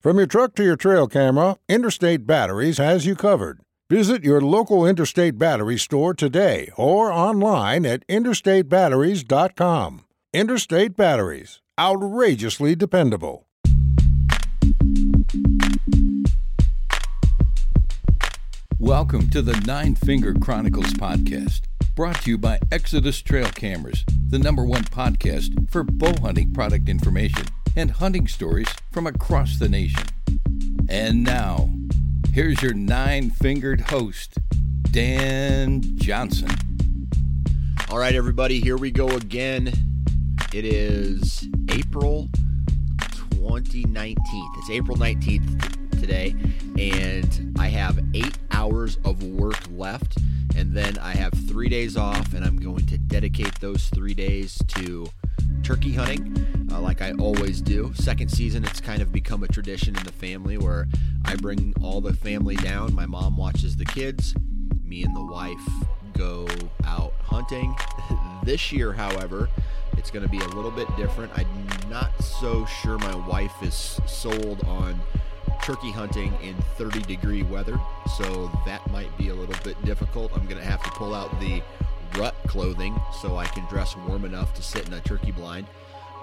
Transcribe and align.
From 0.00 0.16
your 0.16 0.26
truck 0.26 0.54
to 0.54 0.64
your 0.64 0.76
trail 0.76 1.06
camera, 1.06 1.56
Interstate 1.68 2.26
Batteries 2.26 2.78
has 2.78 3.04
you 3.04 3.14
covered. 3.14 3.60
Visit 3.90 4.24
your 4.24 4.40
local 4.40 4.86
Interstate 4.86 5.36
Battery 5.36 5.76
store 5.76 6.14
today 6.14 6.70
or 6.78 7.12
online 7.12 7.84
at 7.84 8.06
interstatebatteries.com. 8.08 10.04
Interstate 10.32 10.96
Batteries, 10.96 11.60
outrageously 11.78 12.74
dependable. 12.74 13.46
Welcome 18.78 19.28
to 19.28 19.42
the 19.42 19.62
Nine 19.66 19.96
Finger 19.96 20.32
Chronicles 20.32 20.94
podcast, 20.94 21.60
brought 21.94 22.22
to 22.22 22.30
you 22.30 22.38
by 22.38 22.58
Exodus 22.72 23.20
Trail 23.20 23.50
Cameras, 23.50 24.06
the 24.30 24.38
number 24.38 24.64
one 24.64 24.84
podcast 24.84 25.70
for 25.70 25.84
bow 25.84 26.14
hunting 26.22 26.54
product 26.54 26.88
information 26.88 27.44
and 27.76 27.90
hunting 27.90 28.26
stories 28.26 28.68
from 28.92 29.06
across 29.06 29.58
the 29.58 29.68
nation. 29.68 30.04
And 30.88 31.22
now, 31.22 31.70
here's 32.32 32.62
your 32.62 32.74
nine 32.74 33.30
fingered 33.30 33.80
host, 33.80 34.38
Dan 34.90 35.82
Johnson. 35.96 36.50
All 37.90 37.98
right, 37.98 38.14
everybody, 38.14 38.60
here 38.60 38.76
we 38.76 38.90
go 38.90 39.08
again. 39.08 39.72
It 40.52 40.64
is 40.64 41.48
April 41.70 42.28
2019. 43.40 44.16
It's 44.58 44.70
April 44.70 44.96
19th 44.98 45.98
today, 45.98 46.34
and 46.78 47.56
I 47.58 47.68
have 47.68 47.98
eight 48.12 48.36
hours 48.50 48.98
of 49.04 49.22
work 49.22 49.58
left, 49.74 50.18
and 50.56 50.74
then 50.74 50.98
I 50.98 51.14
have 51.14 51.32
three 51.48 51.70
days 51.70 51.96
off, 51.96 52.34
and 52.34 52.44
I'm 52.44 52.58
going 52.58 52.84
to 52.86 52.98
dedicate 52.98 53.58
those 53.60 53.88
three 53.88 54.12
days 54.12 54.60
to 54.68 55.06
turkey 55.62 55.94
hunting, 55.94 56.68
uh, 56.70 56.80
like 56.80 57.00
I 57.00 57.12
always 57.12 57.62
do. 57.62 57.92
Second 57.94 58.28
season, 58.28 58.62
it's 58.62 58.80
kind 58.80 59.00
of 59.00 59.10
become 59.10 59.42
a 59.42 59.48
tradition 59.48 59.96
in 59.96 60.04
the 60.04 60.12
family 60.12 60.58
where 60.58 60.86
I 61.24 61.36
bring 61.36 61.74
all 61.82 62.02
the 62.02 62.12
family 62.12 62.56
down. 62.56 62.94
My 62.94 63.06
mom 63.06 63.38
watches 63.38 63.74
the 63.74 63.86
kids, 63.86 64.34
me 64.84 65.02
and 65.02 65.16
the 65.16 65.24
wife 65.24 65.66
go 66.12 66.46
out 66.84 67.14
hunting. 67.22 67.74
this 68.44 68.70
year, 68.70 68.92
however, 68.92 69.48
it's 70.00 70.10
going 70.10 70.22
to 70.22 70.30
be 70.30 70.38
a 70.38 70.48
little 70.48 70.70
bit 70.70 70.88
different. 70.96 71.30
I'm 71.36 71.46
not 71.90 72.10
so 72.22 72.64
sure 72.64 72.96
my 72.96 73.14
wife 73.28 73.52
is 73.62 74.00
sold 74.06 74.64
on 74.64 74.98
turkey 75.62 75.90
hunting 75.90 76.32
in 76.42 76.54
30 76.78 77.02
degree 77.02 77.42
weather, 77.42 77.78
so 78.16 78.50
that 78.64 78.80
might 78.90 79.14
be 79.18 79.28
a 79.28 79.34
little 79.34 79.62
bit 79.62 79.76
difficult. 79.84 80.32
I'm 80.34 80.46
going 80.46 80.56
to 80.56 80.64
have 80.64 80.82
to 80.84 80.90
pull 80.92 81.14
out 81.14 81.38
the 81.38 81.62
rut 82.18 82.34
clothing 82.46 82.98
so 83.20 83.36
I 83.36 83.44
can 83.44 83.66
dress 83.66 83.94
warm 84.08 84.24
enough 84.24 84.54
to 84.54 84.62
sit 84.62 84.88
in 84.88 84.94
a 84.94 85.00
turkey 85.00 85.32
blind. 85.32 85.66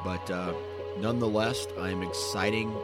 But 0.03 0.31
uh, 0.31 0.53
nonetheless, 0.97 1.67
I'm 1.79 2.01
exciting. 2.01 2.75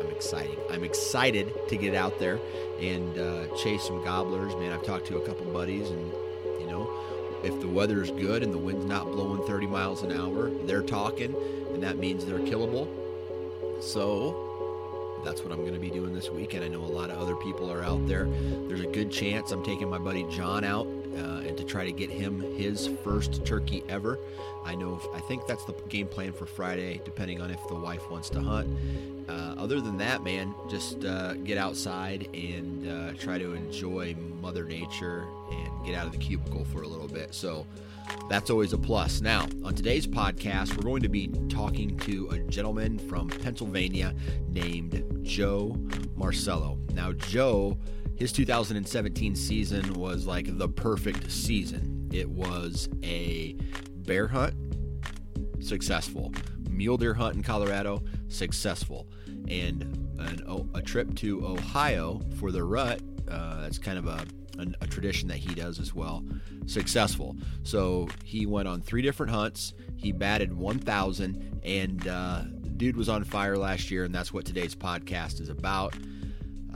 I'm 0.00 0.10
exciting. 0.12 0.60
I'm 0.70 0.84
excited 0.84 1.52
to 1.68 1.76
get 1.76 1.96
out 1.96 2.20
there 2.20 2.38
and 2.80 3.18
uh, 3.18 3.48
chase 3.56 3.82
some 3.82 4.04
gobblers. 4.04 4.54
Man, 4.54 4.70
I've 4.70 4.84
talked 4.84 5.08
to 5.08 5.16
a 5.16 5.26
couple 5.26 5.44
buddies, 5.52 5.90
and 5.90 6.12
if 7.42 7.60
the 7.60 7.68
weather's 7.68 8.10
good 8.10 8.42
and 8.42 8.52
the 8.52 8.58
wind's 8.58 8.84
not 8.84 9.04
blowing 9.06 9.42
30 9.46 9.66
miles 9.66 10.02
an 10.02 10.12
hour, 10.12 10.50
they're 10.66 10.82
talking, 10.82 11.34
and 11.72 11.82
that 11.82 11.98
means 11.98 12.24
they're 12.24 12.38
killable. 12.38 12.88
So 13.82 15.20
that's 15.24 15.42
what 15.42 15.52
I'm 15.52 15.60
going 15.60 15.74
to 15.74 15.80
be 15.80 15.90
doing 15.90 16.14
this 16.14 16.30
weekend. 16.30 16.64
I 16.64 16.68
know 16.68 16.80
a 16.80 16.86
lot 16.86 17.10
of 17.10 17.18
other 17.18 17.36
people 17.36 17.70
are 17.70 17.82
out 17.82 18.06
there. 18.06 18.26
There's 18.68 18.80
a 18.80 18.86
good 18.86 19.10
chance 19.10 19.52
I'm 19.52 19.64
taking 19.64 19.88
my 19.88 19.98
buddy 19.98 20.24
John 20.30 20.64
out 20.64 20.86
uh, 21.16 21.46
and 21.46 21.56
to 21.56 21.64
try 21.64 21.84
to 21.84 21.92
get 21.92 22.10
him 22.10 22.40
his 22.56 22.88
first 23.02 23.44
turkey 23.44 23.82
ever. 23.88 24.18
I 24.64 24.74
know, 24.74 25.00
I 25.14 25.20
think 25.20 25.46
that's 25.46 25.64
the 25.64 25.72
game 25.88 26.06
plan 26.06 26.32
for 26.32 26.46
Friday, 26.46 27.00
depending 27.04 27.40
on 27.40 27.50
if 27.50 27.60
the 27.68 27.74
wife 27.74 28.10
wants 28.10 28.28
to 28.30 28.40
hunt. 28.40 28.68
Uh, 29.28 29.54
other 29.56 29.80
than 29.80 29.96
that, 29.98 30.22
man, 30.22 30.54
just 30.68 31.04
uh, 31.04 31.34
get 31.34 31.56
outside 31.56 32.28
and 32.34 32.86
uh, 32.86 33.12
try 33.18 33.38
to 33.38 33.54
enjoy 33.54 34.14
Mother 34.40 34.64
Nature 34.64 35.24
and 35.50 35.86
get 35.86 35.94
out 35.94 36.06
of 36.06 36.12
the 36.12 36.18
cubicle 36.18 36.64
for 36.64 36.82
a 36.82 36.86
little 36.86 37.08
bit. 37.08 37.34
So 37.34 37.66
that's 38.28 38.50
always 38.50 38.72
a 38.72 38.78
plus. 38.78 39.20
Now, 39.20 39.46
on 39.64 39.74
today's 39.74 40.06
podcast, 40.06 40.76
we're 40.76 40.82
going 40.82 41.02
to 41.02 41.08
be 41.08 41.28
talking 41.48 41.96
to 41.98 42.28
a 42.30 42.38
gentleman 42.38 42.98
from 42.98 43.28
Pennsylvania 43.28 44.14
named 44.48 45.04
Joe 45.22 45.76
Marcello. 46.16 46.78
Now, 46.92 47.12
Joe 47.12 47.78
his 48.20 48.32
2017 48.32 49.34
season 49.34 49.94
was 49.94 50.26
like 50.26 50.58
the 50.58 50.68
perfect 50.68 51.32
season. 51.32 52.06
It 52.12 52.28
was 52.28 52.86
a 53.02 53.56
bear 53.96 54.28
hunt, 54.28 54.54
successful. 55.60 56.34
Mule 56.68 56.98
deer 56.98 57.14
hunt 57.14 57.36
in 57.36 57.42
Colorado, 57.42 58.02
successful. 58.28 59.08
And 59.48 59.82
an, 60.18 60.68
a 60.74 60.82
trip 60.82 61.14
to 61.16 61.46
Ohio 61.46 62.20
for 62.36 62.52
the 62.52 62.62
rut, 62.62 63.00
uh, 63.26 63.62
that's 63.62 63.78
kind 63.78 63.96
of 63.96 64.06
a, 64.06 64.26
a, 64.58 64.66
a 64.82 64.86
tradition 64.86 65.26
that 65.28 65.38
he 65.38 65.54
does 65.54 65.78
as 65.80 65.94
well, 65.94 66.22
successful. 66.66 67.38
So 67.62 68.06
he 68.22 68.44
went 68.44 68.68
on 68.68 68.82
three 68.82 69.00
different 69.00 69.32
hunts. 69.32 69.72
He 69.96 70.12
batted 70.12 70.52
1,000, 70.52 71.60
and 71.64 72.06
uh, 72.06 72.42
dude 72.76 72.98
was 72.98 73.08
on 73.08 73.24
fire 73.24 73.56
last 73.56 73.90
year, 73.90 74.04
and 74.04 74.14
that's 74.14 74.30
what 74.30 74.44
today's 74.44 74.74
podcast 74.74 75.40
is 75.40 75.48
about. 75.48 75.94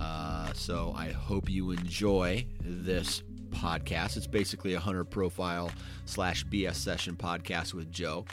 Uh, 0.04 0.53
so 0.53 0.92
I 0.94 1.12
hope 1.12 1.48
you 1.48 1.70
enjoy 1.70 2.47
this 2.60 3.22
podcast. 3.50 4.19
It's 4.19 4.26
basically 4.26 4.75
a 4.75 4.81
hunter 4.81 5.04
profile 5.04 5.70
slash 6.04 6.44
BS 6.44 6.75
session 6.75 7.16
podcast 7.16 7.72
with 7.72 7.91
Joe. 7.91 8.26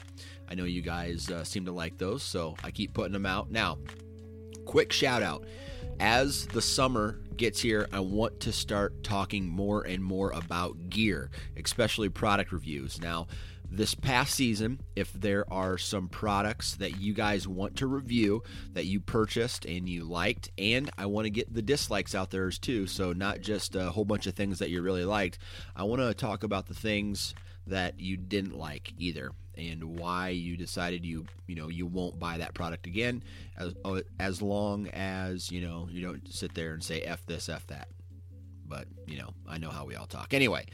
I 0.50 0.54
know 0.54 0.64
you 0.64 0.82
guys 0.82 1.30
uh, 1.30 1.44
seem 1.44 1.64
to 1.64 1.72
like 1.72 1.96
those, 1.96 2.22
so 2.22 2.56
I 2.62 2.70
keep 2.70 2.92
putting 2.92 3.14
them 3.14 3.24
out. 3.24 3.50
Now, 3.50 3.78
quick 4.66 4.92
shout 4.92 5.22
out. 5.22 5.46
As 5.98 6.46
the 6.48 6.60
summer 6.60 7.20
gets 7.38 7.60
here, 7.60 7.88
I 7.90 8.00
want 8.00 8.40
to 8.40 8.52
start 8.52 9.02
talking 9.02 9.48
more 9.48 9.82
and 9.82 10.04
more 10.04 10.30
about 10.32 10.90
gear, 10.90 11.30
especially 11.56 12.10
product 12.10 12.52
reviews. 12.52 13.00
Now, 13.00 13.28
this 13.74 13.94
past 13.94 14.34
season, 14.34 14.80
if 14.94 15.12
there 15.14 15.50
are 15.50 15.78
some 15.78 16.08
products 16.08 16.74
that 16.76 17.00
you 17.00 17.14
guys 17.14 17.48
want 17.48 17.76
to 17.76 17.86
review 17.86 18.42
that 18.74 18.84
you 18.84 19.00
purchased 19.00 19.64
and 19.64 19.88
you 19.88 20.04
liked, 20.04 20.50
and 20.58 20.90
I 20.98 21.06
want 21.06 21.24
to 21.24 21.30
get 21.30 21.52
the 21.52 21.62
dislikes 21.62 22.14
out 22.14 22.30
there 22.30 22.50
too. 22.50 22.86
So, 22.86 23.12
not 23.12 23.40
just 23.40 23.74
a 23.74 23.90
whole 23.90 24.04
bunch 24.04 24.26
of 24.26 24.34
things 24.34 24.58
that 24.58 24.70
you 24.70 24.82
really 24.82 25.04
liked. 25.06 25.38
I 25.74 25.84
want 25.84 26.02
to 26.02 26.12
talk 26.12 26.44
about 26.44 26.66
the 26.66 26.74
things 26.74 27.34
that 27.66 27.98
you 27.98 28.16
didn't 28.16 28.58
like 28.58 28.92
either 28.98 29.30
and 29.56 29.98
why 29.98 30.30
you 30.30 30.56
decided 30.56 31.04
you 31.04 31.26
you 31.46 31.54
know 31.54 31.68
you 31.68 31.86
won't 31.86 32.18
buy 32.18 32.38
that 32.38 32.54
product 32.54 32.86
again 32.86 33.22
as 33.56 33.74
uh, 33.84 34.00
as 34.18 34.40
long 34.40 34.88
as 34.88 35.50
you 35.50 35.60
know 35.60 35.88
you 35.90 36.04
don't 36.04 36.32
sit 36.32 36.54
there 36.54 36.72
and 36.72 36.82
say 36.82 37.02
f 37.02 37.24
this 37.26 37.48
f 37.48 37.66
that 37.66 37.88
but 38.66 38.86
you 39.06 39.18
know 39.18 39.34
I 39.46 39.58
know 39.58 39.70
how 39.70 39.84
we 39.84 39.94
all 39.94 40.06
talk 40.06 40.32
anyway 40.32 40.66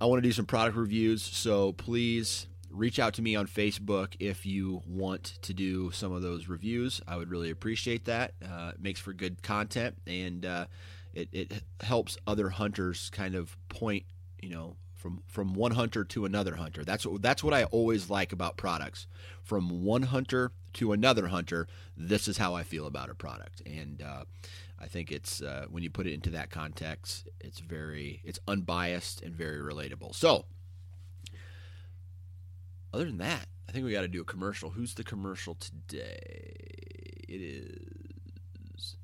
I 0.00 0.06
want 0.06 0.22
to 0.22 0.28
do 0.28 0.32
some 0.32 0.46
product 0.46 0.76
reviews, 0.76 1.22
so 1.22 1.72
please 1.72 2.46
reach 2.70 2.98
out 2.98 3.14
to 3.14 3.22
me 3.22 3.34
on 3.34 3.46
Facebook 3.46 4.14
if 4.20 4.46
you 4.46 4.82
want 4.86 5.38
to 5.42 5.54
do 5.54 5.90
some 5.90 6.12
of 6.12 6.22
those 6.22 6.48
reviews. 6.48 7.00
I 7.08 7.16
would 7.16 7.30
really 7.30 7.50
appreciate 7.50 8.04
that. 8.04 8.34
Uh, 8.42 8.72
it 8.74 8.80
makes 8.80 9.00
for 9.00 9.12
good 9.12 9.42
content 9.42 9.96
and 10.06 10.44
uh, 10.46 10.66
it, 11.14 11.28
it 11.32 11.62
helps 11.80 12.16
other 12.26 12.50
hunters 12.50 13.10
kind 13.10 13.34
of 13.34 13.56
point, 13.68 14.04
you 14.40 14.50
know, 14.50 14.76
from 14.94 15.22
from 15.26 15.54
one 15.54 15.72
hunter 15.72 16.04
to 16.04 16.24
another 16.24 16.56
hunter. 16.56 16.84
That's 16.84 17.06
what 17.06 17.22
that's 17.22 17.42
what 17.42 17.54
I 17.54 17.64
always 17.64 18.10
like 18.10 18.32
about 18.32 18.56
products. 18.56 19.06
From 19.42 19.84
one 19.84 20.02
hunter 20.02 20.52
to 20.74 20.92
another 20.92 21.28
hunter, 21.28 21.66
this 21.96 22.28
is 22.28 22.36
how 22.36 22.54
I 22.54 22.62
feel 22.62 22.86
about 22.86 23.08
a 23.08 23.14
product, 23.14 23.62
and 23.64 24.02
uh, 24.02 24.24
I 24.80 24.86
think 24.86 25.10
it's 25.10 25.42
uh, 25.42 25.66
when 25.70 25.82
you 25.82 25.90
put 25.90 26.06
it 26.06 26.14
into 26.14 26.30
that 26.30 26.50
context, 26.50 27.28
it's 27.40 27.60
very 27.60 28.20
it's 28.24 28.38
unbiased 28.46 29.22
and 29.22 29.34
very 29.34 29.58
relatable. 29.58 30.14
So, 30.14 30.44
other 32.92 33.04
than 33.04 33.18
that, 33.18 33.46
I 33.68 33.72
think 33.72 33.84
we 33.84 33.92
got 33.92 34.02
to 34.02 34.08
do 34.08 34.20
a 34.20 34.24
commercial. 34.24 34.70
Who's 34.70 34.94
the 34.94 35.04
commercial 35.04 35.54
today? 35.54 36.52
It 37.28 37.40
is 37.40 38.96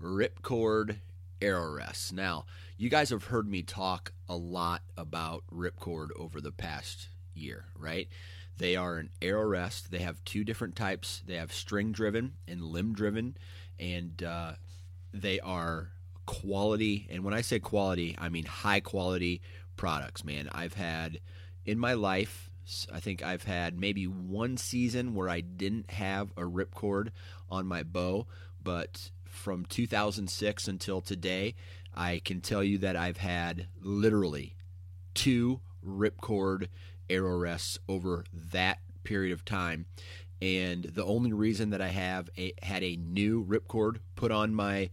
Ripcord 0.00 0.98
Arrowrest. 1.40 2.12
Now, 2.12 2.44
you 2.76 2.90
guys 2.90 3.10
have 3.10 3.24
heard 3.24 3.48
me 3.48 3.62
talk 3.62 4.12
a 4.28 4.36
lot 4.36 4.82
about 4.96 5.44
Ripcord 5.52 6.08
over 6.16 6.40
the 6.40 6.52
past 6.52 7.08
year, 7.34 7.66
right? 7.76 8.08
They 8.56 8.76
are 8.76 8.98
an 8.98 9.10
Arrowrest. 9.20 9.88
They 9.88 9.98
have 9.98 10.22
two 10.24 10.44
different 10.44 10.76
types. 10.76 11.22
They 11.26 11.34
have 11.34 11.52
string 11.52 11.92
driven 11.92 12.34
and 12.46 12.62
limb 12.62 12.94
driven, 12.94 13.36
and 13.80 14.22
uh, 14.22 14.52
they 15.14 15.40
are 15.40 15.90
quality. 16.26 17.06
And 17.10 17.24
when 17.24 17.32
I 17.34 17.40
say 17.40 17.60
quality, 17.60 18.16
I 18.18 18.28
mean 18.28 18.44
high 18.44 18.80
quality 18.80 19.40
products. 19.76 20.24
Man, 20.24 20.48
I've 20.52 20.74
had 20.74 21.20
in 21.64 21.78
my 21.78 21.94
life. 21.94 22.50
I 22.90 22.98
think 22.98 23.22
I've 23.22 23.44
had 23.44 23.78
maybe 23.78 24.06
one 24.06 24.56
season 24.56 25.14
where 25.14 25.28
I 25.28 25.40
didn't 25.42 25.90
have 25.90 26.30
a 26.30 26.42
ripcord 26.42 27.08
on 27.50 27.66
my 27.66 27.82
bow, 27.82 28.26
but 28.62 29.10
from 29.26 29.66
2006 29.66 30.66
until 30.66 31.02
today, 31.02 31.54
I 31.94 32.22
can 32.24 32.40
tell 32.40 32.64
you 32.64 32.78
that 32.78 32.96
I've 32.96 33.18
had 33.18 33.66
literally 33.82 34.56
two 35.12 35.60
ripcord 35.86 36.68
Arrowrests 37.10 37.78
over 37.86 38.24
that 38.32 38.78
period 39.04 39.32
of 39.32 39.44
time. 39.44 39.84
And 40.42 40.84
the 40.84 41.04
only 41.04 41.32
reason 41.32 41.70
that 41.70 41.80
I 41.80 41.88
have 41.88 42.28
a, 42.36 42.52
had 42.62 42.82
a 42.82 42.96
new 42.96 43.44
ripcord 43.44 43.98
put 44.16 44.30
on 44.30 44.54
my 44.54 44.90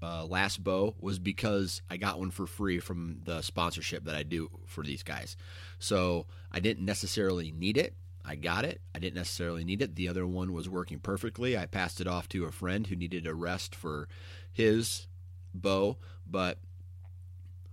uh, 0.00 0.24
last 0.24 0.62
bow 0.62 0.94
was 1.00 1.18
because 1.18 1.82
I 1.90 1.96
got 1.96 2.18
one 2.18 2.30
for 2.30 2.46
free 2.46 2.78
from 2.78 3.20
the 3.24 3.42
sponsorship 3.42 4.04
that 4.04 4.14
I 4.14 4.22
do 4.22 4.48
for 4.66 4.84
these 4.84 5.02
guys. 5.02 5.36
So 5.78 6.26
I 6.52 6.60
didn't 6.60 6.84
necessarily 6.84 7.52
need 7.52 7.76
it. 7.76 7.94
I 8.24 8.36
got 8.36 8.64
it. 8.64 8.80
I 8.94 8.98
didn't 8.98 9.16
necessarily 9.16 9.64
need 9.64 9.82
it. 9.82 9.96
The 9.96 10.08
other 10.08 10.26
one 10.26 10.52
was 10.52 10.68
working 10.68 10.98
perfectly. 10.98 11.56
I 11.56 11.66
passed 11.66 12.00
it 12.00 12.06
off 12.06 12.28
to 12.30 12.44
a 12.44 12.52
friend 12.52 12.86
who 12.86 12.96
needed 12.96 13.26
a 13.26 13.34
rest 13.34 13.74
for 13.74 14.08
his 14.52 15.06
bow, 15.54 15.96
but 16.26 16.58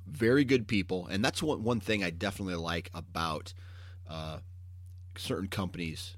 very 0.07 0.46
good 0.46 0.68
people. 0.68 1.07
And 1.07 1.24
that's 1.24 1.44
one, 1.44 1.63
one 1.63 1.80
thing 1.80 2.04
I 2.04 2.10
definitely 2.10 2.56
like 2.56 2.90
about 2.94 3.54
uh, 4.10 4.40
certain 5.18 5.50
companies 5.50 6.16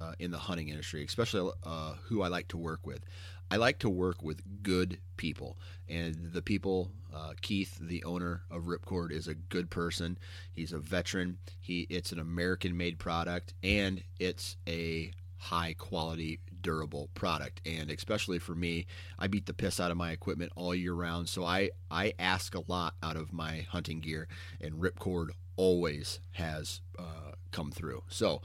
uh, 0.00 0.12
in 0.18 0.30
the 0.30 0.38
hunting 0.38 0.68
industry, 0.68 1.04
especially 1.04 1.52
uh, 1.64 1.94
who 2.04 2.22
I 2.22 2.28
like 2.28 2.48
to 2.48 2.56
work 2.56 2.86
with. 2.86 3.04
I 3.52 3.56
like 3.56 3.80
to 3.80 3.90
work 3.90 4.22
with 4.22 4.62
good 4.62 4.98
people, 5.16 5.58
and 5.88 6.30
the 6.32 6.42
people. 6.42 6.92
Uh, 7.12 7.32
Keith, 7.40 7.76
the 7.80 8.04
owner 8.04 8.42
of 8.48 8.62
Ripcord, 8.64 9.10
is 9.10 9.26
a 9.26 9.34
good 9.34 9.68
person. 9.70 10.16
He's 10.52 10.72
a 10.72 10.78
veteran. 10.78 11.38
He 11.60 11.86
it's 11.90 12.12
an 12.12 12.20
American-made 12.20 13.00
product, 13.00 13.54
and 13.64 14.04
it's 14.20 14.56
a 14.68 15.10
high 15.40 15.74
quality 15.78 16.38
durable 16.60 17.08
product 17.14 17.62
and 17.64 17.90
especially 17.90 18.38
for 18.38 18.54
me 18.54 18.84
i 19.18 19.26
beat 19.26 19.46
the 19.46 19.54
piss 19.54 19.80
out 19.80 19.90
of 19.90 19.96
my 19.96 20.10
equipment 20.10 20.52
all 20.54 20.74
year 20.74 20.92
round 20.92 21.26
so 21.30 21.42
i 21.42 21.70
i 21.90 22.12
ask 22.18 22.54
a 22.54 22.62
lot 22.68 22.94
out 23.02 23.16
of 23.16 23.32
my 23.32 23.66
hunting 23.70 24.00
gear 24.00 24.28
and 24.60 24.74
ripcord 24.74 25.28
always 25.56 26.20
has 26.32 26.82
uh, 26.98 27.32
come 27.52 27.70
through 27.70 28.02
so 28.08 28.42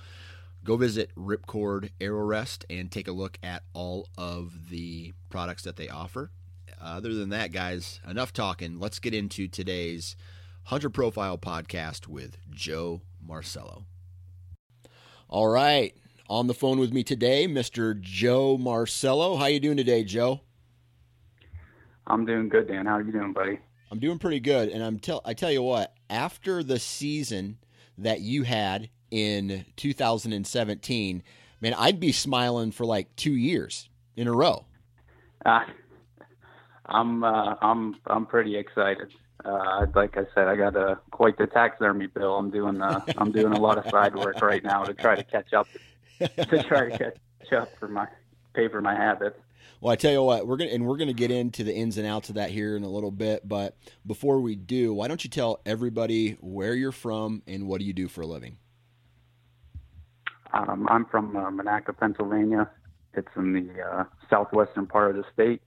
go 0.66 0.76
visit 0.76 1.12
Ripcord 1.16 1.92
Arrowrest 2.02 2.66
and 2.72 2.92
take 2.92 3.08
a 3.08 3.12
look 3.12 3.38
at 3.44 3.62
all 3.74 4.10
of 4.18 4.70
the 4.72 5.14
products 5.30 5.62
that 5.64 5.76
they 5.76 5.90
offer. 5.90 6.32
Other 6.82 7.14
than 7.14 7.30
that, 7.30 7.52
guys, 7.52 8.00
enough 8.08 8.34
talking. 8.34 8.80
Let's 8.80 8.98
get 8.98 9.14
into 9.14 9.48
today's 9.48 10.16
Hunter 10.64 10.90
Profile 10.90 11.38
podcast 11.38 12.08
with 12.08 12.38
Joe 12.50 13.02
Marcello. 13.24 13.86
All 15.30 15.48
right, 15.48 15.96
on 16.28 16.48
the 16.48 16.54
phone 16.56 16.80
with 16.80 16.92
me 16.92 17.04
today, 17.04 17.48
Mr. 17.48 18.00
Joe 18.00 18.58
Marcello. 18.58 19.36
How 19.36 19.46
you 19.46 19.60
doing 19.60 19.78
today, 19.78 20.04
Joe? 20.04 20.42
I'm 22.08 22.26
doing 22.26 22.50
good, 22.50 22.68
Dan. 22.68 22.88
How 22.88 22.98
are 22.98 23.02
you 23.04 23.12
doing, 23.12 23.34
buddy? 23.34 23.60
I'm 23.92 24.00
doing 24.00 24.18
pretty 24.18 24.40
good, 24.40 24.70
and 24.70 24.84
I'm 24.84 24.98
tell 24.98 25.22
I 25.26 25.36
tell 25.36 25.52
you 25.52 25.62
what. 25.62 25.94
After 26.10 26.64
the 26.64 26.80
season 26.80 27.60
that 28.00 28.22
you 28.22 28.44
had 28.44 28.90
in 29.12 29.66
2017, 29.76 31.24
man, 31.62 31.74
I'd 31.74 32.00
be 32.00 32.12
smiling 32.12 32.72
for 32.72 32.86
like 32.86 33.16
two 33.16 33.36
years 33.36 33.90
in 34.16 34.28
a 34.28 34.34
row. 34.34 34.66
Uh, 35.46 35.66
I'm 36.86 37.24
uh, 37.24 37.56
I'm 37.62 37.96
I'm 38.08 38.26
pretty 38.26 38.58
excited. 38.58 39.12
Uh, 39.44 39.86
like 39.94 40.18
I 40.18 40.26
said, 40.34 40.48
I 40.48 40.56
got 40.56 40.76
a 40.76 41.00
quite 41.12 41.38
the 41.38 41.48
taxidermy 41.48 42.08
bill. 42.08 42.36
I'm 42.36 42.50
doing 42.50 42.82
uh, 42.82 43.02
I'm 43.18 43.32
doing 43.32 43.54
a 43.54 43.60
lot 43.60 43.78
of 43.78 43.90
side 43.90 44.16
work 44.16 44.42
right 44.42 44.64
now 44.64 44.84
to 44.84 44.94
try 44.94 45.16
to 45.16 45.24
catch 45.24 45.54
up 45.54 45.68
to 46.20 46.64
try 46.64 46.90
to 46.90 46.98
catch 46.98 47.54
up 47.54 47.70
for 47.80 47.88
my 47.88 48.08
pay 48.54 48.68
for 48.68 48.82
my 48.82 48.96
habits. 48.96 49.38
Well, 49.82 49.92
I 49.92 49.96
tell 49.98 50.12
you 50.12 50.24
what, 50.24 50.48
we're 50.48 50.58
gonna 50.58 50.72
and 50.72 50.86
we're 50.86 50.98
gonna 50.98 51.14
get 51.14 51.32
into 51.32 51.64
the 51.64 51.76
ins 51.76 51.98
and 51.98 52.08
outs 52.08 52.30
of 52.30 52.36
that 52.36 52.50
here 52.50 52.76
in 52.76 52.84
a 52.84 52.90
little 52.90 53.12
bit. 53.12 53.48
But 53.48 53.78
before 54.06 54.40
we 54.40 54.56
do, 54.56 54.94
why 54.94 55.08
don't 55.08 55.24
you 55.24 55.30
tell 55.30 55.62
everybody 55.66 56.38
where 56.42 56.74
you're 56.74 56.92
from 56.92 57.44
and 57.46 57.68
what 57.68 57.80
do 57.80 57.86
you 57.86 57.94
do 57.94 58.08
for 58.08 58.22
a 58.22 58.28
living? 58.28 58.58
Um, 60.56 60.88
I'm 60.90 61.06
from 61.06 61.36
uh, 61.36 61.50
Monaca, 61.52 61.96
Pennsylvania. 61.98 62.70
It's 63.14 63.28
in 63.36 63.54
the 63.54 63.82
uh, 63.82 64.04
southwestern 64.30 64.88
part 64.88 65.12
of 65.12 65.18
the 65.18 65.24
state, 65.34 65.62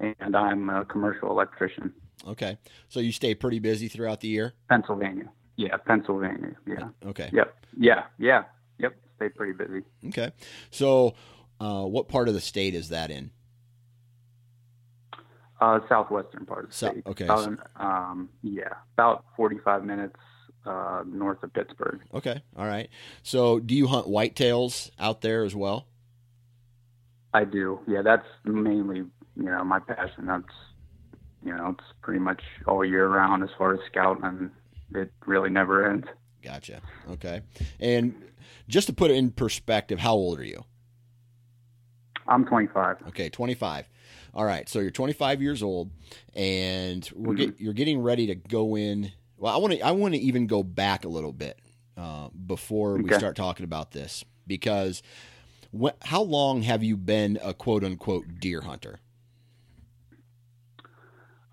and 0.00 0.36
I'm 0.36 0.68
a 0.70 0.84
commercial 0.84 1.30
electrician. 1.30 1.92
Okay, 2.26 2.58
so 2.88 3.00
you 3.00 3.12
stay 3.12 3.34
pretty 3.34 3.58
busy 3.58 3.88
throughout 3.88 4.20
the 4.20 4.28
year. 4.28 4.54
Pennsylvania, 4.68 5.30
yeah, 5.56 5.76
Pennsylvania, 5.76 6.54
yeah. 6.66 6.88
Okay. 7.06 7.30
Yep. 7.32 7.56
Yeah. 7.78 8.04
Yeah. 8.18 8.44
Yep. 8.78 8.96
Stay 9.16 9.28
pretty 9.30 9.52
busy. 9.52 9.82
Okay, 10.08 10.32
so 10.70 11.14
uh, 11.60 11.84
what 11.84 12.08
part 12.08 12.28
of 12.28 12.34
the 12.34 12.40
state 12.40 12.74
is 12.74 12.88
that 12.90 13.10
in? 13.10 13.30
Uh, 15.60 15.80
southwestern 15.88 16.44
part 16.44 16.64
of 16.64 16.70
the 16.70 16.76
So- 16.76 16.90
state. 16.90 17.06
okay. 17.06 17.24
About, 17.24 17.58
um, 17.76 18.28
yeah, 18.42 18.74
about 18.94 19.24
45 19.36 19.84
minutes 19.84 20.16
uh, 20.66 21.04
north 21.06 21.42
of 21.42 21.52
Pittsburgh. 21.52 22.00
Okay, 22.14 22.42
all 22.56 22.66
right. 22.66 22.88
So 23.22 23.60
do 23.60 23.74
you 23.74 23.86
hunt 23.86 24.06
whitetails 24.06 24.90
out 24.98 25.20
there 25.20 25.44
as 25.44 25.54
well? 25.54 25.86
I 27.32 27.44
do. 27.44 27.80
Yeah, 27.86 28.02
that's 28.02 28.26
mainly 28.44 28.98
you 28.98 29.10
know 29.44 29.62
my 29.64 29.78
passion. 29.78 30.26
That's 30.26 30.44
you 31.44 31.54
know 31.54 31.76
it's 31.78 31.88
pretty 32.02 32.20
much 32.20 32.42
all 32.66 32.84
year 32.84 33.08
round 33.08 33.42
as 33.42 33.50
far 33.56 33.74
as 33.74 33.80
scouting. 33.90 34.24
and 34.24 34.50
It 34.94 35.12
really 35.26 35.50
never 35.50 35.88
ends. 35.88 36.06
Gotcha. 36.42 36.80
Okay, 37.10 37.42
and 37.80 38.14
just 38.68 38.86
to 38.88 38.92
put 38.92 39.10
it 39.10 39.14
in 39.16 39.30
perspective, 39.30 39.98
how 39.98 40.14
old 40.14 40.38
are 40.40 40.44
you? 40.44 40.64
I'm 42.28 42.44
25. 42.44 42.96
Okay, 43.08 43.28
25. 43.28 43.88
All 44.34 44.44
right, 44.44 44.68
so 44.68 44.80
you're 44.80 44.90
25 44.90 45.40
years 45.40 45.62
old, 45.62 45.90
and 46.34 47.08
we're 47.14 47.34
get, 47.34 47.60
you're 47.60 47.72
getting 47.72 48.00
ready 48.02 48.26
to 48.26 48.34
go 48.34 48.76
in. 48.76 49.12
Well, 49.38 49.54
I 49.54 49.58
want 49.58 49.74
to 49.74 49.80
I 49.80 49.90
want 49.92 50.14
to 50.14 50.20
even 50.20 50.46
go 50.46 50.62
back 50.62 51.04
a 51.04 51.08
little 51.08 51.32
bit 51.32 51.58
uh, 51.96 52.28
before 52.28 52.96
we 52.96 53.12
start 53.12 53.36
talking 53.36 53.64
about 53.64 53.92
this 53.92 54.24
because 54.46 55.02
wh- 55.78 55.96
how 56.02 56.22
long 56.22 56.62
have 56.62 56.82
you 56.82 56.96
been 56.96 57.38
a 57.42 57.52
quote 57.52 57.84
unquote 57.84 58.40
deer 58.40 58.62
hunter? 58.62 59.00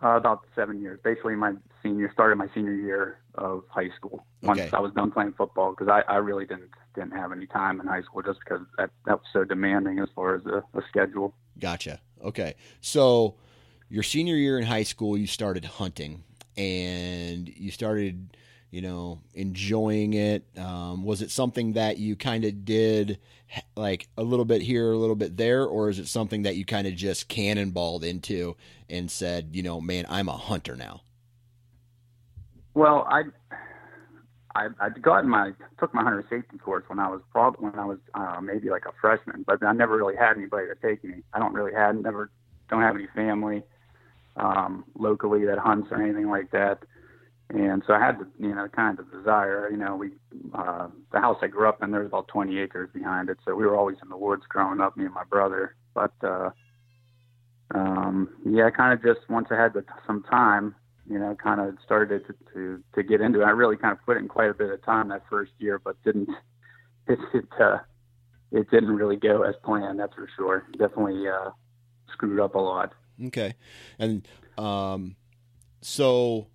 Uh, 0.02 0.18
about 0.18 0.46
seven 0.54 0.82
years. 0.82 1.00
Basically, 1.04 1.36
my 1.36 1.54
senior 1.82 2.12
started 2.12 2.36
my 2.36 2.48
senior 2.54 2.74
year 2.74 3.20
of 3.36 3.63
high 3.70 3.90
school. 3.96 4.25
Once 4.42 4.60
Okay. 4.60 4.70
I 4.74 4.80
was 4.82 4.92
done 4.94 5.12
playing 5.12 5.34
football, 5.34 5.72
because 5.72 5.88
I, 5.88 6.02
I 6.12 6.18
really 6.18 6.46
didn't 6.46 6.72
didn't 6.94 7.12
have 7.12 7.32
any 7.32 7.48
time 7.48 7.80
in 7.80 7.88
high 7.88 8.02
school, 8.02 8.22
just 8.22 8.40
because 8.40 8.66
that 8.78 8.90
that 9.06 9.13
was 9.13 9.28
so 9.32 9.44
demanding 9.46 10.00
as 10.00 10.10
far 10.13 10.36
as 10.36 10.46
a, 10.46 10.63
the 10.74 10.84
schedule. 10.90 11.34
Gotcha. 11.58 12.02
Okay, 12.22 12.56
so 12.82 13.36
your 13.90 14.04
senior 14.04 14.36
year 14.36 14.58
in 14.58 14.66
high 14.66 14.84
school, 14.84 15.18
you 15.18 15.28
started 15.28 15.66
hunting, 15.66 16.24
and 16.57 17.48
you 17.50 17.72
started, 17.72 18.38
you 18.72 18.81
know, 18.81 19.22
enjoying 19.33 20.13
it. 20.13 20.45
Um, 20.57 21.03
was 21.03 21.22
it 21.22 21.31
something 21.31 21.74
that 21.74 21.98
you 21.98 22.15
kind 22.15 22.45
of 22.45 22.65
did, 22.65 23.19
like 23.75 24.07
a 24.17 24.24
little 24.24 24.45
bit 24.45 24.62
here, 24.62 24.91
a 24.91 24.98
little 24.98 25.15
bit 25.15 25.38
there, 25.38 25.65
or 25.65 25.89
is 25.89 26.00
it 26.00 26.07
something 26.07 26.43
that 26.43 26.55
you 26.55 26.65
kind 26.65 26.88
of 26.88 26.95
just 26.95 27.29
cannonballed 27.29 28.03
into 28.03 28.55
and 28.89 29.10
said, 29.10 29.50
you 29.53 29.63
know, 29.63 29.81
man, 29.81 30.05
I'm 30.10 30.29
a 30.29 30.38
hunter 30.38 30.75
now? 30.75 31.01
Well, 32.74 33.07
I 33.10 33.24
I 34.55 34.67
I 34.79 34.89
got 34.89 35.25
my 35.25 35.51
took 35.79 35.93
my 35.93 36.03
hunter 36.03 36.25
safety 36.29 36.57
course 36.57 36.83
when 36.88 37.00
I 37.00 37.10
was 37.10 37.22
probably 37.31 37.69
when 37.69 37.79
I 37.79 37.86
was 37.86 38.00
uh, 38.13 38.39
maybe 38.41 38.69
like 38.69 38.86
a 38.86 38.91
freshman, 39.00 39.43
but 39.45 39.63
I 39.63 39.74
never 39.74 39.98
really 39.98 40.15
had 40.15 40.38
anybody 40.38 40.67
to 40.67 40.75
take 40.75 41.03
me. 41.03 41.22
I 41.33 41.39
don't 41.39 41.53
really 41.53 41.74
had 41.74 42.01
never 42.01 42.31
don't 42.69 42.81
have 42.81 42.95
any 42.95 43.07
family 43.15 43.63
um, 44.38 44.86
locally 44.98 45.46
that 45.46 45.58
hunts 45.58 45.90
or 45.92 46.02
anything 46.02 46.30
like 46.30 46.52
that. 46.52 46.80
and 47.50 47.84
so 47.86 47.94
I 47.94 48.00
had 48.00 48.20
the 48.20 48.28
you 48.40 48.54
know 48.56 48.68
kind 48.68 49.00
of 49.00 49.12
desire. 49.12 49.70
You 49.70 49.78
know, 49.78 49.96
we 49.96 50.12
uh, 50.54 50.88
the 51.12 51.20
house 51.20 51.38
I 51.42 51.48
grew 51.48 51.68
up 51.68 51.84
in 51.84 51.92
there's 51.92 52.08
about 52.08 52.28
20 52.28 52.58
acres 52.60 52.90
behind 52.94 53.30
it, 53.30 53.38
so 53.46 53.56
we 53.56 53.66
were 53.66 53.75
always 53.75 53.98
in 54.02 54.10
the 54.10 54.18
woods 54.18 54.44
growing 54.50 54.82
up, 54.82 54.98
me 54.98 55.06
and 55.06 55.13
my 55.13 55.24
brother. 55.24 55.75
But 55.94 56.13
uh, 56.24 56.50
um, 57.75 58.30
yeah, 58.46 58.68
I 58.68 58.72
kind 58.72 58.94
of 58.94 59.04
just 59.04 59.30
once 59.30 59.48
I 59.52 59.56
had 59.56 59.74
the, 59.74 59.84
some 60.06 60.24
time, 60.24 60.75
you 61.10 61.20
know, 61.20 61.36
kind 61.42 61.62
of 61.62 61.75
started 61.84 62.25
to, 62.28 62.36
to 62.54 62.84
to 62.96 63.04
get 63.04 63.22
into 63.22 63.42
it. 63.42 63.46
I 63.46 63.52
really 63.52 63.78
kind 63.78 63.92
of 63.92 64.04
put 64.06 64.18
in 64.18 64.28
quite 64.28 64.50
a 64.50 64.54
bit 64.54 64.70
of 64.72 64.84
time 64.84 65.10
that 65.10 65.24
first 65.30 65.52
year, 65.60 65.80
but 65.80 66.02
didn't 66.04 66.30
it 67.08 67.20
it, 67.34 67.46
uh, 67.60 67.80
it 68.52 68.70
didn't 68.72 68.96
really 68.96 69.18
go 69.18 69.44
as 69.44 69.56
planned. 69.63 70.00
That's 70.00 70.13
for 70.13 70.30
sure. 70.36 70.66
Definitely 70.78 71.28
uh, 71.28 71.52
screwed 72.12 72.40
up 72.40 72.56
a 72.56 72.60
lot. 72.60 72.94
Okay, 73.27 73.53
and 74.00 74.27
um, 74.58 75.15
so 75.82 76.48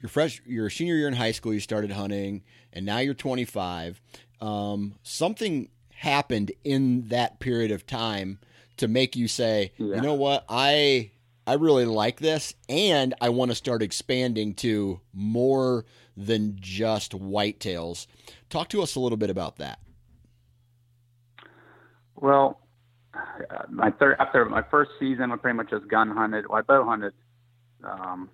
you're 0.00 0.08
fresh, 0.08 0.40
your 0.46 0.70
senior 0.70 0.94
year 0.94 1.08
in 1.08 1.14
high 1.14 1.32
school, 1.32 1.52
you 1.52 1.60
started 1.60 1.90
hunting, 1.90 2.42
and 2.72 2.86
now 2.86 2.98
you're 2.98 3.14
25. 3.14 4.00
Um, 4.40 4.94
something 5.02 5.68
happened 5.90 6.52
in 6.62 7.08
that 7.08 7.40
period 7.40 7.72
of 7.72 7.86
time 7.86 8.38
to 8.76 8.86
make 8.86 9.16
you 9.16 9.26
say, 9.26 9.72
yeah. 9.76 9.96
you 9.96 10.00
know 10.00 10.14
what, 10.14 10.44
I 10.48 11.10
I 11.46 11.54
really 11.54 11.86
like 11.86 12.20
this, 12.20 12.54
and 12.68 13.14
I 13.20 13.30
want 13.30 13.50
to 13.50 13.54
start 13.54 13.82
expanding 13.82 14.54
to 14.56 15.00
more 15.14 15.86
than 16.14 16.58
just 16.60 17.12
whitetails. 17.12 18.06
Talk 18.50 18.68
to 18.68 18.82
us 18.82 18.96
a 18.96 19.00
little 19.00 19.16
bit 19.16 19.30
about 19.30 19.56
that. 19.56 19.78
Well, 22.16 22.60
my 23.70 23.90
third 23.90 24.16
after 24.18 24.44
my 24.44 24.62
first 24.70 24.90
season, 24.98 25.32
I 25.32 25.36
pretty 25.36 25.56
much 25.56 25.70
just 25.70 25.88
gun 25.88 26.10
hunted. 26.10 26.46
Well, 26.48 26.58
I 26.58 26.62
bow 26.62 26.84
hunted. 26.84 27.12
Um, 27.84 28.30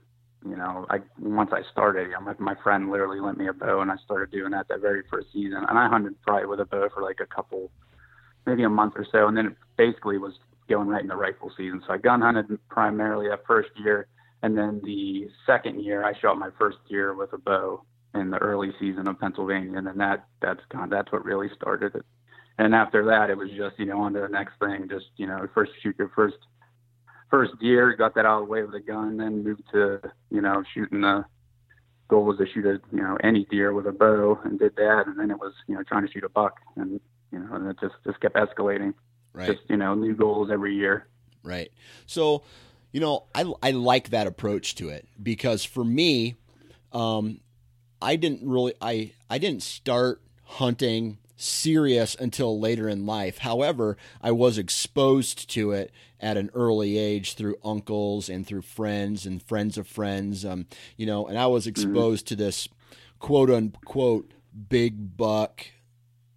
you 0.47 0.57
know, 0.57 0.87
I 0.91 0.99
once 1.19 1.51
I 1.53 1.63
started, 1.73 2.09
you 2.09 2.13
know, 2.13 2.35
my, 2.39 2.55
friend 2.63 2.91
literally 2.91 3.21
lent 3.21 3.39
me 3.39 3.49
a 3.49 3.53
bow, 3.53 3.81
and 3.81 3.91
I 3.91 3.97
started 4.05 4.31
doing 4.31 4.51
that 4.53 4.69
that 4.69 4.81
very 4.81 5.03
first 5.11 5.29
season. 5.33 5.65
And 5.69 5.79
I 5.79 5.89
hunted 5.89 6.21
probably 6.23 6.47
with 6.47 6.61
a 6.61 6.67
bow 6.67 6.89
for 6.93 7.03
like 7.03 7.21
a 7.21 7.27
couple, 7.27 7.71
maybe 8.47 8.63
a 8.63 8.69
month 8.69 8.95
or 8.97 9.07
so, 9.11 9.27
and 9.27 9.37
then 9.37 9.47
it 9.47 9.57
basically 9.77 10.19
was 10.19 10.35
going 10.69 10.89
right 10.89 11.03
in 11.03 11.09
the 11.09 11.17
rifle 11.17 11.51
season. 11.57 11.83
So 11.87 11.95
I 11.95 11.99
gun 11.99 12.21
hunted 12.21 12.59
primarily 12.69 13.29
that 13.29 13.47
first 13.47 13.71
year, 13.77 14.07
and 14.43 14.57
then 14.57 14.83
the 14.85 15.29
second 15.47 15.83
year 15.83 16.05
I 16.05 16.13
shot 16.19 16.39
my 16.39 16.51
first 16.59 16.79
deer 16.89 17.15
with 17.15 17.33
a 17.33 17.39
bow 17.39 17.83
in 18.15 18.31
the 18.31 18.39
early 18.39 18.73
season 18.79 19.09
of 19.09 19.19
Pennsylvania, 19.19 19.79
and 19.79 19.87
then 19.87 19.99
that 19.99 20.27
that's 20.43 20.61
kind 20.71 20.85
of, 20.85 20.91
that's 20.91 21.11
what 21.11 21.25
really 21.25 21.49
started 21.57 21.95
it. 21.95 22.05
And 22.59 22.75
after 22.75 23.05
that, 23.07 23.31
it 23.31 23.37
was 23.37 23.51
just 23.51 23.79
you 23.79 23.87
know 23.87 24.01
on 24.01 24.13
to 24.15 24.21
the 24.21 24.29
next 24.29 24.59
thing. 24.59 24.89
Just 24.89 25.07
you 25.17 25.27
know, 25.27 25.47
first 25.55 25.73
shoot 25.83 25.97
your 25.99 26.11
first 26.15 26.37
first 27.31 27.53
deer, 27.61 27.95
got 27.97 28.15
that 28.15 28.27
out 28.27 28.43
of 28.43 28.47
the 28.47 28.53
way 28.53 28.63
with 28.63 28.75
a 28.75 28.81
gun, 28.81 29.17
then 29.17 29.43
moved 29.43 29.65
to 29.73 30.01
you 30.31 30.41
know 30.41 30.63
shooting 30.73 31.01
the 31.01 31.25
goal 32.09 32.25
was 32.25 32.39
to 32.39 32.47
shoot 32.47 32.67
a 32.67 32.81
you 32.95 33.03
know 33.03 33.17
any 33.25 33.45
deer 33.47 33.73
with 33.73 33.87
a 33.87 33.93
bow, 33.93 34.39
and 34.45 34.59
did 34.59 34.77
that, 34.77 35.05
and 35.07 35.19
then 35.19 35.31
it 35.31 35.39
was 35.39 35.53
you 35.67 35.75
know 35.75 35.83
trying 35.83 36.07
to 36.07 36.13
shoot 36.13 36.25
a 36.25 36.29
buck, 36.29 36.61
and 36.77 37.01
you 37.33 37.39
know 37.39 37.55
and 37.55 37.69
it 37.69 37.77
just 37.81 37.95
just 38.07 38.21
kept 38.21 38.37
escalating 38.37 38.95
right. 39.33 39.47
just 39.47 39.61
you 39.69 39.77
know 39.77 39.95
new 39.95 40.15
goals 40.15 40.51
every 40.51 40.75
year. 40.75 41.07
Right. 41.43 41.71
So, 42.07 42.43
you 42.93 43.01
know, 43.01 43.25
I 43.35 43.53
I 43.63 43.73
like 43.73 44.11
that 44.11 44.27
approach 44.27 44.75
to 44.77 44.89
it 44.89 45.07
because 45.23 45.63
for 45.65 45.85
me, 45.85 46.37
um, 46.93 47.41
I 48.01 48.17
didn't 48.17 48.49
really 48.49 48.75
I 48.81 49.13
I 49.29 49.39
didn't 49.39 49.63
start 49.63 50.23
hunting 50.45 51.19
serious 51.37 52.15
until 52.15 52.59
later 52.59 52.89
in 52.89 53.07
life. 53.07 53.39
However, 53.39 53.97
I 54.23 54.31
was 54.33 54.59
exposed 54.59 55.51
to 55.51 55.73
it 55.73 55.93
at 56.21 56.37
an 56.37 56.51
early 56.55 56.97
age 56.99 57.35
through 57.35 57.57
uncles 57.65 58.29
and 58.29 58.47
through 58.47 58.63
friends 58.63 59.27
and 59.27 59.43
friends 59.43 59.77
of 59.77 59.87
friends. 59.87 60.45
Um, 60.45 60.67
you 60.97 61.07
know, 61.07 61.27
and 61.27 61.39
I 61.39 61.47
was 61.47 61.65
mm-hmm. 61.65 61.71
exposed 61.71 62.27
mm-hmm. 62.27 62.37
to 62.37 62.45
this 62.45 62.69
quote 63.19 63.51
unquote 63.51 64.33
big 64.69 65.17
buck 65.17 65.67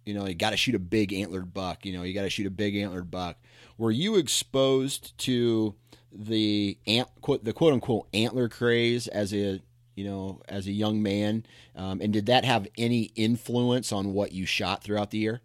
you 0.08 0.14
know, 0.14 0.24
you 0.24 0.34
got 0.34 0.50
to 0.50 0.56
shoot 0.56 0.74
a 0.74 0.78
big 0.78 1.12
antlered 1.12 1.52
buck. 1.52 1.84
You 1.84 1.92
know, 1.92 2.02
you 2.02 2.14
got 2.14 2.22
to 2.22 2.30
shoot 2.30 2.46
a 2.46 2.50
big 2.50 2.74
antlered 2.74 3.10
buck. 3.10 3.36
Were 3.76 3.90
you 3.90 4.16
exposed 4.16 5.16
to 5.18 5.74
the 6.10 6.78
ant, 6.86 7.08
quote, 7.20 7.44
the 7.44 7.52
quote 7.52 7.74
unquote 7.74 8.08
antler 8.14 8.48
craze 8.48 9.06
as 9.06 9.34
a 9.34 9.60
you 9.98 10.04
know 10.04 10.40
as 10.48 10.68
a 10.68 10.72
young 10.72 11.02
man, 11.02 11.44
um, 11.74 12.00
and 12.00 12.12
did 12.12 12.26
that 12.26 12.44
have 12.44 12.68
any 12.78 13.10
influence 13.16 13.90
on 13.90 14.12
what 14.12 14.30
you 14.30 14.46
shot 14.46 14.84
throughout 14.84 15.10
the 15.10 15.18
year? 15.18 15.40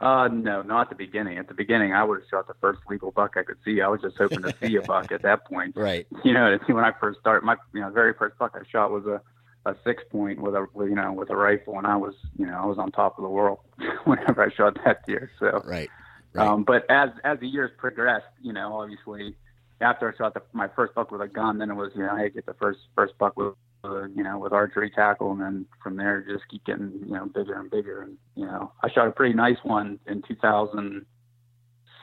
Uh, 0.00 0.28
no, 0.28 0.62
not 0.62 0.86
at 0.86 0.88
the 0.88 0.94
beginning. 0.96 1.36
At 1.36 1.46
the 1.46 1.54
beginning, 1.54 1.92
I 1.92 2.02
would 2.02 2.20
have 2.20 2.28
shot 2.28 2.48
the 2.48 2.54
first 2.60 2.80
legal 2.88 3.10
buck 3.12 3.34
I 3.36 3.42
could 3.42 3.58
see. 3.64 3.82
I 3.82 3.88
was 3.88 4.00
just 4.00 4.16
hoping 4.16 4.42
to 4.42 4.54
see 4.60 4.74
a 4.76 4.82
buck 4.82 5.12
at 5.12 5.22
that 5.22 5.44
point. 5.44 5.76
Right. 5.82 6.06
You 6.24 6.32
know, 6.32 6.58
when 6.66 6.84
I 6.84 6.92
first 6.98 7.20
started, 7.20 7.44
my 7.44 7.56
you 7.74 7.80
know 7.80 7.90
very 7.90 8.14
first 8.14 8.38
buck 8.38 8.56
I 8.58 8.66
shot 8.70 8.90
was 8.90 9.04
a 9.04 9.20
a 9.64 9.76
six 9.84 10.02
point 10.10 10.40
with 10.40 10.54
a 10.54 10.66
you 10.78 10.94
know 10.94 11.12
with 11.12 11.28
a 11.28 11.36
rifle, 11.36 11.76
and 11.76 11.86
I 11.86 11.96
was 11.96 12.14
you 12.38 12.46
know 12.46 12.58
I 12.58 12.64
was 12.64 12.78
on 12.78 12.92
top 12.92 13.18
of 13.18 13.24
the 13.24 13.30
world 13.30 13.58
whenever 14.04 14.42
I 14.42 14.50
shot 14.54 14.78
that 14.86 15.04
deer. 15.06 15.30
So 15.38 15.62
right. 15.66 15.90
Right. 16.32 16.48
Um, 16.48 16.64
but 16.64 16.90
as 16.90 17.10
as 17.24 17.38
the 17.40 17.46
years 17.46 17.70
progressed, 17.76 18.24
you 18.40 18.54
know, 18.54 18.80
obviously, 18.80 19.36
after 19.82 20.12
I 20.12 20.16
shot 20.16 20.34
the, 20.34 20.42
my 20.52 20.68
first 20.68 20.94
buck 20.94 21.10
with 21.10 21.20
a 21.20 21.28
gun, 21.28 21.58
then 21.58 21.70
it 21.70 21.74
was 21.74 21.92
you 21.94 22.02
know, 22.02 22.16
hey, 22.16 22.30
get 22.30 22.46
the 22.46 22.54
first 22.54 22.80
first 22.94 23.16
buck 23.18 23.36
with 23.36 23.54
uh, 23.84 24.06
you 24.08 24.22
know 24.22 24.38
with 24.38 24.52
archery 24.52 24.90
tackle, 24.90 25.32
and 25.32 25.40
then 25.40 25.66
from 25.82 25.96
there 25.96 26.22
just 26.22 26.48
keep 26.48 26.64
getting 26.64 26.92
you 27.04 27.14
know 27.14 27.26
bigger 27.26 27.54
and 27.54 27.70
bigger. 27.70 28.02
And 28.02 28.16
you 28.34 28.46
know, 28.46 28.72
I 28.82 28.90
shot 28.90 29.08
a 29.08 29.12
pretty 29.12 29.34
nice 29.34 29.58
one 29.62 29.98
in 30.06 30.22
2000 30.22 31.04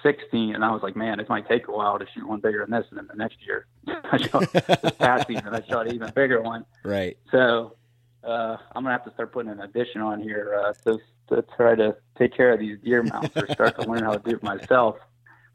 16, 0.03 0.55
and 0.55 0.63
I 0.63 0.71
was 0.71 0.81
like, 0.81 0.95
man, 0.95 1.17
this 1.17 1.27
might 1.27 1.47
take 1.47 1.67
a 1.67 1.71
while 1.71 1.99
to 1.99 2.05
shoot 2.13 2.27
one 2.27 2.39
bigger 2.39 2.65
than 2.65 2.71
this. 2.71 2.85
And 2.89 2.97
then 2.97 3.07
the 3.07 3.17
next 3.17 3.37
year, 3.45 3.65
I 4.11 4.17
shot 4.17 4.51
this 4.51 4.93
past 4.97 5.27
season, 5.27 5.49
I 5.49 5.61
shot 5.67 5.87
an 5.87 5.95
even 5.95 6.11
bigger 6.11 6.41
one. 6.41 6.65
Right. 6.83 7.17
So 7.31 7.75
uh, 8.23 8.57
I'm 8.73 8.83
gonna 8.83 8.91
have 8.91 9.05
to 9.05 9.13
start 9.13 9.31
putting 9.31 9.51
an 9.51 9.61
addition 9.61 10.01
on 10.01 10.21
here 10.21 10.61
uh, 10.63 10.73
to 10.85 10.99
to 11.29 11.43
try 11.55 11.75
to 11.75 11.95
take 12.17 12.33
care 12.35 12.53
of 12.53 12.59
these 12.59 12.79
deer 12.83 13.03
mounts 13.03 13.35
or 13.37 13.47
start 13.47 13.79
to 13.79 13.87
learn 13.87 14.03
how 14.03 14.13
to 14.13 14.29
do 14.29 14.35
it 14.35 14.43
myself 14.43 14.97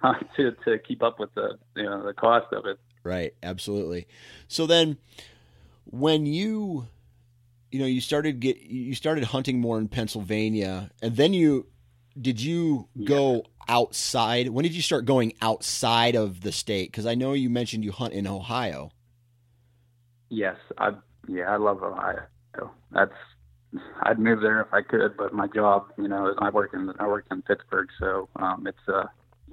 uh, 0.04 0.14
to 0.36 0.52
to 0.64 0.78
keep 0.78 1.02
up 1.02 1.18
with 1.18 1.34
the 1.34 1.58
you 1.74 1.84
know 1.84 2.04
the 2.04 2.12
cost 2.12 2.52
of 2.52 2.66
it. 2.66 2.78
Right. 3.02 3.34
Absolutely. 3.42 4.06
So 4.48 4.66
then, 4.66 4.98
when 5.84 6.26
you 6.26 6.86
you 7.72 7.80
know 7.80 7.86
you 7.86 8.00
started 8.00 8.40
get 8.40 8.58
you 8.58 8.94
started 8.94 9.24
hunting 9.24 9.60
more 9.60 9.78
in 9.78 9.88
Pennsylvania, 9.88 10.90
and 11.02 11.16
then 11.16 11.32
you 11.32 11.66
did 12.20 12.40
you 12.40 12.88
go 13.02 13.44
outside? 13.66 14.48
When 14.48 14.62
did 14.62 14.74
you 14.74 14.82
start 14.82 15.04
going 15.04 15.32
outside 15.40 16.14
of 16.14 16.42
the 16.42 16.52
state? 16.52 16.92
Because 16.92 17.06
I 17.06 17.14
know 17.14 17.32
you 17.32 17.50
mentioned 17.50 17.84
you 17.84 17.92
hunt 17.92 18.12
in 18.12 18.26
Ohio. 18.26 18.92
Yes, 20.28 20.56
I 20.78 20.92
yeah, 21.28 21.50
I 21.50 21.56
love 21.56 21.82
Ohio. 21.82 22.22
That's 22.92 23.12
I'd 24.02 24.18
move 24.18 24.40
there 24.40 24.60
if 24.60 24.72
I 24.72 24.82
could, 24.82 25.16
but 25.16 25.32
my 25.32 25.48
job, 25.48 25.86
you 25.98 26.08
know, 26.08 26.28
is 26.28 26.36
I 26.38 26.50
work 26.50 26.74
in 26.74 26.92
I 26.98 27.06
work 27.06 27.26
in 27.30 27.42
Pittsburgh, 27.42 27.88
so 27.98 28.28
um, 28.36 28.66
it's 28.66 28.88
uh, 28.88 29.04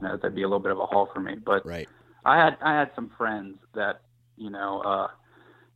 you 0.01 0.07
know, 0.07 0.17
that'd 0.17 0.35
be 0.35 0.43
a 0.43 0.47
little 0.47 0.59
bit 0.59 0.71
of 0.71 0.79
a 0.79 0.85
haul 0.85 1.09
for 1.13 1.19
me. 1.19 1.35
But 1.35 1.65
right. 1.65 1.87
I 2.25 2.37
had 2.37 2.57
I 2.61 2.77
had 2.77 2.91
some 2.95 3.11
friends 3.17 3.57
that 3.73 4.01
you 4.37 4.49
know 4.49 4.81
uh, 4.81 5.07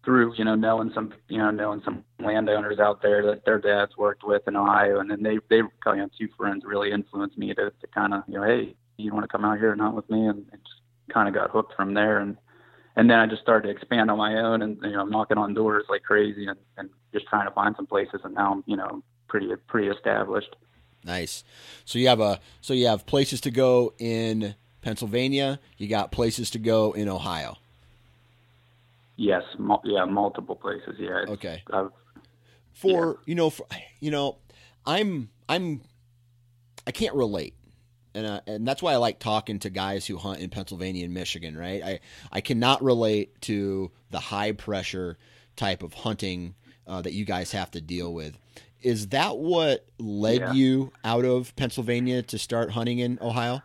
through 0.04 0.34
you 0.36 0.46
know 0.46 0.56
knowing 0.56 0.92
some 0.94 1.14
you 1.28 1.38
know 1.38 1.52
knowing 1.52 1.82
some 1.84 2.04
landowners 2.20 2.80
out 2.80 3.02
there 3.02 3.26
that 3.26 3.46
their 3.46 3.60
dads 3.60 3.98
worked 3.98 4.24
with 4.24 4.44
in 4.48 4.56
Ohio, 4.56 5.00
and 5.00 5.10
then 5.10 5.24
they 5.24 5.40
they 5.50 5.58
you 5.58 5.72
know, 5.86 6.10
two 6.18 6.30
friends 6.38 6.64
really 6.66 6.92
influenced 6.92 7.38
me 7.38 7.54
to, 7.54 7.72
to 7.72 7.88
kind 7.94 8.14
of 8.14 8.24
you 8.28 8.36
know 8.36 8.44
hey 8.44 8.76
you 8.98 9.14
want 9.14 9.24
to 9.24 9.28
come 9.28 9.44
out 9.44 9.60
here 9.60 9.74
and 9.74 9.82
hunt 9.82 9.96
with 9.96 10.10
me, 10.10 10.26
and, 10.28 10.46
and 10.52 10.62
just 10.64 10.82
kind 11.14 11.28
of 11.28 11.34
got 11.34 11.52
hooked 11.52 11.74
from 11.76 11.94
there, 11.94 12.20
and 12.20 12.38
and 12.96 13.10
then 13.10 13.20
I 13.20 13.26
just 13.26 13.42
started 13.42 13.68
to 13.68 13.74
expand 13.74 14.10
on 14.10 14.18
my 14.18 14.36
own, 14.36 14.62
and 14.62 14.78
you 14.84 14.92
know 14.92 15.06
knocking 15.06 15.38
on 15.38 15.54
doors 15.54 15.86
like 15.90 16.04
crazy, 16.04 16.48
and, 16.48 16.58
and 16.78 16.90
just 17.14 17.28
trying 17.28 17.48
to 17.48 17.54
find 17.54 17.76
some 17.76 17.88
places, 17.88 18.22
and 18.24 18.36
now 18.36 18.54
I'm 18.54 18.64
you 18.68 18.78
know 18.78 19.04
pretty 19.28 19.50
pretty 19.68 19.88
established. 19.88 20.56
Nice. 21.06 21.44
So 21.86 22.00
you 22.00 22.08
have 22.08 22.20
a 22.20 22.40
so 22.62 22.74
you 22.74 22.88
have 22.88 23.06
places 23.06 23.40
to 23.42 23.52
go 23.52 23.94
in 24.00 24.56
Pennsylvania. 24.82 25.60
You 25.78 25.88
got 25.88 26.12
places 26.12 26.50
to 26.52 26.60
go 26.60 26.94
in 26.94 27.08
Ohio. 27.08 27.58
Yes, 29.16 29.44
mul- 29.58 29.82
yeah, 29.86 30.06
multiple 30.06 30.56
places. 30.56 30.96
Yeah. 31.00 31.26
Okay. 31.28 31.64
I've, 31.72 31.92
for 32.74 33.08
yeah. 33.08 33.14
you 33.28 33.36
know, 33.36 33.50
for, 33.52 33.68
you 34.00 34.12
know, 34.12 34.38
I'm 34.86 35.30
I'm 35.48 35.82
I 36.88 36.92
can't 36.92 37.16
relate, 37.16 37.54
and 38.16 38.26
uh, 38.26 38.42
and 38.48 38.68
that's 38.68 38.82
why 38.82 38.94
I 38.94 38.98
like 38.98 39.20
talking 39.20 39.60
to 39.60 39.70
guys 39.70 40.08
who 40.08 40.18
hunt 40.18 40.40
in 40.40 40.50
Pennsylvania 40.50 41.06
and 41.06 41.14
Michigan. 41.14 41.56
Right. 41.56 41.84
I 41.84 42.00
I 42.32 42.42
cannot 42.42 42.84
relate 42.84 43.40
to 43.42 43.92
the 44.10 44.20
high 44.20 44.54
pressure 44.54 45.18
type 45.56 45.84
of 45.84 45.94
hunting 45.94 46.56
uh, 46.88 47.02
that 47.04 47.14
you 47.14 47.26
guys 47.26 47.52
have 47.52 47.72
to 47.72 47.82
deal 47.82 48.12
with. 48.12 48.38
Is 48.86 49.08
that 49.08 49.40
what 49.40 49.88
led 49.98 50.42
yeah. 50.42 50.54
you 50.54 50.94
out 51.04 51.26
of 51.26 51.56
Pennsylvania 51.56 52.22
to 52.22 52.38
start 52.38 52.70
hunting 52.70 53.00
in 53.00 53.18
Ohio? 53.20 53.64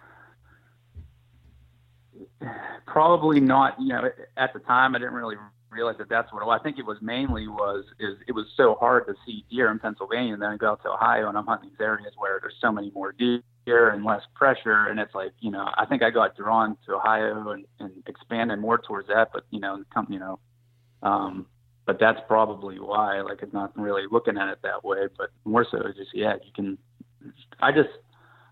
probably 2.87 3.39
not. 3.39 3.81
You 3.81 3.89
know, 3.89 4.11
at 4.37 4.53
the 4.55 4.61
time, 4.61 4.95
I 4.95 4.99
didn't 4.99 5.13
really 5.15 5.37
realize 5.71 5.97
that 5.99 6.09
that's 6.09 6.33
what 6.33 6.45
was. 6.45 6.59
I 6.59 6.63
think 6.63 6.79
it 6.79 6.87
was 6.87 6.97
mainly 7.01 7.49
was 7.49 7.85
is 7.99 8.17
it 8.27 8.33
was 8.33 8.47
so 8.57 8.77
hard 8.81 9.07
to 9.09 9.15
see 9.27 9.45
deer 9.51 9.71
in 9.71 9.79
Pennsylvania, 9.79 10.33
and 10.33 10.43
then 10.43 10.51
I 10.51 10.57
go 10.57 10.71
out 10.71 10.83
to 10.85 10.91
Ohio 10.91 11.29
and 11.29 11.39
I'm 11.39 11.47
hunting 11.47 11.71
these 11.71 11.81
areas 11.81 12.13
where 12.17 12.39
there's 12.41 12.57
so 12.61 12.73
many 12.73 12.91
more 12.95 13.13
deer 13.13 13.91
and 13.91 14.05
less 14.05 14.23
pressure, 14.35 14.87
and 14.89 14.99
it's 14.99 15.15
like 15.15 15.33
you 15.41 15.51
know 15.51 15.69
I 15.77 15.87
think 15.87 16.03
I 16.03 16.11
got 16.11 16.37
drawn 16.37 16.77
to 16.87 16.95
Ohio 16.95 17.51
and, 17.51 17.67
and 17.79 17.93
expanded 18.07 18.59
more 18.59 18.79
towards 18.79 19.09
that, 19.09 19.31
but 19.33 19.45
you 19.51 19.61
know 19.61 19.85
come 19.95 20.07
you 20.11 20.19
know 20.19 20.39
Um, 21.03 21.47
but 21.87 21.99
that's 21.99 22.21
probably 22.29 22.79
why. 22.79 23.21
Like, 23.23 23.43
I'm 23.43 23.51
not 23.53 23.77
really 23.79 24.03
looking 24.11 24.37
at 24.39 24.49
it 24.49 24.59
that 24.63 24.85
way, 24.85 25.09
but 25.19 25.31
more 25.45 25.67
so 25.71 25.79
just 25.97 26.11
yeah, 26.15 26.35
you 26.45 26.53
can. 26.55 26.79
I 27.61 27.73
just 27.73 27.91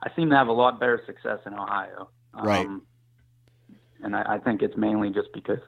I 0.02 0.10
seem 0.14 0.30
to 0.30 0.36
have 0.36 0.48
a 0.48 0.52
lot 0.52 0.78
better 0.80 1.00
success 1.06 1.38
in 1.46 1.54
Ohio. 1.54 2.08
Um, 2.34 2.46
Right. 2.46 2.68
And 4.02 4.14
I, 4.14 4.34
I 4.34 4.38
think 4.38 4.62
it's 4.62 4.76
mainly 4.76 5.10
just 5.10 5.32
because, 5.34 5.58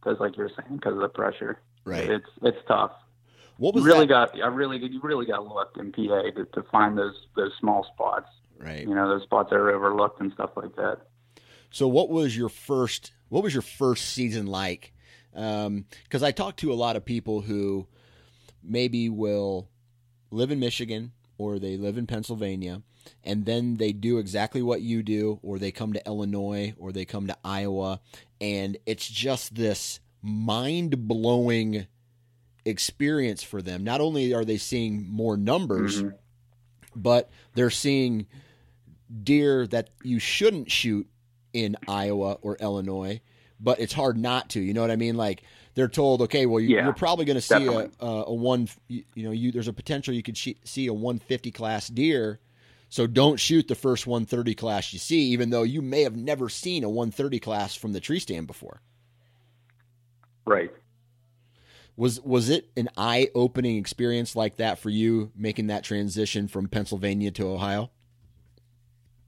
because 0.00 0.20
like 0.20 0.36
you're 0.36 0.48
saying, 0.50 0.76
because 0.76 0.94
of 0.94 1.00
the 1.00 1.08
pressure. 1.08 1.58
Right. 1.84 2.08
It's 2.08 2.28
it's 2.42 2.58
tough. 2.68 2.92
What 3.56 3.74
You 3.74 3.82
was 3.82 3.84
really 3.92 4.06
that? 4.06 4.32
got 4.32 4.40
I 4.42 4.46
really 4.46 4.78
you 4.78 5.00
really 5.02 5.26
got 5.26 5.44
looked 5.46 5.76
in 5.76 5.90
PA 5.92 6.22
to, 6.36 6.44
to 6.52 6.62
find 6.70 6.96
those 6.96 7.14
those 7.36 7.52
small 7.58 7.84
spots. 7.94 8.28
right. 8.58 8.86
You 8.86 8.94
know, 8.94 9.08
those 9.08 9.22
spots 9.24 9.50
that 9.50 9.56
are 9.56 9.70
overlooked 9.70 10.20
and 10.20 10.32
stuff 10.32 10.50
like 10.56 10.76
that. 10.76 10.98
So 11.70 11.88
what 11.88 12.10
was 12.10 12.36
your 12.36 12.48
first 12.48 13.12
what 13.28 13.42
was 13.42 13.54
your 13.54 13.62
first 13.62 14.10
season 14.10 14.46
like? 14.46 14.92
Because 15.32 16.22
I 16.22 16.32
talk 16.32 16.56
to 16.56 16.72
a 16.72 16.74
lot 16.74 16.96
of 16.96 17.04
people 17.04 17.40
who 17.42 17.86
maybe 18.62 19.08
will 19.08 19.68
live 20.30 20.50
in 20.50 20.58
Michigan 20.60 21.12
or 21.38 21.58
they 21.58 21.76
live 21.76 21.96
in 21.98 22.06
Pennsylvania 22.06 22.82
and 23.24 23.46
then 23.46 23.76
they 23.78 23.92
do 23.92 24.18
exactly 24.18 24.60
what 24.62 24.82
you 24.82 25.02
do 25.02 25.38
or 25.42 25.58
they 25.58 25.72
come 25.72 25.92
to 25.94 26.06
Illinois 26.06 26.74
or 26.78 26.92
they 26.92 27.04
come 27.04 27.26
to 27.26 27.36
Iowa 27.44 28.00
and 28.40 28.76
it's 28.86 29.08
just 29.08 29.54
this 29.54 30.00
mind-blowing 30.22 31.86
experience 32.64 33.42
for 33.42 33.62
them. 33.62 33.82
Not 33.84 34.00
only 34.00 34.34
are 34.34 34.44
they 34.44 34.58
seeing 34.58 35.08
more 35.08 35.36
numbers, 35.36 36.02
Mhm. 36.02 36.14
but 36.94 37.30
they're 37.54 37.70
seeing 37.70 38.26
deer 39.24 39.66
that 39.68 39.90
you 40.02 40.18
shouldn't 40.18 40.70
shoot 40.70 41.08
in 41.52 41.76
Iowa 41.88 42.34
or 42.42 42.56
Illinois, 42.58 43.20
but 43.60 43.78
it's 43.80 43.92
hard 43.92 44.16
not 44.16 44.48
to. 44.50 44.60
You 44.60 44.74
know 44.74 44.80
what 44.80 44.90
I 44.90 44.96
mean? 44.96 45.16
Like 45.16 45.42
they're 45.74 45.88
told, 45.88 46.22
okay, 46.22 46.46
well, 46.46 46.60
you, 46.60 46.76
Yeah, 46.76 46.84
you're 46.84 46.92
probably 46.94 47.24
going 47.24 47.36
to 47.36 47.40
see 47.40 47.54
a, 47.54 47.58
definitely. 47.58 47.90
a 48.00 48.06
a 48.26 48.34
one. 48.34 48.68
You, 48.88 49.04
you 49.14 49.24
know, 49.24 49.30
you 49.30 49.52
there's 49.52 49.68
a 49.68 49.72
potential 49.72 50.14
you 50.14 50.22
could 50.22 50.36
see 50.36 50.86
a 50.86 50.92
150 50.92 51.50
class 51.52 51.88
deer, 51.88 52.40
so 52.88 53.06
don't 53.06 53.38
shoot 53.38 53.68
the 53.68 53.74
first 53.74 54.06
130 54.06 54.54
class 54.54 54.92
you 54.92 54.98
see, 54.98 55.20
even 55.28 55.50
though 55.50 55.62
you 55.62 55.82
may 55.82 56.02
have 56.02 56.16
never 56.16 56.48
seen 56.48 56.84
a 56.84 56.88
130 56.88 57.38
class 57.40 57.74
from 57.74 57.92
the 57.92 58.00
tree 58.00 58.18
stand 58.18 58.46
before. 58.46 58.80
Right. 60.46 60.70
Was 61.96 62.20
was 62.22 62.48
it 62.48 62.70
an 62.76 62.88
eye 62.96 63.28
opening 63.34 63.76
experience 63.76 64.34
like 64.34 64.56
that 64.56 64.78
for 64.78 64.88
you, 64.90 65.32
making 65.36 65.66
that 65.66 65.84
transition 65.84 66.48
from 66.48 66.66
Pennsylvania 66.68 67.30
to 67.32 67.46
Ohio? 67.46 67.90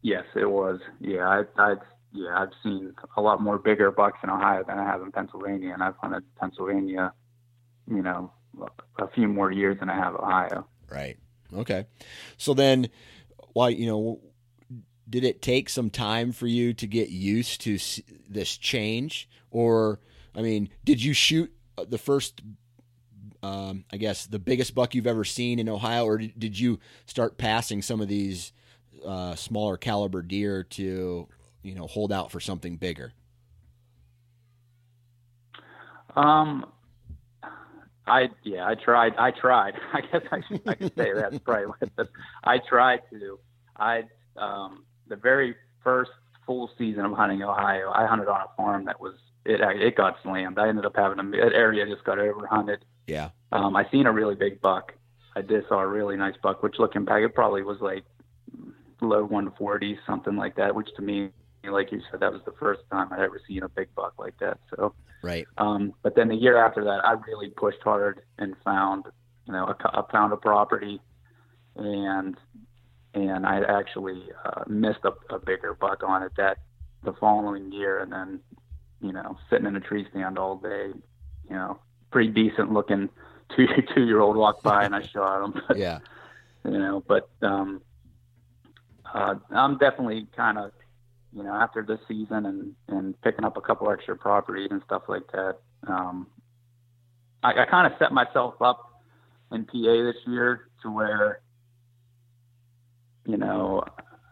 Yes, 0.01 0.25
it 0.35 0.51
was. 0.51 0.81
Yeah, 1.01 1.29
I, 1.29 1.43
I, 1.63 1.75
yeah, 2.15 2.39
I've 2.39 2.53
seen 2.63 2.93
a 3.17 3.21
lot 3.21 3.41
more 3.41 3.59
bigger 3.59 3.91
bucks 3.91 4.19
in 4.23 4.31
Ohio 4.31 4.65
than 4.67 4.79
I 4.79 4.85
have 4.85 5.01
in 5.01 5.13
Pennsylvania, 5.13 5.73
and 5.73 5.83
I've 5.83 5.97
hunted 5.97 6.25
Pennsylvania, 6.39 7.13
you 7.89 8.03
know, 8.03 8.33
a 8.99 9.09
few 9.09 9.29
more 9.29 9.51
years 9.51 9.79
than 9.81 9.89
I 9.89 9.97
have 9.97 10.15
Ohio. 10.15 10.67
Right. 10.91 11.17
Okay. 11.55 11.87
So 12.37 12.53
then, 12.55 12.89
why 13.55 13.71
you 13.71 13.87
know, 13.87 14.21
did 15.09 15.25
it 15.25 15.41
take 15.41 15.69
some 15.69 15.91
time 15.91 16.33
for 16.33 16.47
you 16.47 16.75
to 16.75 16.87
get 16.87 17.09
used 17.09 17.63
to 17.63 17.79
this 18.29 18.57
change, 18.57 19.29
or 19.51 20.01
I 20.35 20.43
mean, 20.43 20.69
did 20.85 21.03
you 21.03 21.15
shoot 21.15 21.53
the 21.77 21.99
first? 21.99 22.43
Um, 23.43 23.85
I 23.93 23.97
guess 23.97 24.27
the 24.27 24.39
biggest 24.39 24.73
buck 24.73 24.95
you've 24.95 25.07
ever 25.07 25.25
seen 25.25 25.59
in 25.59 25.69
Ohio, 25.69 26.05
or 26.05 26.19
did 26.19 26.59
you 26.59 26.79
start 27.07 27.39
passing 27.39 27.83
some 27.83 28.01
of 28.01 28.07
these 28.07 28.53
uh, 29.05 29.35
smaller 29.35 29.77
caliber 29.77 30.23
deer 30.23 30.63
to 30.63 31.27
you 31.63 31.75
know 31.75 31.87
hold 31.87 32.13
out 32.13 32.31
for 32.31 32.41
something 32.41 32.77
bigger? 32.77 33.13
Um, 36.15 36.67
I 38.07 38.29
yeah, 38.43 38.67
I 38.67 38.75
tried. 38.75 39.15
I 39.17 39.31
tried. 39.31 39.75
I 39.93 40.01
guess 40.01 40.23
I 40.31 40.41
should 40.49 40.63
I 40.67 40.75
could 40.75 40.93
say 40.97 41.13
that's 41.15 41.39
probably 41.39 41.67
what 41.67 41.83
it 41.83 41.93
is. 41.99 42.09
I 42.45 42.59
tried 42.59 43.01
to. 43.11 43.39
I 43.77 44.05
um 44.37 44.85
the 45.09 45.17
very 45.17 45.55
first 45.83 46.11
full 46.47 46.71
season 46.77 47.05
of 47.05 47.13
hunting 47.13 47.43
Ohio, 47.43 47.91
I 47.95 48.07
hunted 48.07 48.29
on 48.29 48.41
a 48.41 48.57
farm 48.57 48.85
that 48.87 49.01
was 49.01 49.15
it 49.45 49.61
it 49.61 49.97
got 49.97 50.17
slammed. 50.23 50.59
I 50.59 50.69
ended 50.69 50.85
up 50.85 50.97
having 50.97 51.19
a 51.19 51.31
that 51.31 51.53
area 51.55 51.87
just 51.87 52.05
got 52.05 52.19
overhunted. 52.19 52.79
Yeah. 53.07 53.31
Um, 53.51 53.77
I 53.77 53.89
seen 53.91 54.07
a 54.07 54.13
really 54.13 54.35
big 54.35 54.61
buck. 54.61 54.93
I 55.35 55.43
did 55.43 55.65
saw 55.69 55.81
a 55.81 55.87
really 55.87 56.17
nice 56.17 56.35
buck, 56.43 56.63
which 56.63 56.77
looking 56.79 57.05
back, 57.05 57.23
it 57.23 57.35
probably 57.35 57.63
was 57.63 57.79
like 57.81 58.05
low 59.01 59.27
140s, 59.27 59.99
something 60.07 60.37
like 60.37 60.57
that. 60.57 60.75
Which 60.75 60.89
to 60.97 61.03
me, 61.03 61.31
like 61.71 61.93
you 61.93 62.01
said, 62.11 62.21
that 62.21 62.33
was 62.33 62.43
the 62.45 62.53
first 62.59 62.81
time 62.91 63.13
I'd 63.13 63.21
ever 63.21 63.41
seen 63.47 63.63
a 63.63 63.69
big 63.69 63.95
buck 63.95 64.15
like 64.19 64.37
that. 64.41 64.59
So, 64.75 64.95
Right. 65.23 65.47
um, 65.59 65.95
but 66.03 66.17
then 66.17 66.29
the 66.29 66.35
year 66.35 66.57
after 66.65 66.83
that, 66.85 67.05
I 67.05 67.13
really 67.13 67.51
pushed 67.51 67.83
hard 67.85 68.23
and 68.39 68.55
found, 68.65 69.05
you 69.47 69.53
know, 69.53 69.67
a, 69.67 69.75
co- 69.75 69.91
I 69.93 70.03
found 70.11 70.33
a 70.33 70.37
property, 70.37 71.01
and 71.77 72.37
and 73.15 73.47
I 73.47 73.61
actually 73.61 74.23
uh, 74.45 74.65
missed 74.67 75.01
a, 75.05 75.13
a 75.35 75.39
bigger 75.39 75.75
buck 75.75 76.03
on 76.03 76.23
it 76.23 76.33
that 76.37 76.59
the 77.05 77.13
following 77.13 77.71
year, 77.73 78.01
and 78.01 78.11
then, 78.11 78.41
you 79.01 79.13
know, 79.13 79.39
sitting 79.51 79.67
in 79.67 79.77
a 79.77 79.81
tree 79.81 80.07
stand 80.11 80.39
all 80.39 80.57
day, 80.57 80.93
you 81.49 81.57
know, 81.57 81.79
pretty 82.11 82.31
decent 82.31 82.73
looking 82.73 83.09
two 83.57 83.67
two 83.95 84.05
year 84.05 84.21
old 84.21 84.37
walked 84.37 84.63
by 84.63 84.85
and 84.85 84.95
I 84.95 85.03
shot 85.13 85.45
him. 85.45 85.61
But, 85.69 85.77
Yeah. 85.79 86.01
you 86.65 86.79
know, 86.79 87.03
but 87.07 87.29
um, 87.43 87.83
uh, 89.13 89.35
I'm 89.51 89.79
definitely 89.79 90.27
kind 90.37 90.59
of, 90.59 90.73
you 91.35 91.43
know, 91.43 91.53
after 91.53 91.83
this 91.83 91.99
season 92.07 92.47
and 92.47 92.75
and 92.89 93.21
picking 93.23 93.45
up 93.45 93.57
a 93.57 93.61
couple 93.61 93.91
extra 93.91 94.17
properties 94.17 94.69
and 94.71 94.83
stuff 94.85 95.03
like 95.09 95.31
that. 95.33 95.59
Um, 95.87 96.27
I, 97.43 97.63
I 97.63 97.65
kind 97.71 97.93
of 97.93 97.99
set 97.99 98.13
myself 98.13 98.55
up 98.61 99.03
in 99.51 99.65
PA 99.65 99.73
this 100.05 100.17
year 100.27 100.69
to 100.83 100.91
where, 100.91 101.41
you 103.27 103.37
know, 103.37 103.83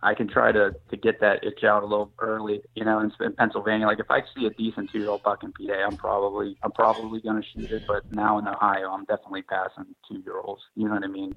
I 0.02 0.14
can 0.14 0.28
try 0.28 0.52
to 0.52 0.74
to 0.90 0.96
get 0.96 1.20
that 1.20 1.44
itch 1.44 1.64
out 1.64 1.82
a 1.82 1.86
little 1.86 2.12
early. 2.18 2.62
You 2.74 2.84
know, 2.84 3.00
in, 3.00 3.12
in 3.20 3.32
Pennsylvania, 3.34 3.86
like 3.86 4.00
if 4.00 4.10
I 4.10 4.20
see 4.34 4.46
a 4.46 4.50
decent 4.50 4.90
two 4.90 5.00
year 5.00 5.10
old 5.10 5.22
buck 5.22 5.42
in 5.42 5.52
PA, 5.52 5.74
I'm 5.74 5.96
probably 5.96 6.56
I'm 6.62 6.72
probably 6.72 7.20
going 7.20 7.42
to 7.42 7.48
shoot 7.48 7.70
it. 7.70 7.82
But 7.86 8.10
now 8.12 8.38
in 8.38 8.48
Ohio, 8.48 8.90
I'm 8.90 9.04
definitely 9.04 9.42
passing 9.42 9.86
two 10.08 10.22
year 10.24 10.38
olds. 10.38 10.62
You 10.74 10.88
know 10.88 10.94
what 10.94 11.04
I 11.04 11.08
mean? 11.08 11.34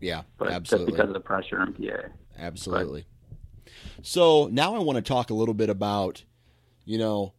Yeah. 0.00 0.22
But 0.38 0.50
absolutely. 0.50 0.92
just 0.92 0.96
because 0.96 1.08
of 1.08 1.14
the 1.14 1.20
pressure 1.20 1.62
in 1.62 1.72
PA. 1.72 2.08
Absolutely. 2.38 3.06
So 4.02 4.48
now 4.50 4.74
I 4.74 4.78
want 4.78 4.96
to 4.96 5.02
talk 5.02 5.30
a 5.30 5.34
little 5.34 5.54
bit 5.54 5.70
about, 5.70 6.24
you 6.84 6.98
know, 6.98 7.32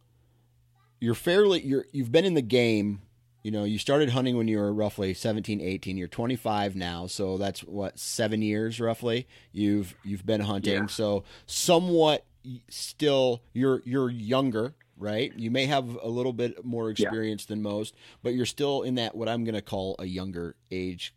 you're 1.00 1.14
fairly 1.14 1.64
you're 1.64 1.86
you've 1.92 2.12
been 2.12 2.24
in 2.24 2.34
the 2.34 2.42
game, 2.42 3.02
you 3.42 3.50
know, 3.50 3.64
you 3.64 3.78
started 3.78 4.10
hunting 4.10 4.36
when 4.36 4.48
you 4.48 4.58
were 4.58 4.72
roughly 4.72 5.14
17, 5.14 5.60
18, 5.60 5.96
you're 5.96 6.08
25 6.08 6.74
now, 6.76 7.06
so 7.06 7.38
that's 7.38 7.60
what 7.60 7.98
7 7.98 8.42
years 8.42 8.80
roughly. 8.80 9.26
You've 9.52 9.94
you've 10.04 10.26
been 10.26 10.40
hunting. 10.40 10.74
Yeah. 10.74 10.86
So 10.86 11.24
somewhat 11.46 12.24
still 12.68 13.42
you're 13.52 13.82
you're 13.84 14.10
younger, 14.10 14.74
right? 14.96 15.32
You 15.36 15.50
may 15.50 15.66
have 15.66 15.98
a 16.02 16.08
little 16.08 16.32
bit 16.32 16.64
more 16.64 16.90
experience 16.90 17.44
than 17.44 17.62
most, 17.62 17.94
but 18.22 18.34
you're 18.34 18.46
still 18.46 18.82
in 18.82 18.96
that 18.96 19.14
what 19.14 19.28
I'm 19.28 19.44
going 19.44 19.54
to 19.54 19.62
call 19.62 19.96
a 19.98 20.04
younger 20.04 20.56
age 20.70 21.14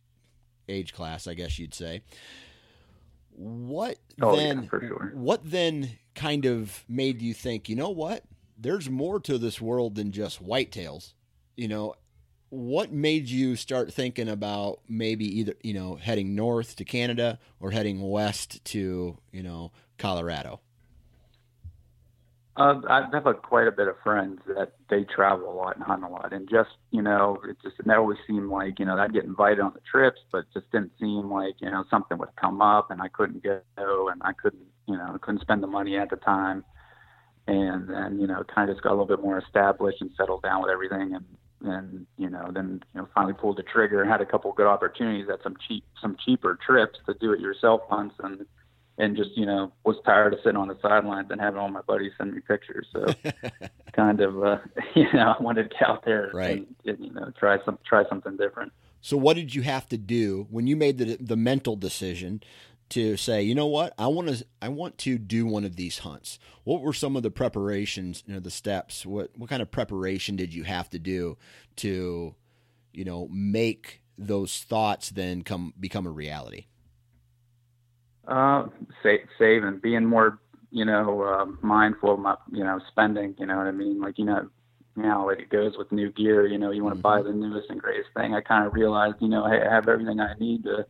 age 0.69 0.93
class, 0.93 1.27
I 1.27 1.33
guess 1.33 1.57
you'd 1.59 1.73
say. 1.73 2.01
What 3.41 3.97
Oh, 4.21 4.35
then 4.35 4.63
yeah, 4.63 4.69
for 4.69 4.81
sure. 4.81 5.11
what 5.15 5.41
then 5.43 5.97
kind 6.13 6.45
of 6.45 6.83
made 6.87 7.21
you 7.21 7.33
think, 7.33 7.69
you 7.69 7.75
know 7.75 7.89
what? 7.89 8.23
There's 8.57 8.89
more 8.89 9.19
to 9.21 9.39
this 9.39 9.59
world 9.59 9.95
than 9.95 10.11
just 10.11 10.45
whitetails. 10.45 11.13
You 11.57 11.67
know, 11.67 11.95
what 12.49 12.91
made 12.91 13.29
you 13.29 13.55
start 13.55 13.91
thinking 13.93 14.29
about 14.29 14.81
maybe 14.87 15.25
either, 15.39 15.55
you 15.63 15.73
know, 15.73 15.95
heading 15.95 16.35
north 16.35 16.75
to 16.75 16.85
Canada 16.85 17.39
or 17.59 17.71
heading 17.71 18.01
west 18.01 18.63
to, 18.65 19.17
you 19.31 19.43
know, 19.43 19.71
Colorado? 19.97 20.59
Uh, 22.61 22.79
I 22.87 23.07
have 23.11 23.25
a, 23.25 23.33
quite 23.33 23.65
a 23.65 23.71
bit 23.71 23.87
of 23.87 23.95
friends 24.03 24.39
that 24.45 24.73
they 24.87 25.03
travel 25.03 25.51
a 25.51 25.55
lot 25.55 25.77
and 25.77 25.83
hunt 25.83 26.03
a 26.03 26.07
lot, 26.07 26.31
and 26.31 26.47
just 26.47 26.69
you 26.91 27.01
know, 27.01 27.39
it 27.49 27.57
just 27.63 27.79
it 27.79 27.89
always 27.89 28.19
seemed 28.27 28.51
like 28.51 28.77
you 28.77 28.85
know 28.85 28.95
I'd 28.99 29.13
get 29.13 29.23
invited 29.23 29.61
on 29.61 29.73
the 29.73 29.79
trips, 29.89 30.19
but 30.31 30.45
just 30.53 30.71
didn't 30.71 30.91
seem 30.99 31.31
like 31.31 31.55
you 31.59 31.71
know 31.71 31.85
something 31.89 32.19
would 32.19 32.35
come 32.39 32.61
up, 32.61 32.91
and 32.91 33.01
I 33.01 33.07
couldn't 33.07 33.43
go, 33.43 33.61
and 33.77 34.21
I 34.23 34.33
couldn't 34.33 34.67
you 34.87 34.95
know 34.95 35.17
couldn't 35.23 35.41
spend 35.41 35.63
the 35.63 35.67
money 35.67 35.97
at 35.97 36.11
the 36.11 36.17
time, 36.17 36.63
and 37.47 37.89
then 37.89 38.19
you 38.19 38.27
know 38.27 38.43
kind 38.53 38.69
of 38.69 38.75
just 38.75 38.83
got 38.83 38.91
a 38.91 38.95
little 38.95 39.07
bit 39.07 39.23
more 39.23 39.39
established 39.39 39.99
and 40.01 40.11
settled 40.15 40.43
down 40.43 40.61
with 40.61 40.69
everything, 40.69 41.15
and 41.15 41.25
and 41.63 42.05
you 42.19 42.29
know 42.29 42.51
then 42.53 42.83
you 42.93 43.01
know 43.01 43.07
finally 43.15 43.33
pulled 43.33 43.57
the 43.57 43.63
trigger 43.63 44.03
and 44.03 44.11
had 44.11 44.21
a 44.21 44.25
couple 44.25 44.53
good 44.53 44.67
opportunities 44.67 45.29
at 45.33 45.41
some 45.41 45.55
cheap 45.67 45.83
some 45.99 46.15
cheaper 46.23 46.59
trips 46.63 46.99
to 47.07 47.15
do 47.15 47.33
it 47.33 47.39
yourself 47.39 47.81
hunts 47.89 48.13
and 48.19 48.45
and 49.01 49.17
just 49.17 49.31
you 49.35 49.45
know 49.45 49.71
was 49.83 49.97
tired 50.05 50.33
of 50.33 50.39
sitting 50.43 50.57
on 50.57 50.67
the 50.67 50.77
sidelines 50.81 51.27
and 51.31 51.41
having 51.41 51.59
all 51.59 51.69
my 51.69 51.81
buddies 51.81 52.11
send 52.17 52.33
me 52.33 52.41
pictures. 52.47 52.87
So 52.93 53.07
kind 53.93 54.21
of 54.21 54.43
uh, 54.43 54.57
you 54.95 55.11
know 55.13 55.35
I 55.37 55.41
wanted 55.41 55.63
to 55.63 55.69
get 55.69 55.89
out 55.89 56.05
there 56.05 56.31
Right. 56.33 56.67
and, 56.67 56.75
and 56.85 57.05
you 57.05 57.11
know 57.13 57.31
try 57.37 57.57
some 57.65 57.77
try 57.85 58.07
something 58.07 58.37
different. 58.37 58.71
So 59.01 59.17
what 59.17 59.35
did 59.35 59.55
you 59.55 59.63
have 59.63 59.89
to 59.89 59.97
do 59.97 60.47
when 60.49 60.67
you 60.67 60.75
made 60.75 60.97
the 60.99 61.17
the 61.19 61.35
mental 61.35 61.75
decision 61.75 62.41
to 62.89 63.15
say, 63.15 63.41
you 63.41 63.55
know 63.55 63.67
what, 63.67 63.93
I 63.97 64.07
want 64.07 64.27
to 64.29 64.45
I 64.61 64.67
want 64.69 64.97
to 64.99 65.17
do 65.17 65.45
one 65.45 65.63
of 65.63 65.75
these 65.77 65.99
hunts? 65.99 66.37
What 66.63 66.81
were 66.81 66.93
some 66.93 67.15
of 67.15 67.23
the 67.23 67.31
preparations, 67.31 68.23
you 68.27 68.33
know, 68.35 68.39
the 68.39 68.51
steps? 68.51 69.05
What 69.05 69.31
what 69.35 69.49
kind 69.49 69.61
of 69.61 69.71
preparation 69.71 70.35
did 70.35 70.53
you 70.53 70.63
have 70.63 70.89
to 70.91 70.99
do 70.99 71.37
to, 71.77 72.35
you 72.93 73.05
know, 73.05 73.27
make 73.31 74.01
those 74.17 74.59
thoughts 74.59 75.09
then 75.09 75.41
come 75.41 75.73
become 75.79 76.05
a 76.05 76.11
reality? 76.11 76.65
Uh, 78.27 78.67
save, 79.01 79.21
saving, 79.39 79.79
being 79.79 80.05
more, 80.05 80.39
you 80.69 80.85
know, 80.85 81.21
uh, 81.23 81.45
mindful 81.65 82.13
of 82.13 82.19
my, 82.19 82.35
you 82.51 82.63
know, 82.63 82.79
spending. 82.89 83.35
You 83.39 83.47
know 83.47 83.57
what 83.57 83.67
I 83.67 83.71
mean? 83.71 83.99
Like, 83.99 84.17
you 84.17 84.25
know, 84.25 84.47
you 84.95 85.03
know, 85.03 85.25
like 85.25 85.39
it 85.39 85.49
goes 85.49 85.73
with 85.77 85.91
new 85.91 86.11
gear. 86.11 86.45
You 86.47 86.57
know, 86.57 86.71
you 86.71 86.83
want 86.83 86.95
to 86.95 87.01
mm-hmm. 87.01 87.23
buy 87.23 87.29
the 87.29 87.35
newest 87.35 87.69
and 87.69 87.81
greatest 87.81 88.09
thing. 88.15 88.35
I 88.35 88.41
kind 88.41 88.65
of 88.65 88.73
realized, 88.73 89.15
you 89.19 89.27
know, 89.27 89.47
hey, 89.47 89.61
I 89.65 89.73
have 89.73 89.87
everything 89.87 90.19
I 90.19 90.33
need 90.39 90.63
to 90.63 90.85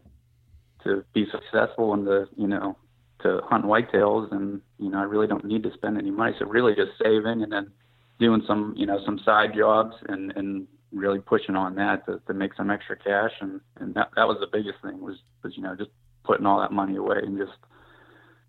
to 0.84 1.06
be 1.14 1.28
successful 1.32 1.94
and 1.94 2.06
to, 2.06 2.28
you 2.36 2.48
know, 2.48 2.76
to 3.22 3.40
hunt 3.44 3.66
whitetails, 3.66 4.32
and 4.32 4.62
you 4.80 4.90
know, 4.90 4.98
I 4.98 5.04
really 5.04 5.28
don't 5.28 5.46
need 5.46 5.64
to 5.64 5.74
spend 5.74 5.98
any 5.98 6.10
money. 6.10 6.36
So 6.40 6.46
really, 6.46 6.74
just 6.74 6.92
saving 7.02 7.44
and 7.44 7.52
then 7.52 7.72
doing 8.20 8.44
some, 8.48 8.74
you 8.76 8.88
know, 8.88 9.00
some 9.06 9.20
side 9.24 9.52
jobs 9.56 9.96
and 10.08 10.34
and 10.36 10.68
really 10.92 11.20
pushing 11.20 11.56
on 11.56 11.76
that 11.76 12.06
to, 12.06 12.20
to 12.28 12.34
make 12.34 12.54
some 12.56 12.70
extra 12.70 12.98
cash 12.98 13.32
and 13.40 13.62
and 13.80 13.94
that 13.94 14.10
that 14.16 14.28
was 14.28 14.38
the 14.40 14.48
biggest 14.52 14.82
thing 14.84 15.00
was 15.00 15.16
was 15.44 15.56
you 15.56 15.64
know 15.64 15.76
just 15.76 15.90
putting 16.24 16.46
all 16.46 16.60
that 16.62 16.72
money 16.72 16.96
away 16.96 17.18
and 17.22 17.38
just 17.38 17.58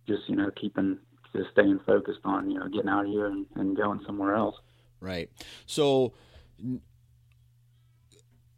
just 0.07 0.29
you 0.29 0.37
know 0.37 0.51
keeping 0.61 0.99
just 1.35 1.51
staying 1.51 1.81
focused 1.87 2.21
on 2.25 2.51
you 2.51 2.59
know 2.59 2.69
getting 2.69 2.89
out 2.89 3.05
of 3.05 3.11
here 3.11 3.27
and, 3.27 3.47
and 3.57 3.77
going 3.77 4.01
somewhere 4.07 4.35
else. 4.35 4.57
Right. 5.01 5.31
So 5.67 6.13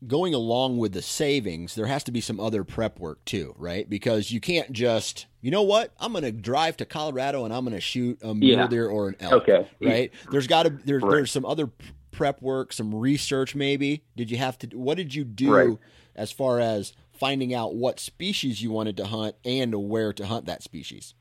going 0.06 0.34
along 0.34 0.78
with 0.78 0.92
the 0.92 1.02
savings, 1.02 1.74
there 1.74 1.86
has 1.86 2.04
to 2.04 2.12
be 2.12 2.20
some 2.20 2.38
other 2.38 2.64
prep 2.64 2.98
work 2.98 3.24
too, 3.24 3.54
right? 3.58 3.88
Because 3.88 4.30
you 4.30 4.40
can't 4.40 4.72
just, 4.72 5.26
you 5.40 5.50
know 5.50 5.62
what, 5.62 5.92
I'm 5.98 6.12
going 6.12 6.24
to 6.24 6.32
drive 6.32 6.76
to 6.78 6.84
Colorado 6.84 7.44
and 7.44 7.54
I'm 7.54 7.64
going 7.64 7.74
to 7.74 7.80
shoot 7.80 8.18
a 8.22 8.34
mule 8.34 8.58
yeah. 8.58 8.66
deer 8.66 8.88
or 8.88 9.08
an 9.08 9.16
elk. 9.20 9.48
Okay. 9.48 9.68
Right. 9.80 10.12
There's 10.30 10.46
got 10.46 10.64
to 10.64 10.70
there's 10.70 11.02
right. 11.02 11.10
there's 11.10 11.30
some 11.30 11.44
other 11.44 11.70
prep 12.10 12.42
work, 12.42 12.72
some 12.72 12.94
research 12.94 13.54
maybe. 13.54 14.04
Did 14.16 14.30
you 14.30 14.36
have 14.36 14.58
to? 14.58 14.68
What 14.76 14.96
did 14.96 15.14
you 15.14 15.24
do 15.24 15.54
right. 15.54 15.78
as 16.14 16.30
far 16.30 16.60
as 16.60 16.92
finding 17.18 17.54
out 17.54 17.74
what 17.74 18.00
species 18.00 18.62
you 18.62 18.70
wanted 18.70 18.96
to 18.98 19.06
hunt 19.06 19.36
and 19.44 19.74
where 19.88 20.12
to 20.12 20.26
hunt 20.26 20.46
that 20.46 20.62
species? 20.62 21.14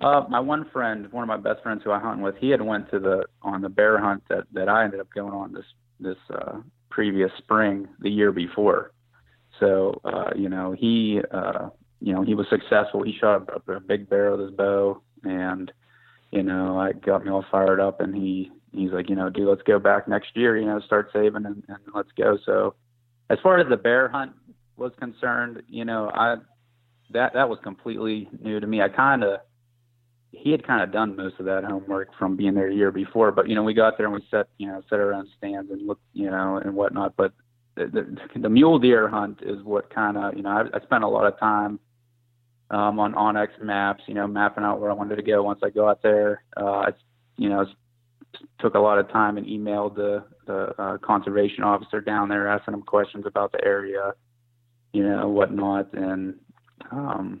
Uh, 0.00 0.24
my 0.28 0.38
one 0.38 0.64
friend, 0.72 1.10
one 1.10 1.24
of 1.24 1.28
my 1.28 1.36
best 1.36 1.62
friends 1.62 1.82
who 1.84 1.90
I 1.90 1.98
hunt 1.98 2.20
with, 2.20 2.36
he 2.36 2.50
had 2.50 2.62
went 2.62 2.90
to 2.92 3.00
the 3.00 3.24
on 3.42 3.62
the 3.62 3.68
bear 3.68 3.98
hunt 3.98 4.22
that 4.28 4.44
that 4.52 4.68
I 4.68 4.84
ended 4.84 5.00
up 5.00 5.08
going 5.12 5.32
on 5.32 5.52
this 5.52 5.64
this 5.98 6.18
uh, 6.32 6.58
previous 6.88 7.30
spring 7.38 7.88
the 7.98 8.10
year 8.10 8.30
before. 8.30 8.92
So 9.58 10.00
uh, 10.04 10.30
you 10.36 10.48
know 10.48 10.72
he 10.78 11.20
uh, 11.32 11.70
you 12.00 12.12
know 12.12 12.22
he 12.22 12.34
was 12.34 12.46
successful. 12.48 13.02
He 13.02 13.16
shot 13.18 13.48
a, 13.48 13.72
a 13.72 13.80
big 13.80 14.08
bear 14.08 14.30
with 14.30 14.40
his 14.40 14.50
bow, 14.52 15.02
and 15.24 15.72
you 16.30 16.44
know 16.44 16.78
I 16.78 16.92
got 16.92 17.24
me 17.24 17.32
all 17.32 17.44
fired 17.50 17.80
up. 17.80 18.00
And 18.00 18.14
he 18.14 18.52
he's 18.72 18.92
like, 18.92 19.10
you 19.10 19.16
know, 19.16 19.30
dude, 19.30 19.48
let's 19.48 19.62
go 19.62 19.80
back 19.80 20.06
next 20.06 20.36
year. 20.36 20.56
You 20.56 20.66
know, 20.66 20.80
start 20.80 21.10
saving 21.12 21.44
and, 21.44 21.64
and 21.66 21.78
let's 21.92 22.12
go. 22.16 22.38
So 22.46 22.74
as 23.30 23.38
far 23.42 23.58
as 23.58 23.68
the 23.68 23.76
bear 23.76 24.08
hunt 24.08 24.32
was 24.76 24.92
concerned, 24.98 25.62
you 25.68 25.84
know, 25.84 26.10
I 26.12 26.36
that 27.10 27.32
that 27.34 27.48
was 27.48 27.58
completely 27.62 28.28
new 28.42 28.60
to 28.60 28.66
me. 28.66 28.82
I 28.82 28.88
kind 28.88 29.24
of 29.24 29.40
he 30.30 30.50
had 30.50 30.66
kind 30.66 30.82
of 30.82 30.92
done 30.92 31.16
most 31.16 31.38
of 31.38 31.46
that 31.46 31.64
homework 31.64 32.10
from 32.18 32.36
being 32.36 32.54
there 32.54 32.68
a 32.68 32.74
year 32.74 32.90
before, 32.90 33.32
but 33.32 33.48
you 33.48 33.54
know, 33.54 33.62
we 33.62 33.74
got 33.74 33.96
there 33.96 34.06
and 34.06 34.14
we 34.14 34.24
set 34.30 34.48
you 34.58 34.66
know 34.66 34.82
set 34.88 35.00
our 35.00 35.12
own 35.12 35.28
stands 35.36 35.70
and 35.70 35.86
looked 35.86 36.04
you 36.12 36.30
know 36.30 36.60
and 36.62 36.74
whatnot. 36.74 37.14
But 37.16 37.32
the, 37.74 37.86
the, 37.86 38.40
the 38.40 38.48
mule 38.48 38.78
deer 38.78 39.08
hunt 39.08 39.40
is 39.42 39.62
what 39.62 39.92
kind 39.92 40.16
of 40.16 40.36
you 40.36 40.42
know 40.42 40.50
I, 40.50 40.76
I 40.76 40.80
spent 40.82 41.04
a 41.04 41.08
lot 41.08 41.26
of 41.26 41.38
time 41.38 41.78
um, 42.70 42.98
on 42.98 43.14
onX 43.14 43.48
maps, 43.62 44.02
you 44.06 44.14
know, 44.14 44.26
mapping 44.26 44.64
out 44.64 44.80
where 44.80 44.90
I 44.90 44.94
wanted 44.94 45.16
to 45.16 45.22
go 45.22 45.42
once 45.42 45.60
I 45.62 45.70
go 45.70 45.88
out 45.88 46.02
there. 46.02 46.42
Uh, 46.56 46.90
you 47.36 47.48
know, 47.48 47.66
took 48.58 48.74
a 48.74 48.78
lot 48.78 48.98
of 48.98 49.10
time 49.10 49.36
and 49.36 49.46
emailed 49.46 49.94
the 49.96 50.24
the 50.46 50.80
uh, 50.80 50.98
conservation 50.98 51.64
officer 51.64 52.00
down 52.00 52.28
there, 52.28 52.48
asking 52.48 52.74
him 52.74 52.82
questions 52.82 53.26
about 53.26 53.52
the 53.52 53.64
area, 53.64 54.14
you 54.92 55.06
know, 55.06 55.28
whatnot, 55.28 55.92
and 55.92 56.34
um, 56.90 57.40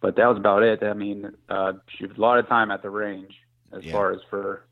but 0.00 0.16
that 0.16 0.26
was 0.26 0.36
about 0.36 0.62
it. 0.62 0.82
I 0.82 0.92
mean, 0.92 1.32
uh, 1.48 1.72
a 2.00 2.20
lot 2.20 2.38
of 2.38 2.48
time 2.48 2.70
at 2.70 2.82
the 2.82 2.90
range 2.90 3.34
as 3.72 3.84
yeah. 3.84 3.92
far 3.92 4.12
as 4.12 4.20
for 4.30 4.66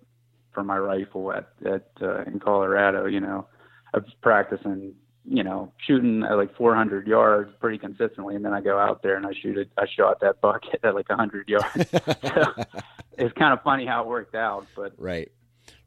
for 0.53 0.63
my 0.63 0.79
rifle 0.79 1.33
at 1.33 1.49
at 1.67 1.89
uh, 2.01 2.23
in 2.23 2.39
Colorado. 2.39 3.07
You 3.07 3.21
know, 3.21 3.47
I 3.93 3.99
was 3.99 4.13
practicing, 4.23 4.95
you 5.27 5.43
know, 5.43 5.73
shooting 5.87 6.23
at 6.23 6.37
like 6.37 6.55
400 6.57 7.07
yards 7.07 7.51
pretty 7.61 7.79
consistently, 7.79 8.37
and 8.37 8.45
then 8.45 8.53
I 8.53 8.61
go 8.61 8.79
out 8.79 9.03
there 9.03 9.17
and 9.17 9.27
I 9.27 9.33
shoot 9.33 9.57
it. 9.57 9.71
I 9.79 9.87
shot 9.87 10.21
that 10.21 10.41
bucket 10.43 10.81
at 10.83 10.95
like 10.95 11.09
100 11.09 11.49
yards. 11.49 11.91
so 11.91 12.55
it's 13.17 13.33
kind 13.39 13.53
of 13.53 13.63
funny 13.63 13.87
how 13.87 14.03
it 14.03 14.07
worked 14.07 14.35
out, 14.35 14.67
but 14.77 14.93
right, 14.99 15.31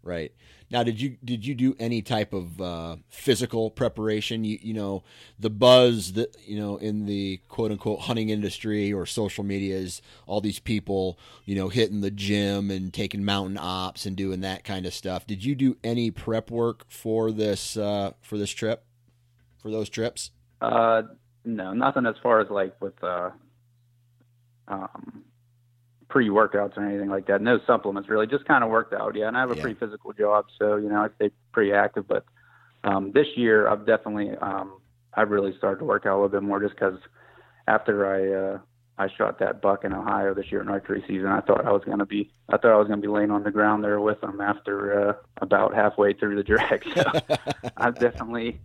right. 0.04 0.32
Now, 0.70 0.84
did 0.84 1.00
you 1.00 1.18
did 1.24 1.46
you 1.46 1.56
do 1.56 1.76
any 1.80 2.02
type 2.02 2.34
of 2.34 2.60
uh, 2.60 2.98
physical 3.10 3.72
preparation? 3.72 4.44
You 4.44 4.58
you 4.62 4.74
know 4.74 5.04
the 5.40 5.50
buzz 5.50 6.14
that 6.14 6.36
you 6.46 6.58
know 6.58 6.76
in 6.78 7.06
the 7.06 7.40
quote 7.48 7.72
unquote 7.72 8.02
hunting 8.02 8.30
industry 8.30 8.92
or 8.92 9.06
social 9.06 9.46
media 9.46 9.78
is 9.78 10.02
all 10.26 10.42
these 10.42 10.60
people 10.60 11.18
you 11.46 11.56
know 11.56 11.70
hitting 11.70 12.02
the 12.02 12.12
gym 12.12 12.70
and 12.70 12.94
taking 12.94 13.24
mountain 13.24 13.58
ops 13.58 14.06
and 14.06 14.18
doing 14.18 14.42
that 14.42 14.66
kind 14.66 14.86
of 14.86 14.94
stuff. 14.94 15.26
Did 15.26 15.46
you 15.46 15.56
do 15.56 15.78
any 15.86 16.12
prep 16.12 16.52
work 16.52 16.86
for 16.90 17.32
this 17.32 17.78
uh, 17.78 18.12
for 18.22 18.38
this 18.38 18.52
trip 18.52 18.87
for 19.62 19.72
those 19.72 19.90
trips? 19.90 20.32
Uh, 20.62 21.04
no, 21.46 21.74
nothing 21.74 22.06
as 22.06 22.16
far 22.22 22.42
as 22.42 22.50
like 22.50 22.80
with 22.82 23.02
uh, 23.04 23.30
um, 24.68 25.24
pre 26.10 26.30
workouts 26.30 26.78
or 26.78 26.86
anything 26.86 27.10
like 27.10 27.28
that. 27.28 27.42
No 27.42 27.60
supplements 27.66 28.10
really, 28.10 28.28
just 28.28 28.46
kind 28.46 28.64
of 28.64 28.70
worked 28.70 28.94
out. 28.94 29.16
Yeah, 29.16 29.28
and 29.28 29.38
I 29.38 29.42
have 29.42 29.52
a 29.52 29.56
yeah. 29.56 29.62
pretty 29.62 29.80
physical 29.80 30.14
job, 30.14 30.46
so 30.60 30.76
you 30.78 30.90
know 30.90 31.02
I 31.02 31.08
stay 31.16 31.32
pretty 31.52 31.74
active. 31.74 32.08
But 32.08 32.26
um, 32.84 33.12
this 33.14 33.28
year 33.36 33.68
I've 33.68 33.86
definitely 33.86 34.36
um, 34.38 34.80
I've 35.14 35.30
really 35.30 35.56
started 35.58 35.80
to 35.80 35.86
work 35.86 36.06
out 36.06 36.14
a 36.14 36.20
little 36.22 36.30
bit 36.30 36.44
more 36.44 36.60
just 36.60 36.76
because 36.76 37.00
after 37.68 38.06
I 38.08 38.56
uh, 38.56 38.60
I 38.98 39.10
shot 39.16 39.40
that 39.40 39.62
buck 39.62 39.84
in 39.84 39.94
Ohio 39.94 40.34
this 40.34 40.52
year 40.52 40.62
in 40.62 40.70
archery 40.70 41.04
season, 41.08 41.28
I 41.28 41.42
thought 41.42 41.66
I 41.66 41.72
was 41.72 41.84
gonna 41.86 42.06
be 42.06 42.32
I 42.50 42.58
thought 42.58 42.72
I 42.72 42.78
was 42.78 42.88
gonna 42.88 43.02
be 43.02 43.08
laying 43.08 43.32
on 43.32 43.44
the 43.44 43.52
ground 43.52 43.84
there 43.84 44.00
with 44.00 44.22
them 44.22 44.42
after 44.42 45.10
uh, 45.10 45.14
about 45.42 45.76
halfway 45.76 46.14
through 46.14 46.36
the 46.36 46.44
drag. 46.44 46.86
So 46.96 47.38
I've 47.78 48.00
definitely 48.00 48.60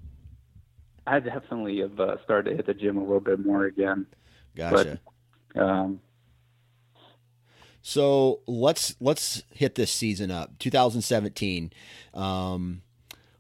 I 1.07 1.21
definitely 1.21 1.81
have 1.81 1.99
uh, 1.99 2.23
started 2.25 2.51
to 2.51 2.57
hit 2.57 2.67
the 2.67 2.75
gym 2.75 2.97
a 2.97 3.01
little 3.01 3.21
bit 3.21 3.45
more 3.45 3.65
again. 3.65 4.07
Gotcha. 4.55 5.01
But, 5.55 5.63
um, 5.63 6.01
so 7.83 8.41
let's 8.47 8.95
let's 9.01 9.43
hit 9.51 9.75
this 9.75 9.91
season 9.91 10.31
up, 10.31 10.59
2017. 10.61 11.73
Um, 12.15 12.83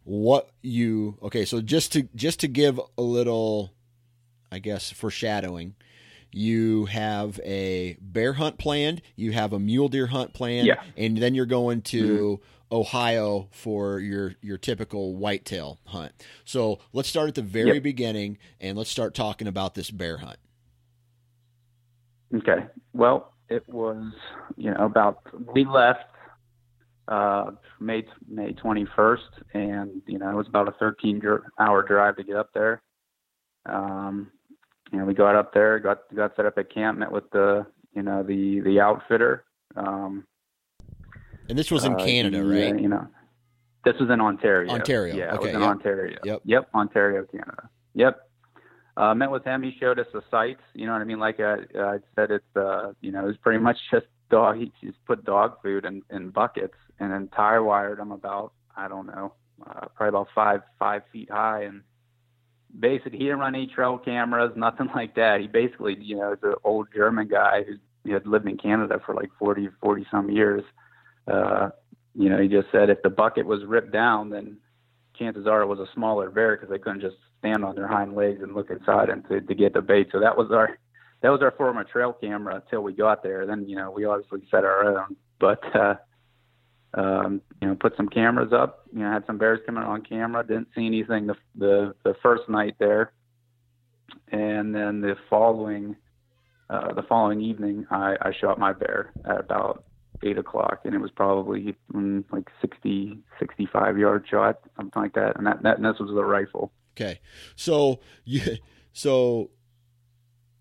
what 0.04 0.50
you 0.62 1.16
okay? 1.22 1.44
So 1.44 1.60
just 1.60 1.92
to 1.92 2.08
just 2.14 2.40
to 2.40 2.48
give 2.48 2.80
a 2.98 3.02
little, 3.02 3.72
I 4.50 4.58
guess 4.58 4.90
foreshadowing. 4.90 5.76
You 6.34 6.86
have 6.86 7.38
a 7.44 7.98
bear 8.00 8.32
hunt 8.32 8.56
planned. 8.56 9.02
You 9.16 9.32
have 9.32 9.52
a 9.52 9.58
mule 9.58 9.88
deer 9.88 10.06
hunt 10.06 10.32
planned, 10.32 10.66
yeah. 10.66 10.82
and 10.96 11.18
then 11.18 11.34
you're 11.34 11.44
going 11.44 11.82
to 11.82 12.40
mm-hmm. 12.40 12.61
Ohio 12.72 13.48
for 13.50 14.00
your 14.00 14.34
your 14.40 14.56
typical 14.56 15.14
whitetail 15.14 15.78
hunt. 15.86 16.12
So 16.44 16.80
let's 16.92 17.08
start 17.08 17.28
at 17.28 17.34
the 17.34 17.42
very 17.42 17.74
yep. 17.74 17.82
beginning, 17.82 18.38
and 18.60 18.78
let's 18.78 18.90
start 18.90 19.14
talking 19.14 19.46
about 19.46 19.74
this 19.74 19.90
bear 19.90 20.16
hunt. 20.16 20.38
Okay. 22.34 22.66
Well, 22.94 23.34
it 23.50 23.68
was 23.68 24.12
you 24.56 24.70
know 24.70 24.86
about 24.86 25.18
we 25.54 25.66
left 25.66 26.06
uh, 27.08 27.50
May 27.78 28.04
May 28.26 28.54
21st, 28.54 29.18
and 29.52 30.02
you 30.06 30.18
know 30.18 30.30
it 30.30 30.34
was 30.34 30.48
about 30.48 30.68
a 30.68 30.72
13 30.72 31.20
hour 31.58 31.82
drive 31.82 32.16
to 32.16 32.24
get 32.24 32.36
up 32.36 32.50
there. 32.54 32.80
Um, 33.66 34.30
you 34.90 34.98
know, 34.98 35.04
we 35.04 35.14
got 35.14 35.36
up 35.36 35.52
there, 35.52 35.78
got 35.78 35.98
got 36.14 36.34
set 36.36 36.46
up 36.46 36.58
at 36.58 36.72
camp, 36.72 36.98
met 36.98 37.12
with 37.12 37.30
the 37.30 37.66
you 37.94 38.02
know 38.02 38.22
the 38.22 38.60
the 38.60 38.80
outfitter. 38.80 39.44
Um, 39.76 40.26
and 41.48 41.58
this 41.58 41.70
was 41.70 41.84
in 41.84 41.94
uh, 41.94 42.04
Canada, 42.04 42.44
right? 42.44 42.78
you 42.78 42.88
know, 42.88 43.06
this 43.84 43.94
was 43.98 44.10
in 44.10 44.20
Ontario. 44.20 44.70
Ontario, 44.72 45.14
yeah, 45.14 45.34
okay, 45.34 45.34
it 45.34 45.40
was 45.40 45.54
in 45.54 45.60
yep. 45.60 45.70
Ontario. 45.70 46.18
Yep, 46.24 46.40
yep, 46.44 46.68
Ontario, 46.74 47.24
Canada. 47.24 47.68
Yep. 47.94 48.28
Uh, 48.96 49.14
met 49.14 49.30
with 49.30 49.44
him. 49.44 49.62
He 49.62 49.74
showed 49.80 49.98
us 49.98 50.06
the 50.12 50.22
sites. 50.30 50.60
You 50.74 50.86
know 50.86 50.92
what 50.92 51.00
I 51.00 51.04
mean? 51.04 51.18
Like 51.18 51.40
I, 51.40 51.56
I 51.78 51.98
said, 52.14 52.30
it's 52.30 52.56
uh, 52.56 52.92
you 53.00 53.10
know, 53.10 53.28
it's 53.28 53.38
pretty 53.38 53.58
much 53.58 53.78
just 53.90 54.06
dog. 54.30 54.58
He 54.58 54.72
just 54.84 55.02
put 55.06 55.24
dog 55.24 55.62
food 55.62 55.84
in, 55.84 56.02
in 56.10 56.30
buckets 56.30 56.74
and 56.98 57.10
then 57.10 57.28
tire 57.28 57.62
wired 57.62 57.98
them 57.98 58.12
about 58.12 58.52
I 58.76 58.88
don't 58.88 59.06
know, 59.06 59.34
uh, 59.66 59.86
probably 59.94 60.08
about 60.08 60.28
five 60.34 60.60
five 60.78 61.02
feet 61.12 61.30
high. 61.30 61.64
And 61.64 61.82
basically, 62.78 63.18
he 63.18 63.24
didn't 63.24 63.38
run 63.38 63.54
any 63.54 63.66
trail 63.66 63.98
cameras, 63.98 64.52
nothing 64.56 64.88
like 64.94 65.14
that. 65.14 65.40
He 65.40 65.46
basically, 65.46 65.96
you 66.00 66.16
know, 66.16 66.32
is 66.32 66.38
an 66.42 66.54
old 66.64 66.88
German 66.94 67.28
guy 67.28 67.64
who 67.64 68.12
had 68.12 68.26
lived 68.26 68.46
in 68.46 68.58
Canada 68.58 69.00
for 69.04 69.14
like 69.14 69.30
40 69.38 69.68
40 69.80 70.06
some 70.10 70.30
years. 70.30 70.64
Uh, 71.26 71.70
you 72.14 72.28
know, 72.28 72.40
he 72.40 72.48
just 72.48 72.68
said 72.72 72.90
if 72.90 73.02
the 73.02 73.10
bucket 73.10 73.46
was 73.46 73.64
ripped 73.64 73.92
down, 73.92 74.30
then 74.30 74.58
chances 75.18 75.46
are 75.46 75.62
it 75.62 75.66
was 75.66 75.78
a 75.78 75.92
smaller 75.94 76.30
bear 76.30 76.56
because 76.56 76.70
they 76.70 76.78
couldn't 76.78 77.00
just 77.00 77.16
stand 77.38 77.64
on 77.64 77.74
their 77.74 77.88
hind 77.88 78.14
legs 78.14 78.42
and 78.42 78.54
look 78.54 78.70
inside 78.70 79.08
and 79.08 79.26
to, 79.28 79.40
to 79.40 79.54
get 79.54 79.74
the 79.74 79.80
bait. 79.80 80.08
So 80.12 80.20
that 80.20 80.36
was 80.36 80.50
our 80.52 80.78
that 81.22 81.30
was 81.30 81.40
our 81.40 81.52
former 81.52 81.84
trail 81.84 82.12
camera 82.12 82.56
until 82.56 82.82
we 82.82 82.92
got 82.92 83.22
there. 83.22 83.46
Then 83.46 83.68
you 83.68 83.76
know 83.76 83.90
we 83.90 84.04
obviously 84.04 84.40
set 84.50 84.64
our 84.64 84.98
own, 84.98 85.16
but 85.38 85.60
uh, 85.74 85.94
um, 86.94 87.40
you 87.60 87.68
know 87.68 87.74
put 87.74 87.96
some 87.96 88.08
cameras 88.08 88.52
up. 88.52 88.86
You 88.92 89.00
know 89.00 89.12
had 89.12 89.26
some 89.26 89.38
bears 89.38 89.60
coming 89.64 89.84
on 89.84 90.02
camera. 90.02 90.46
Didn't 90.46 90.68
see 90.74 90.86
anything 90.86 91.26
the 91.26 91.36
the, 91.54 91.94
the 92.04 92.14
first 92.22 92.48
night 92.48 92.76
there, 92.78 93.12
and 94.30 94.74
then 94.74 95.00
the 95.00 95.16
following 95.30 95.96
uh, 96.70 96.92
the 96.94 97.02
following 97.02 97.40
evening 97.40 97.86
I, 97.90 98.16
I 98.20 98.32
shot 98.38 98.58
my 98.58 98.72
bear 98.72 99.12
at 99.24 99.40
about 99.40 99.84
eight 100.22 100.38
o'clock, 100.38 100.80
and 100.84 100.94
it 100.94 100.98
was 100.98 101.10
probably 101.10 101.74
mm, 101.92 102.24
like 102.30 102.48
60, 102.60 103.18
65 103.38 103.98
yard 103.98 104.26
shot, 104.30 104.60
something 104.76 105.02
like 105.02 105.14
that. 105.14 105.36
And 105.36 105.46
that, 105.46 105.62
that 105.62 105.76
and 105.78 105.84
this 105.84 105.98
was 105.98 106.10
the 106.14 106.24
rifle. 106.24 106.72
Okay, 106.96 107.20
so 107.56 108.00
you 108.24 108.40
so. 108.92 109.50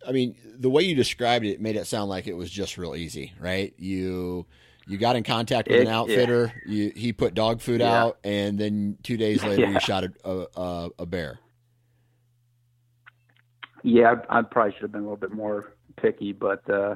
I 0.07 0.13
mean, 0.13 0.35
the 0.57 0.69
way 0.69 0.81
you 0.81 0.95
described 0.95 1.45
it 1.45 1.61
made 1.61 1.75
it 1.75 1.85
sound 1.85 2.09
like 2.09 2.25
it 2.25 2.33
was 2.33 2.49
just 2.49 2.75
real 2.77 2.95
easy, 2.95 3.33
right? 3.39 3.73
You 3.77 4.47
you 4.87 4.97
got 4.97 5.15
in 5.15 5.23
contact 5.23 5.67
with 5.67 5.77
It- 5.81 5.87
an 5.87 5.93
outfitter. 5.93 6.51
You, 6.65 6.91
he 6.95 7.13
put 7.13 7.35
dog 7.35 7.61
food 7.61 7.81
Yeah. 7.81 8.03
out, 8.05 8.17
and 8.23 8.57
then 8.57 8.97
two 9.03 9.15
days 9.17 9.43
later, 9.43 9.61
Yeah. 9.61 9.71
you 9.73 9.79
shot 9.79 10.03
a, 10.05 10.11
a, 10.23 10.47
a, 10.59 10.89
a 10.99 11.05
bear. 11.05 11.39
Yeah, 13.83 14.15
I, 14.29 14.39
I 14.39 14.41
probably 14.43 14.73
should 14.73 14.83
have 14.83 14.91
been 14.91 15.01
a 15.01 15.03
little 15.03 15.17
bit 15.17 15.33
more 15.33 15.73
picky, 15.97 16.33
but 16.33 16.67
uh, 16.69 16.95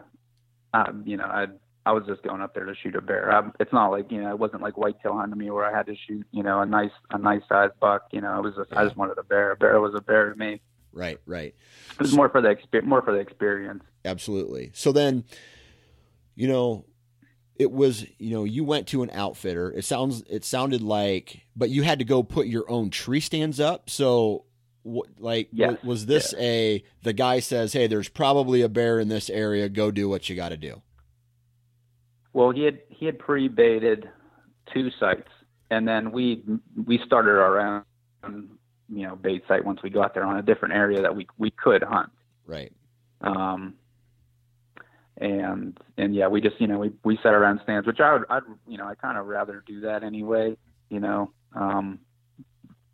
I, 0.74 0.92
you 1.04 1.18
know, 1.18 1.26
I 1.26 1.48
I 1.86 1.92
was 1.92 2.04
just 2.08 2.24
going 2.24 2.42
up 2.42 2.54
there 2.56 2.66
to 2.66 2.74
shoot 2.76 2.96
a 2.96 3.02
bear. 3.02 3.32
I, 3.32 3.48
it's 3.60 3.72
not 3.72 3.90
like 3.92 4.12
you 4.12 4.22
know, 4.22 4.30
it 4.32 4.40
wasn't 4.40 4.62
like 4.62 4.78
whitetail 4.78 5.16
hunting 5.16 5.38
me 5.38 5.52
where 5.52 5.66
I 5.66 5.76
had 5.76 5.86
to 5.86 5.96
shoot 6.08 6.26
you 6.32 6.44
know 6.44 6.62
a 6.62 6.66
nice 6.66 6.92
a 7.12 7.18
nice 7.18 7.42
sized 7.48 7.80
buck. 7.80 8.08
You 8.12 8.22
know, 8.22 8.38
it 8.40 8.44
was 8.44 8.56
just, 8.56 8.74
I 8.74 8.84
just 8.84 8.98
wanted 8.98 9.18
a 9.18 9.24
bear. 9.24 9.52
A 9.52 9.56
bear 9.56 9.80
was 9.80 9.94
a 9.96 10.02
bear 10.02 10.32
to 10.32 10.36
me. 10.36 10.62
Right, 10.92 11.20
right. 11.26 11.54
It 11.92 12.00
was 12.00 12.14
more 12.14 12.30
for 12.30 12.42
the 12.42 12.48
exper- 12.48 12.84
more 12.84 13.02
for 13.02 13.12
the 13.12 13.20
experience. 13.20 13.84
Absolutely. 14.06 14.72
So 14.74 14.94
then, 14.94 15.26
you 16.36 16.48
know, 16.48 16.86
it 17.58 17.72
was 17.72 18.06
you 18.18 18.32
know 18.32 18.46
you 18.46 18.64
went 18.64 18.88
to 18.88 19.04
an 19.04 19.10
outfitter. 19.12 19.72
It 19.72 19.86
sounds 19.86 20.24
it 20.30 20.44
sounded 20.44 20.82
like, 20.82 21.42
but 21.56 21.70
you 21.70 21.84
had 21.84 22.00
to 22.00 22.06
go 22.06 22.24
put 22.24 22.48
your 22.48 22.70
own 22.70 22.90
tree 22.90 23.20
stands 23.20 23.60
up. 23.60 23.90
So, 23.90 24.46
what 24.84 25.08
like 25.20 25.50
Yes, 25.52 25.78
wa- 25.84 25.90
was 25.90 26.06
this 26.06 26.34
a 26.40 26.84
the 27.04 27.14
guy 27.14 27.42
says, 27.42 27.74
hey, 27.74 27.88
there's 27.88 28.10
probably 28.10 28.62
a 28.62 28.70
bear 28.70 29.00
in 29.00 29.08
this 29.08 29.30
area. 29.30 29.70
Go 29.70 29.92
do 29.92 30.10
what 30.10 30.30
you 30.30 30.36
got 30.36 30.50
to 30.50 30.58
do. 30.58 30.82
Well, 32.36 32.52
he 32.52 32.64
had 32.64 32.80
he 32.90 33.06
had 33.06 33.18
pre-baited 33.18 34.10
two 34.74 34.90
sites, 35.00 35.30
and 35.72 35.88
then 35.88 36.12
we 36.12 36.44
we 36.86 37.00
started 37.06 37.32
our 37.32 37.86
own 38.26 38.50
you 38.90 39.08
know 39.08 39.16
bait 39.16 39.44
site 39.48 39.64
once 39.64 39.82
we 39.82 39.90
got 39.90 40.14
there 40.14 40.26
on 40.26 40.38
a 40.38 40.42
different 40.42 40.74
area 40.74 41.02
that 41.02 41.16
we 41.16 41.28
we 41.38 41.50
could 41.52 41.82
hunt. 41.82 42.10
Right. 42.46 42.74
Um, 43.22 43.76
and 45.16 45.80
and 45.98 46.14
yeah, 46.14 46.28
we 46.28 46.42
just 46.42 46.60
you 46.60 46.68
know 46.68 46.80
we 46.80 46.92
we 47.06 47.18
set 47.24 47.34
our 47.34 47.46
own 47.46 47.62
stands, 47.64 47.88
which 47.88 48.02
I 48.02 48.12
would 48.12 48.24
I'd 48.30 48.44
you 48.68 48.78
know 48.78 48.86
I 48.86 48.96
kind 48.96 49.18
of 49.18 49.28
rather 49.28 49.64
do 49.66 49.80
that 49.80 50.04
anyway, 50.04 50.58
you 50.90 51.00
know, 51.00 51.32
um, 51.56 52.00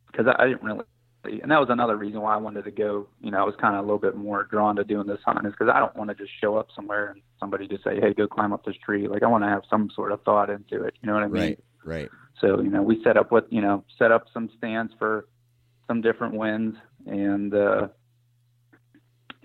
because 0.06 0.28
I, 0.28 0.44
I 0.44 0.48
didn't 0.50 0.62
really. 0.62 0.86
And 1.24 1.52
that 1.52 1.60
was 1.60 1.70
another 1.70 1.96
reason 1.98 2.20
why 2.22 2.34
I 2.34 2.38
wanted 2.38 2.64
to 2.66 2.72
go. 2.72 3.08
You 3.22 3.30
know, 3.32 3.38
I 3.40 3.44
was 3.44 3.56
kind 3.62 3.76
of 3.76 3.80
a 3.80 3.84
little 3.84 4.00
bit 4.00 4.16
more 4.16 4.44
drawn 4.46 4.76
to 4.78 4.84
doing 4.84 5.06
this 5.06 5.20
hunt 5.24 5.46
is 5.46 5.52
because 5.52 5.70
I 5.72 5.80
don't 5.80 5.96
want 5.96 6.10
to 6.10 6.16
just 6.16 6.32
show 6.42 6.56
up 6.58 6.70
somewhere 6.76 7.12
and 7.12 7.22
somebody 7.40 7.68
just 7.68 7.84
say, 7.84 8.00
"Hey, 8.00 8.14
go 8.14 8.28
climb 8.28 8.54
up 8.54 8.66
this 8.66 8.76
tree." 8.84 9.08
Like 9.08 9.22
I 9.22 9.28
want 9.28 9.44
to 9.44 9.48
have 9.50 9.62
some 9.70 9.90
sort 9.96 10.12
of 10.12 10.22
thought 10.24 10.50
into 10.50 10.84
it. 10.84 10.96
You 11.02 11.08
know 11.08 11.14
what 11.14 11.24
I 11.24 11.28
mean? 11.28 11.42
Right. 11.44 11.60
Right. 11.84 12.10
So 12.40 12.60
you 12.62 12.70
know, 12.70 12.82
we 12.82 13.04
set 13.04 13.18
up 13.18 13.32
with 13.32 13.44
you 13.50 13.62
know 13.62 13.84
set 14.00 14.12
up 14.12 14.26
some 14.34 14.50
stands 14.58 14.94
for 14.98 15.28
some 15.88 16.02
different 16.02 16.34
winds, 16.34 16.76
and 17.06 17.54
uh, 17.54 17.90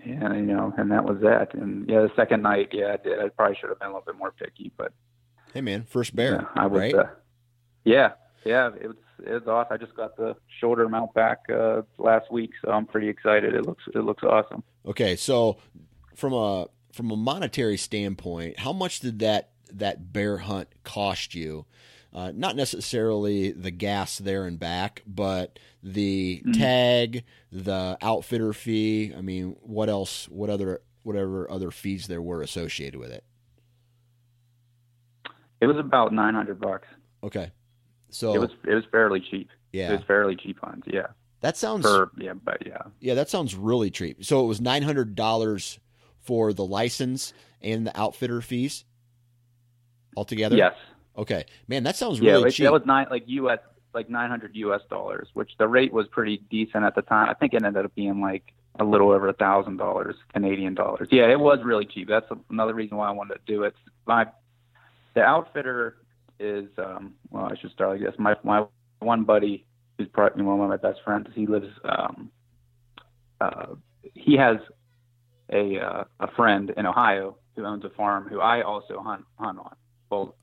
and 0.03 0.35
you 0.35 0.55
know, 0.55 0.73
and 0.77 0.91
that 0.91 1.03
was 1.03 1.19
that. 1.21 1.53
And 1.53 1.87
yeah, 1.89 2.01
the 2.01 2.11
second 2.15 2.41
night, 2.41 2.69
yeah, 2.71 2.93
I 2.93 2.97
did. 3.03 3.19
I 3.19 3.29
probably 3.29 3.57
should 3.59 3.69
have 3.69 3.79
been 3.79 3.89
a 3.89 3.91
little 3.91 4.05
bit 4.05 4.17
more 4.17 4.31
picky, 4.31 4.71
but 4.77 4.93
Hey 5.53 5.61
man, 5.61 5.83
first 5.83 6.15
bear. 6.15 6.33
yeah, 6.55 6.61
I 6.61 6.67
was. 6.67 6.79
right. 6.79 6.95
Uh, 6.95 7.05
yeah, 7.83 8.11
yeah, 8.45 8.69
it 8.79 8.87
was 8.87 8.97
it 9.25 9.31
was 9.31 9.47
off. 9.47 9.67
I 9.71 9.77
just 9.77 9.95
got 9.95 10.15
the 10.17 10.35
shoulder 10.59 10.87
mount 10.89 11.13
back 11.13 11.39
uh, 11.53 11.81
last 11.97 12.31
week, 12.31 12.51
so 12.63 12.71
I'm 12.71 12.85
pretty 12.85 13.07
excited. 13.09 13.53
It 13.53 13.65
looks 13.65 13.83
it 13.93 13.99
looks 13.99 14.23
awesome. 14.23 14.63
Okay, 14.85 15.15
so 15.15 15.57
from 16.15 16.33
a 16.33 16.67
from 16.93 17.11
a 17.11 17.15
monetary 17.15 17.77
standpoint, 17.77 18.59
how 18.59 18.73
much 18.73 18.99
did 18.99 19.19
that 19.19 19.49
that 19.73 20.11
bear 20.13 20.37
hunt 20.37 20.69
cost 20.83 21.35
you? 21.35 21.65
Uh, 22.13 22.31
not 22.33 22.55
necessarily 22.55 23.51
the 23.51 23.69
gas 23.69 24.17
there 24.17 24.45
and 24.45 24.57
back, 24.59 25.03
but 25.05 25.59
the 25.83 26.41
Mhm. 26.47 26.57
tag, 26.57 27.23
the 27.51 27.97
outfitter 28.01 28.53
fee. 28.53 29.13
I 29.15 29.21
mean, 29.21 29.55
what 29.61 29.89
else? 29.89 30.27
What 30.29 30.49
other 30.49 30.81
whatever 31.03 31.49
other 31.51 31.69
fees 31.71 32.07
there 32.07 32.21
were 32.21 32.41
associated 32.41 32.99
with 32.99 33.11
it? 33.11 33.23
It 35.61 35.65
was 35.67 35.77
about 35.77 36.13
900 36.13 36.59
bucks. 36.59 36.87
Okay, 37.23 37.51
so 38.09 38.33
It 38.33 38.39
was 38.39 38.51
it 38.65 38.73
was 38.73 38.85
fairly 38.91 39.19
cheap. 39.19 39.49
Yeah, 39.71 39.89
It 39.89 39.97
was 39.97 40.03
fairly 40.07 40.35
cheap 40.35 40.57
hunts. 40.61 40.87
Yeah, 40.91 41.07
that 41.41 41.57
sounds 41.57 41.85
for 41.85 42.11
yeah, 42.17 42.33
but 42.33 42.65
yeah. 42.65 42.81
yeah 42.99 43.13
that 43.15 43.29
sounds 43.29 43.55
really 43.55 43.89
cheap. 43.91 44.23
So 44.25 44.43
it 44.43 44.47
was 44.47 44.61
nine 44.61 44.83
hundred 44.83 45.15
dollars 45.15 45.79
for 46.21 46.53
the 46.53 46.65
license 46.65 47.33
and 47.61 47.85
the 47.87 47.99
outfitter 47.99 48.41
fees 48.41 48.85
altogether. 50.15 50.55
Yes. 50.55 50.73
Okay, 51.17 51.45
man, 51.67 51.83
that 51.83 51.95
sounds 51.95 52.19
Yeah, 52.19 52.33
really 52.33 52.43
like, 52.45 52.53
cheap. 52.53 52.65
that 52.65 52.73
was 52.73 52.85
nine 52.85 53.07
like 53.09 53.23
US 53.27 53.59
like 53.93 54.09
900 54.09 54.55
US 54.55 54.81
dollars, 54.89 55.27
which 55.33 55.51
the 55.57 55.67
rate 55.67 55.91
was 55.91 56.07
pretty 56.09 56.43
decent 56.51 56.83
at 56.83 56.93
the 56.93 57.01
time. 57.01 57.29
I 57.29 57.33
think 57.33 57.53
it 57.55 57.63
ended 57.63 57.83
up 57.85 57.95
being 57.95 58.21
like 58.21 58.43
a 58.79 58.83
little 58.83 59.09
over 59.09 59.27
a 59.27 59.33
thousand 59.33 59.77
dollars 59.77 60.15
Canadian 60.33 60.75
dollars. 60.75 61.07
Yeah, 61.11 61.31
it 61.31 61.39
was 61.39 61.59
really 61.63 61.85
cheap. 61.85 62.07
That's 62.07 62.27
another 62.51 62.75
reason 62.75 62.97
why 62.97 63.07
I 63.07 63.11
wanted 63.11 63.35
to 63.35 63.39
do 63.47 63.63
it. 63.63 63.73
My 64.05 64.27
the 65.15 65.23
outfitter 65.23 65.97
is 66.39 66.69
um 66.77 67.15
well, 67.29 67.45
I 67.45 67.57
should 67.59 67.71
start 67.71 67.91
like 67.91 68.01
this. 68.01 68.15
My 68.19 68.35
my 68.43 68.65
one 68.99 69.23
buddy 69.23 69.65
who's 69.97 70.07
probably 70.13 70.43
one 70.43 70.59
of 70.59 70.69
my 70.69 70.77
best 70.77 70.99
friends. 71.03 71.27
He 71.33 71.47
lives 71.47 71.67
um 71.83 72.31
uh 73.41 73.67
he 74.13 74.35
has 74.35 74.57
a 75.51 75.79
uh, 75.79 76.03
a 76.19 76.31
friend 76.35 76.73
in 76.75 76.85
Ohio 76.85 77.37
who 77.55 77.65
owns 77.65 77.83
a 77.85 77.89
farm 77.89 78.27
who 78.29 78.39
I 78.39 78.61
also 78.61 79.01
hunt 79.01 79.25
hunt 79.39 79.59
on. 79.59 79.75
Well, 80.09 80.35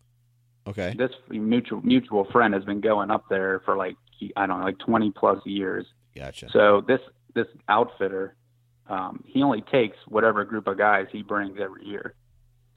okay, 0.66 0.94
this 0.96 1.10
mutual 1.30 1.82
mutual 1.82 2.26
friend 2.32 2.54
has 2.54 2.64
been 2.64 2.80
going 2.80 3.10
up 3.10 3.24
there 3.28 3.60
for 3.64 3.76
like 3.76 3.96
I 4.36 4.46
don't 4.46 4.60
know, 4.60 4.64
like 4.64 4.78
20 4.78 5.10
plus 5.12 5.38
years. 5.44 5.86
gotcha. 6.14 6.48
So 6.52 6.82
this 6.86 7.00
this 7.34 7.46
outfitter, 7.68 8.36
um, 8.88 9.22
he 9.26 9.42
only 9.42 9.62
takes 9.62 9.96
whatever 10.08 10.44
group 10.44 10.66
of 10.66 10.78
guys 10.78 11.06
he 11.10 11.22
brings 11.22 11.58
every 11.60 11.84
year. 11.84 12.14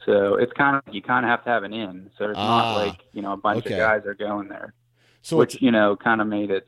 So 0.05 0.35
it's 0.35 0.53
kind 0.53 0.75
of 0.77 0.93
you 0.93 1.01
kind 1.01 1.25
of 1.25 1.29
have 1.29 1.43
to 1.43 1.49
have 1.49 1.63
an 1.63 1.73
in. 1.73 2.09
So 2.17 2.25
it's 2.29 2.37
Ah, 2.37 2.47
not 2.75 2.77
like 2.87 2.99
you 3.13 3.21
know 3.21 3.33
a 3.33 3.37
bunch 3.37 3.65
okay. 3.65 3.73
of 3.75 3.79
guys 3.79 4.05
are 4.05 4.13
going 4.13 4.47
there, 4.47 4.73
So 5.21 5.37
which 5.37 5.61
you 5.61 5.71
know 5.71 5.95
kind 5.95 6.21
of 6.21 6.27
made 6.27 6.49
it. 6.51 6.67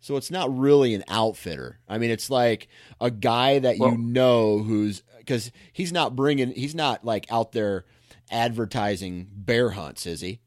so 0.00 0.16
it's 0.16 0.30
not 0.30 0.56
really 0.56 0.94
an 0.94 1.04
outfitter. 1.08 1.78
I 1.88 1.98
mean, 1.98 2.10
it's 2.10 2.30
like 2.30 2.68
a 3.00 3.10
guy 3.10 3.58
that 3.58 3.78
Well- 3.78 3.90
you 3.92 3.98
know 3.98 4.58
who's 4.58 5.02
because 5.18 5.50
he's 5.72 5.92
not 5.92 6.14
bringing 6.16 6.50
he's 6.52 6.74
not 6.74 7.04
like 7.04 7.30
out 7.32 7.52
there 7.52 7.84
advertising 8.30 9.28
bear 9.32 9.70
hunts, 9.70 10.06
is 10.06 10.20
he? 10.20 10.40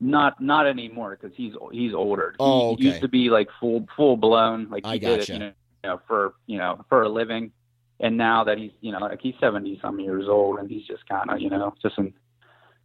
Not 0.00 0.40
not 0.40 0.66
anymore 0.66 1.18
because 1.20 1.36
he's 1.36 1.52
he's 1.72 1.92
older. 1.92 2.30
He, 2.32 2.36
Oh, 2.40 2.76
he 2.76 2.84
used 2.86 3.02
to 3.02 3.08
be 3.08 3.28
like 3.28 3.48
full 3.60 3.86
full 3.96 4.16
blown. 4.16 4.68
Like 4.70 4.84
he 4.86 4.92
I 4.92 4.98
did 4.98 5.10
it, 5.10 5.18
gotcha. 5.18 5.32
you 5.34 5.38
know, 5.40 5.46
you 5.84 5.90
know, 5.90 6.00
for 6.08 6.34
you 6.46 6.58
know 6.58 6.84
for 6.88 7.02
a 7.02 7.08
living. 7.08 7.52
And 8.00 8.16
now 8.16 8.44
that 8.44 8.58
he's 8.58 8.72
you 8.80 8.92
know 8.92 8.98
like 8.98 9.20
he's 9.20 9.34
seventy 9.40 9.78
some 9.80 10.00
years 10.00 10.26
old 10.26 10.58
and 10.58 10.70
he's 10.70 10.86
just 10.86 11.06
kind 11.08 11.30
of 11.30 11.40
you 11.40 11.50
know 11.50 11.74
just 11.82 11.98
an 11.98 12.14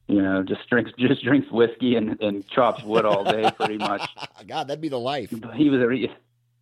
you 0.08 0.21
know 0.21 0.43
just 0.43 0.67
drinks 0.69 0.91
just 0.99 1.23
drinks 1.23 1.49
whiskey 1.51 1.95
and 1.95 2.21
and 2.21 2.47
chops 2.47 2.84
wood 2.84 3.06
all 3.06 3.23
day 3.23 3.49
pretty 3.58 3.78
much. 3.78 4.08
God, 4.47 4.67
that'd 4.67 4.82
be 4.82 4.89
the 4.89 4.99
life. 4.99 5.30
But 5.32 5.56
he 5.56 5.69
was 5.69 5.82
a 5.82 5.88
re- 5.88 6.12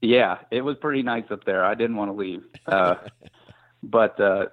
yeah, 0.02 0.40
it 0.52 0.62
was 0.62 0.76
pretty 0.78 1.02
nice 1.02 1.24
up 1.32 1.46
there. 1.46 1.64
I 1.64 1.76
didn't 1.76 1.96
want 1.96 2.10
to 2.10 2.16
leave. 2.16 2.44
Uh, 2.68 2.96
but 3.84 4.20
uh, 4.20 4.48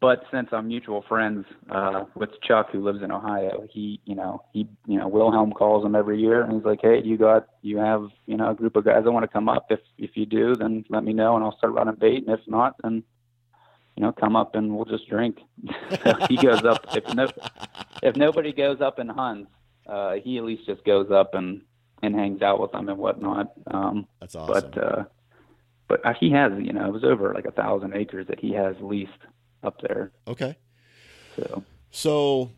but 0.00 0.24
since 0.32 0.48
I'm 0.50 0.66
mutual 0.66 1.02
friends 1.08 1.46
uh, 1.70 2.04
with 2.16 2.30
Chuck, 2.42 2.70
who 2.72 2.82
lives 2.82 3.02
in 3.02 3.12
Ohio, 3.12 3.64
he 3.70 4.00
you 4.04 4.16
know 4.16 4.42
he 4.52 4.68
you 4.86 4.98
know 4.98 5.06
Wilhelm 5.06 5.52
calls 5.52 5.86
him 5.86 5.94
every 5.94 6.20
year, 6.20 6.42
and 6.42 6.52
he's 6.52 6.64
like, 6.64 6.80
hey, 6.82 7.00
you 7.02 7.16
got 7.16 7.46
you 7.62 7.78
have 7.78 8.08
you 8.26 8.36
know 8.36 8.50
a 8.50 8.54
group 8.54 8.74
of 8.74 8.84
guys 8.84 9.04
that 9.04 9.12
want 9.12 9.22
to 9.22 9.28
come 9.28 9.48
up. 9.48 9.66
If 9.70 9.78
if 9.98 10.16
you 10.16 10.26
do, 10.26 10.56
then 10.56 10.84
let 10.88 11.04
me 11.04 11.12
know, 11.12 11.36
and 11.36 11.44
I'll 11.44 11.56
start 11.56 11.74
running 11.74 11.94
bait. 11.94 12.26
And 12.26 12.36
if 12.36 12.40
not, 12.48 12.74
then 12.82 13.04
you 13.96 14.02
know 14.02 14.12
come 14.12 14.36
up 14.36 14.54
and 14.54 14.74
we'll 14.74 14.84
just 14.84 15.08
drink. 15.08 15.38
so 16.04 16.14
he 16.28 16.36
goes 16.36 16.64
up 16.64 16.86
if 16.94 17.04
no 17.14 17.28
if 18.02 18.16
nobody 18.16 18.52
goes 18.52 18.80
up 18.80 18.98
and 18.98 19.10
hunts, 19.10 19.50
uh, 19.86 20.14
he 20.22 20.38
at 20.38 20.44
least 20.44 20.66
just 20.66 20.84
goes 20.84 21.10
up 21.10 21.34
and 21.34 21.62
and 22.02 22.14
hangs 22.14 22.42
out 22.42 22.60
with 22.60 22.72
them 22.72 22.88
and 22.88 22.98
whatnot. 22.98 23.52
Um, 23.70 24.06
That's 24.20 24.34
awesome. 24.34 24.70
but 24.72 24.82
uh, 24.82 25.04
but 25.88 26.00
he 26.18 26.30
has 26.30 26.52
you 26.58 26.72
know 26.72 26.86
it 26.86 26.92
was 26.92 27.04
over 27.04 27.32
like 27.34 27.44
a 27.46 27.52
thousand 27.52 27.94
acres 27.94 28.26
that 28.28 28.40
he 28.40 28.52
has 28.52 28.74
leased 28.80 29.12
up 29.62 29.80
there. 29.82 30.10
okay. 30.26 30.56
So 31.36 31.62
So 31.90 32.50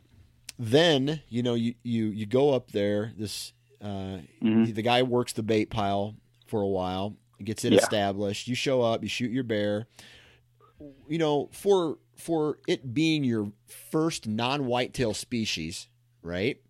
then, 0.58 1.20
you 1.28 1.42
know, 1.42 1.54
you, 1.54 1.74
you, 1.82 2.06
you 2.06 2.26
go 2.26 2.52
up 2.54 2.70
there, 2.70 3.12
this, 3.18 3.52
Uh, 3.82 4.18
Mhm. 4.42 4.74
The 4.74 4.82
guy 4.82 5.02
works 5.02 5.32
the 5.32 5.42
bait 5.42 5.66
pile 5.68 6.14
for 6.46 6.62
a 6.62 6.66
while, 6.68 7.16
gets 7.42 7.64
it 7.64 7.72
Yeah. 7.72 7.80
established. 7.80 8.46
You 8.48 8.54
show 8.54 8.80
up, 8.82 9.02
you 9.02 9.08
shoot 9.08 9.30
your 9.32 9.44
bear. 9.44 9.86
You 11.08 11.18
know, 11.18 11.48
for 11.52 11.98
for 12.16 12.58
it 12.68 12.94
being 12.94 13.24
your 13.24 13.52
first 13.66 14.26
non-whitetail 14.28 15.14
species, 15.14 15.88
right? 16.22 16.60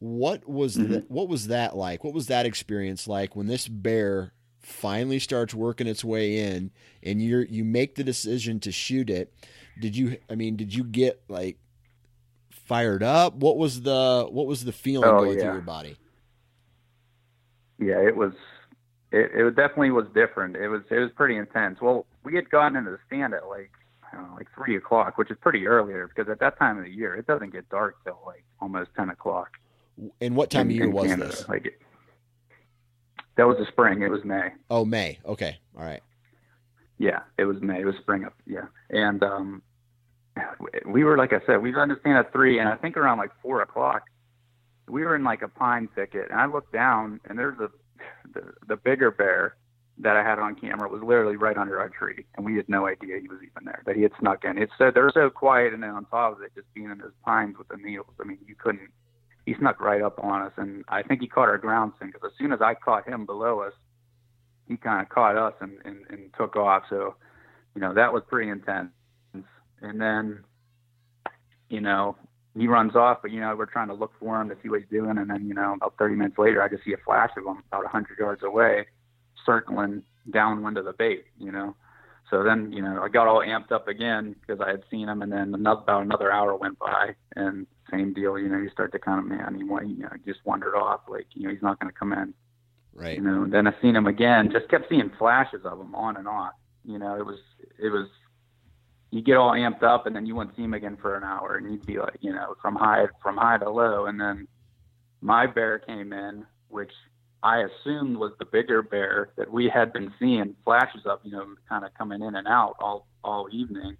What 0.00 0.48
was 0.48 0.76
Mhm. 0.76 0.88
the, 0.88 1.04
what 1.08 1.28
was 1.28 1.48
that 1.48 1.76
like? 1.76 2.04
What 2.04 2.14
was 2.14 2.26
that 2.28 2.46
experience 2.46 3.08
like 3.08 3.34
when 3.36 3.46
this 3.46 3.68
bear 3.68 4.32
finally 4.60 5.18
starts 5.18 5.54
working 5.54 5.86
its 5.86 6.04
way 6.04 6.38
in 6.38 6.70
and 7.02 7.22
you 7.22 7.46
you 7.48 7.64
make 7.64 7.94
the 7.96 8.04
decision 8.04 8.60
to 8.60 8.72
shoot 8.72 9.10
it? 9.10 9.32
Did 9.78 9.96
you 9.96 10.18
I 10.30 10.34
mean, 10.34 10.56
did 10.56 10.74
you 10.74 10.84
get 10.84 11.22
like 11.28 11.58
fired 12.50 13.02
up? 13.02 13.34
What 13.36 13.56
was 13.58 13.82
the 13.82 14.26
what 14.30 14.46
was 14.46 14.64
the 14.64 14.72
feeling 14.72 15.14
Oh, 15.14 15.18
going 15.18 15.38
through 15.38 15.50
your 15.50 15.62
body? 15.62 15.98
Yeah, 17.78 18.00
it 18.00 18.16
was. 18.16 18.32
It, 19.10 19.30
it 19.34 19.56
definitely 19.56 19.90
was 19.90 20.06
different. 20.14 20.56
It 20.56 20.68
was. 20.68 20.82
It 20.90 20.98
was 20.98 21.10
pretty 21.12 21.36
intense. 21.36 21.80
Well, 21.80 22.06
we 22.28 22.36
had 22.36 22.50
gotten 22.50 22.76
into 22.76 22.90
the 22.90 22.98
stand 23.06 23.32
at 23.32 23.48
like, 23.48 23.70
I 24.12 24.16
don't 24.16 24.28
know, 24.28 24.34
like 24.36 24.48
three 24.54 24.76
o'clock, 24.76 25.16
which 25.16 25.30
is 25.30 25.38
pretty 25.40 25.66
earlier 25.66 26.06
because 26.08 26.30
at 26.30 26.40
that 26.40 26.58
time 26.58 26.76
of 26.78 26.84
the 26.84 26.90
year 26.90 27.14
it 27.14 27.26
doesn't 27.26 27.52
get 27.52 27.68
dark 27.70 27.96
till 28.04 28.18
like 28.26 28.44
almost 28.60 28.90
ten 28.96 29.08
o'clock. 29.08 29.50
And 30.20 30.36
what 30.36 30.50
time 30.50 30.70
in- 30.70 30.76
of 30.76 30.76
year 30.76 30.90
was 30.90 31.08
Canada. 31.08 31.28
this? 31.30 31.48
Like, 31.48 31.66
it, 31.66 31.80
that 33.36 33.46
was 33.46 33.56
the 33.58 33.66
spring. 33.66 34.02
It 34.02 34.10
was 34.10 34.24
May. 34.24 34.50
Oh, 34.68 34.84
May. 34.84 35.18
Okay. 35.24 35.58
All 35.76 35.84
right. 35.84 36.02
Yeah, 36.98 37.20
it 37.38 37.44
was 37.44 37.60
May. 37.62 37.80
It 37.80 37.84
was 37.86 37.94
spring 38.02 38.24
up. 38.24 38.34
Yeah, 38.46 38.66
and 38.90 39.22
um, 39.22 39.62
we 40.84 41.04
were 41.04 41.16
like 41.16 41.32
I 41.32 41.40
said, 41.46 41.62
we 41.62 41.72
got 41.72 41.86
to 41.86 41.96
stand 42.00 42.18
at 42.18 42.32
three, 42.32 42.58
and 42.58 42.68
I 42.68 42.74
think 42.76 42.96
around 42.96 43.18
like 43.18 43.30
four 43.40 43.62
o'clock, 43.62 44.02
we 44.88 45.04
were 45.04 45.14
in 45.16 45.22
like 45.24 45.42
a 45.42 45.48
pine 45.48 45.88
thicket, 45.94 46.28
and 46.30 46.38
I 46.40 46.46
looked 46.46 46.72
down, 46.72 47.20
and 47.28 47.38
there's 47.38 47.58
a 47.60 47.70
the, 48.34 48.52
the 48.66 48.76
bigger 48.76 49.10
bear 49.10 49.56
that 50.00 50.16
I 50.16 50.22
had 50.22 50.38
on 50.38 50.54
camera 50.54 50.88
was 50.88 51.02
literally 51.02 51.36
right 51.36 51.56
under 51.56 51.80
our 51.80 51.88
tree, 51.88 52.24
and 52.36 52.46
we 52.46 52.56
had 52.56 52.68
no 52.68 52.86
idea 52.86 53.18
he 53.20 53.28
was 53.28 53.38
even 53.42 53.64
there, 53.64 53.82
that 53.86 53.96
he 53.96 54.02
had 54.02 54.12
snuck 54.20 54.44
in. 54.44 54.58
It's 54.58 54.72
so 54.78 54.90
they're 54.94 55.10
so 55.12 55.28
quiet, 55.28 55.74
and 55.74 55.82
then 55.82 55.90
on 55.90 56.04
top 56.06 56.36
of 56.36 56.42
it, 56.42 56.52
just 56.54 56.72
being 56.74 56.90
in 56.90 56.98
those 56.98 57.12
pines 57.24 57.56
with 57.58 57.68
the 57.68 57.76
needles. 57.76 58.06
I 58.20 58.24
mean, 58.24 58.38
you 58.46 58.54
couldn't. 58.54 58.90
He 59.44 59.54
snuck 59.58 59.80
right 59.80 60.02
up 60.02 60.18
on 60.22 60.42
us, 60.42 60.52
and 60.56 60.84
I 60.88 61.02
think 61.02 61.20
he 61.20 61.26
caught 61.26 61.48
our 61.48 61.58
ground 61.58 61.92
scent 61.98 62.12
because 62.12 62.30
as 62.32 62.38
soon 62.38 62.52
as 62.52 62.60
I 62.60 62.74
caught 62.74 63.08
him 63.08 63.26
below 63.26 63.60
us, 63.60 63.72
he 64.68 64.76
kind 64.76 65.02
of 65.02 65.08
caught 65.08 65.36
us 65.36 65.54
and, 65.60 65.78
and, 65.84 66.04
and 66.10 66.30
took 66.36 66.54
off. 66.54 66.84
So, 66.90 67.14
you 67.74 67.80
know, 67.80 67.94
that 67.94 68.12
was 68.12 68.22
pretty 68.28 68.50
intense. 68.50 68.90
And 69.80 70.00
then, 70.00 70.44
you 71.70 71.80
know, 71.80 72.16
he 72.56 72.66
runs 72.66 72.94
off, 72.94 73.18
but, 73.22 73.30
you 73.30 73.40
know, 73.40 73.54
we're 73.56 73.66
trying 73.66 73.88
to 73.88 73.94
look 73.94 74.12
for 74.20 74.40
him 74.40 74.48
to 74.50 74.56
see 74.62 74.68
what 74.68 74.80
he's 74.80 74.88
doing. 74.90 75.16
And 75.16 75.30
then, 75.30 75.46
you 75.46 75.54
know, 75.54 75.74
about 75.74 75.94
30 75.98 76.16
minutes 76.16 76.38
later, 76.38 76.62
I 76.62 76.68
just 76.68 76.84
see 76.84 76.92
a 76.92 76.98
flash 77.04 77.30
of 77.36 77.44
him 77.44 77.62
about 77.68 77.84
100 77.84 78.18
yards 78.18 78.42
away, 78.42 78.86
circling 79.48 80.02
downwind 80.30 80.76
of 80.76 80.84
the 80.84 80.92
bait, 80.92 81.24
you 81.38 81.50
know. 81.50 81.74
So 82.30 82.42
then, 82.42 82.72
you 82.72 82.82
know, 82.82 83.02
I 83.02 83.08
got 83.08 83.26
all 83.26 83.40
amped 83.40 83.72
up 83.72 83.88
again 83.88 84.36
because 84.40 84.60
I 84.60 84.70
had 84.70 84.82
seen 84.90 85.08
him. 85.08 85.22
And 85.22 85.32
then 85.32 85.54
another, 85.54 85.80
about 85.80 86.02
another 86.02 86.30
hour 86.30 86.54
went 86.54 86.78
by 86.78 87.14
and 87.34 87.66
same 87.90 88.12
deal, 88.12 88.38
you 88.38 88.48
know, 88.48 88.58
you 88.58 88.68
start 88.68 88.92
to 88.92 88.98
kind 88.98 89.18
of, 89.18 89.24
man, 89.24 89.54
he, 89.54 89.60
you 89.60 90.02
know, 90.02 90.10
he 90.14 90.30
just 90.30 90.44
wandered 90.44 90.76
off. 90.76 91.00
Like, 91.08 91.26
you 91.32 91.44
know, 91.44 91.54
he's 91.54 91.62
not 91.62 91.80
going 91.80 91.90
to 91.90 91.98
come 91.98 92.12
in 92.12 92.34
Right. 92.98 93.16
you 93.16 93.22
know. 93.22 93.46
Then 93.48 93.66
I 93.66 93.72
seen 93.80 93.94
him 93.94 94.06
again. 94.06 94.50
Just 94.52 94.68
kept 94.68 94.88
seeing 94.88 95.10
flashes 95.18 95.60
of 95.64 95.80
him 95.80 95.94
on 95.94 96.16
and 96.16 96.26
off. 96.26 96.54
You 96.84 96.98
know, 96.98 97.14
it 97.14 97.24
was 97.24 97.38
it 97.78 97.90
was. 97.90 98.08
You 99.10 99.22
get 99.22 99.36
all 99.36 99.52
amped 99.52 99.82
up, 99.82 100.06
and 100.06 100.14
then 100.14 100.26
you 100.26 100.34
wouldn't 100.34 100.56
see 100.56 100.62
him 100.62 100.74
again 100.74 100.98
for 101.00 101.16
an 101.16 101.24
hour, 101.24 101.56
and 101.56 101.70
you'd 101.70 101.86
be 101.86 101.98
like, 101.98 102.18
you 102.20 102.32
know, 102.32 102.56
from 102.60 102.74
high 102.74 103.06
from 103.22 103.36
high 103.36 103.58
to 103.58 103.70
low. 103.70 104.06
And 104.06 104.20
then 104.20 104.48
my 105.20 105.46
bear 105.46 105.78
came 105.78 106.12
in, 106.12 106.44
which 106.68 106.92
I 107.42 107.58
assumed 107.62 108.16
was 108.16 108.32
the 108.38 108.44
bigger 108.44 108.82
bear 108.82 109.30
that 109.36 109.50
we 109.52 109.68
had 109.72 109.92
been 109.92 110.12
seeing 110.18 110.56
flashes 110.64 111.02
of, 111.06 111.20
you 111.22 111.30
know, 111.32 111.46
kind 111.68 111.84
of 111.84 111.94
coming 111.94 112.22
in 112.22 112.34
and 112.34 112.48
out 112.48 112.74
all 112.80 113.06
all 113.22 113.48
evening. 113.52 113.96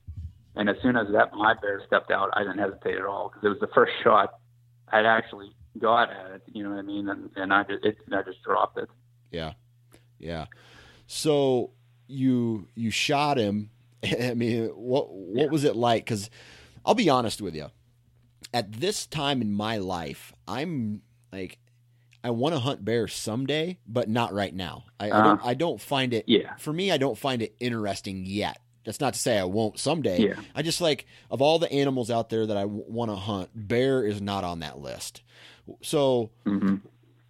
And 0.57 0.68
as 0.68 0.77
soon 0.83 0.96
as 0.96 1.07
that 1.12 1.33
my 1.35 1.55
bear 1.55 1.81
stepped 1.87 2.11
out, 2.11 2.31
I 2.33 2.40
didn't 2.40 2.59
hesitate 2.59 2.96
at 2.96 3.05
all 3.05 3.29
because 3.29 3.44
it 3.44 3.48
was 3.48 3.61
the 3.61 3.68
first 3.74 3.92
shot 4.03 4.35
I'd 4.90 5.07
actually 5.07 5.53
got 5.79 6.11
at 6.11 6.31
it. 6.33 6.42
You 6.53 6.64
know 6.64 6.70
what 6.70 6.79
I 6.81 6.83
mean? 6.83 7.09
And 7.09 7.31
and 7.37 7.53
I 7.53 7.62
just 7.62 7.85
it, 7.85 7.98
I 8.12 8.22
just 8.22 8.42
dropped 8.42 8.79
it. 8.79 8.88
Yeah. 9.31 9.53
Yeah. 10.18 10.46
So 11.07 11.70
you 12.09 12.68
you 12.74 12.90
shot 12.90 13.38
him. 13.38 13.70
I 14.03 14.35
mean, 14.35 14.66
what 14.68 15.11
what 15.12 15.44
Yeah. 15.44 15.51
was 15.51 15.64
it 15.64 15.77
like? 15.77 16.05
Because 16.05 16.29
I'll 16.85 16.94
be 16.94 17.09
honest 17.09 17.40
with 17.40 17.55
you. 17.55 17.66
At 18.53 18.72
this 18.72 19.07
time 19.07 19.42
in 19.42 19.53
my 19.53 19.77
life, 19.77 20.33
I'm 20.48 21.03
like, 21.33 21.59
I 22.22 22.31
want 22.31 22.54
to 22.54 22.59
hunt 22.59 22.85
bears 22.85 23.14
someday, 23.14 23.78
but 23.87 24.09
not 24.09 24.33
right 24.33 24.54
now. 24.54 24.85
I, 24.98 25.07
I 25.07 25.09
don't. 25.11 25.26
Uh-huh. 25.26 25.48
I 25.48 25.54
don't 25.54 25.81
find 25.81 26.12
it. 26.12 26.24
Yeah. 26.26 26.54
For 26.57 26.72
me, 26.72 26.90
I 26.90 26.96
don't 26.96 27.18
find 27.18 27.42
it 27.42 27.54
interesting 27.61 28.24
yet. 28.26 28.61
That's 28.85 29.00
not 29.00 29.14
to 29.14 29.20
say 29.20 29.38
I 29.38 29.44
won't 29.44 29.78
someday. 29.78 30.28
Yeah. 30.28 30.35
I 30.54 30.62
just 30.62 30.81
like 30.81 31.07
of 31.31 31.42
all 31.42 31.59
the 31.59 31.70
animals 31.72 32.11
out 32.11 32.31
there 32.31 32.46
that 32.46 32.57
I 32.57 32.64
want 32.64 33.11
to 33.11 33.16
hunt, 33.16 33.50
bear 33.54 34.04
is 34.04 34.20
not 34.20 34.44
on 34.44 34.61
that 34.61 34.78
list. 34.78 35.22
So 35.83 36.31
hmm 36.44 36.76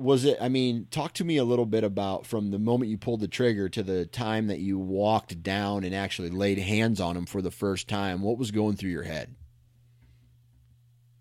was 0.01 0.25
it 0.25 0.39
i 0.41 0.49
mean 0.49 0.87
talk 0.93 1.13
to 1.13 1.25
me 1.25 1.37
a 1.39 1.45
little 1.45 1.67
bit 1.67 1.83
about 1.83 2.25
from 2.25 2.53
the 2.53 2.59
moment 2.59 2.89
you 2.89 2.97
pulled 2.97 3.19
the 3.19 3.27
trigger 3.27 3.69
to 3.69 3.83
the 3.83 4.07
time 4.07 4.47
that 4.47 4.61
you 4.61 4.79
walked 4.79 5.43
down 5.43 5.83
and 5.83 5.93
actually 5.93 6.31
laid 6.31 6.57
hands 6.57 7.01
on 7.01 7.17
him 7.17 7.27
for 7.27 7.43
the 7.43 7.51
first 7.51 7.89
time 7.89 8.23
what 8.23 8.39
was 8.39 8.53
going 8.53 8.77
through 8.77 8.91
your 8.91 9.03
head 9.03 9.35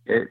It, 0.05 0.29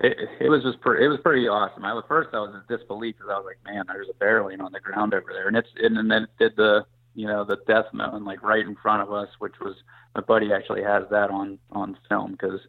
it 0.00 0.16
it 0.40 0.48
was 0.48 0.62
just 0.62 0.80
pretty. 0.80 1.04
It 1.04 1.08
was 1.08 1.20
pretty 1.22 1.48
awesome. 1.48 1.84
I 1.84 1.92
was 1.92 2.04
first 2.08 2.30
I 2.32 2.40
was 2.40 2.54
in 2.54 2.76
disbelief 2.76 3.16
because 3.16 3.30
I 3.30 3.38
was 3.38 3.46
like, 3.46 3.72
man, 3.72 3.84
there's 3.86 4.08
a 4.08 4.14
bear 4.14 4.44
laying 4.44 4.60
on 4.60 4.72
the 4.72 4.80
ground 4.80 5.14
over 5.14 5.32
there, 5.32 5.48
and 5.48 5.56
it's 5.56 5.68
and, 5.76 5.96
and 5.98 6.10
then 6.10 6.24
it 6.24 6.30
did 6.38 6.56
the 6.56 6.84
you 7.14 7.26
know 7.26 7.44
the 7.44 7.58
death 7.66 7.86
moan 7.92 8.24
like 8.24 8.42
right 8.42 8.64
in 8.64 8.76
front 8.76 9.02
of 9.02 9.12
us, 9.12 9.28
which 9.38 9.54
was 9.60 9.74
my 10.14 10.20
buddy 10.20 10.52
actually 10.52 10.82
has 10.82 11.04
that 11.10 11.30
on 11.30 11.58
on 11.72 11.96
film 12.08 12.32
because 12.32 12.60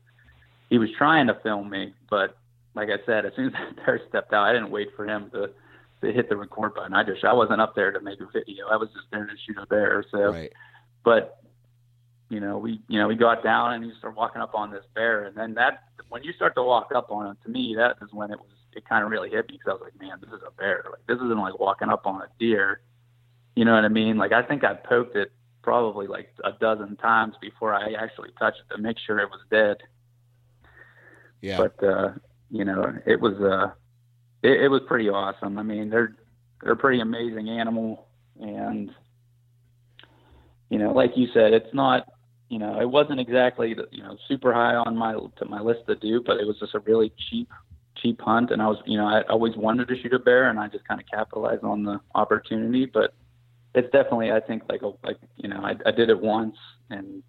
he 0.70 0.78
was 0.78 0.90
trying 0.98 1.28
to 1.28 1.36
film 1.42 1.70
me, 1.70 1.94
but 2.10 2.38
like 2.76 2.90
I 2.90 3.04
said, 3.06 3.26
as 3.26 3.34
soon 3.36 3.48
as 3.48 3.54
that 3.76 3.86
bear 3.86 4.02
stepped 4.10 4.34
out, 4.34 4.46
I 4.46 4.54
didn't 4.54 4.72
wait 4.72 4.90
for 4.96 5.08
him 5.08 5.30
to 5.32 5.50
to 6.02 6.14
hit 6.14 6.30
the 6.30 6.38
record 6.38 6.74
button. 6.76 6.94
I 6.94 7.04
just 7.04 7.24
I 7.24 7.34
wasn't 7.34 7.62
up 7.62 7.76
there 7.76 7.92
to 7.92 8.00
make 8.00 8.20
a 8.22 8.28
video. 8.32 8.68
I 8.72 8.78
was 8.78 8.90
just 8.90 9.08
there 9.12 9.26
to 9.26 9.34
shoot 9.46 9.58
a 9.62 9.66
bear. 9.68 10.04
So 10.12 10.32
right 10.32 10.52
but 11.04 11.39
you 12.30 12.40
know 12.40 12.58
we 12.58 12.80
you 12.88 13.00
know 13.00 13.08
we 13.08 13.16
got 13.16 13.44
down 13.44 13.74
and 13.74 13.86
you 13.86 13.92
start 13.98 14.16
walking 14.16 14.42
up 14.42 14.54
on 14.54 14.72
this 14.72 14.86
bear. 14.94 15.26
And 15.26 15.36
then 15.36 15.56
that 15.56 15.84
when 16.10 16.24
you 16.24 16.32
start 16.34 16.56
to 16.56 16.64
walk 16.64 16.92
up 16.96 17.12
on 17.12 17.28
it 17.28 17.38
to 17.44 17.50
me 17.50 17.76
that 17.78 17.98
is 18.02 18.14
when 18.14 18.32
it 18.32 18.40
was 18.40 18.50
it 18.74 18.88
kind 18.88 19.04
of 19.04 19.10
really 19.10 19.30
hit 19.30 19.50
me 19.50 19.58
because 19.58 19.68
i 19.70 19.74
was 19.74 19.82
like 19.82 20.00
man 20.00 20.20
this 20.22 20.30
is 20.30 20.42
a 20.48 20.52
bear. 20.52 20.86
Like 20.90 21.06
this 21.08 21.18
isn't 21.18 21.40
like 21.40 21.60
walking 21.60 21.90
up 21.90 22.06
on 22.06 22.22
a 22.22 22.28
deer. 22.40 22.82
You 23.56 23.66
know 23.66 23.74
what 23.74 23.84
i 23.84 23.90
mean? 23.90 24.18
Like 24.18 24.32
i 24.32 24.44
think 24.44 24.64
i 24.64 24.74
poked 24.74 25.16
it 25.16 25.32
probably 25.62 26.08
like 26.08 26.30
a 26.44 26.52
dozen 26.54 26.96
times 26.98 27.36
before 27.42 27.74
i 27.74 27.94
actually 27.94 28.30
touched 28.40 28.60
it 28.70 28.76
to 28.76 28.82
make 28.82 28.98
sure 29.00 29.20
it 29.20 29.30
was 29.30 29.42
dead. 29.50 29.78
Yeah. 31.42 31.58
But 31.58 31.84
uh 31.84 32.12
you 32.52 32.64
know 32.64 32.94
it 33.06 33.20
was 33.20 33.34
uh 33.42 33.72
it, 34.42 34.62
it 34.62 34.68
was 34.70 34.82
pretty 34.88 35.10
awesome. 35.10 35.58
I 35.58 35.64
mean 35.64 35.90
they're 35.90 36.16
they're 36.62 36.74
a 36.74 36.78
pretty 36.78 37.02
amazing 37.02 37.50
animal. 37.50 38.08
And 38.40 38.92
you 40.70 40.78
know 40.78 40.92
like 40.92 41.18
you 41.18 41.28
said 41.34 41.54
it's 41.54 41.74
not 41.74 42.06
you 42.50 42.58
know 42.60 42.80
it 42.82 42.90
wasn't 42.90 43.20
exactly 43.20 43.76
you 43.92 44.04
know 44.04 44.18
super 44.28 44.54
high 44.54 44.76
on 44.76 44.98
my 44.98 45.14
to 45.38 45.46
my 45.46 45.62
list 45.62 45.82
to 45.88 45.96
do 45.96 46.22
but 46.26 46.38
it 46.38 46.46
was 46.46 46.58
just 46.60 46.76
a 46.76 46.80
really 46.80 47.14
cheap 47.30 47.48
cheap 47.96 48.20
hunt. 48.22 48.52
And 48.52 48.62
i 48.62 48.68
was 48.68 48.78
you 48.86 48.98
know 48.98 49.06
i 49.08 49.22
always 49.24 49.56
wanted 49.56 49.88
to 49.88 50.02
shoot 50.02 50.14
a 50.14 50.20
bear 50.20 50.50
and 50.50 50.60
i 50.60 50.68
just 50.68 50.88
kind 50.88 51.00
of 51.00 51.08
capitalized 51.08 51.64
on 51.64 51.84
the 51.84 52.00
opportunity. 52.16 52.86
But 52.86 53.14
it's 53.76 53.92
definitely 53.92 54.32
i 54.32 54.40
think 54.40 54.64
like 54.68 54.82
a 54.82 54.92
like 55.04 55.18
you 55.38 55.48
know 55.48 55.62
i, 55.64 55.76
I 55.86 55.92
did 55.92 56.10
it 56.10 56.20
once 56.20 56.56
and 56.90 57.24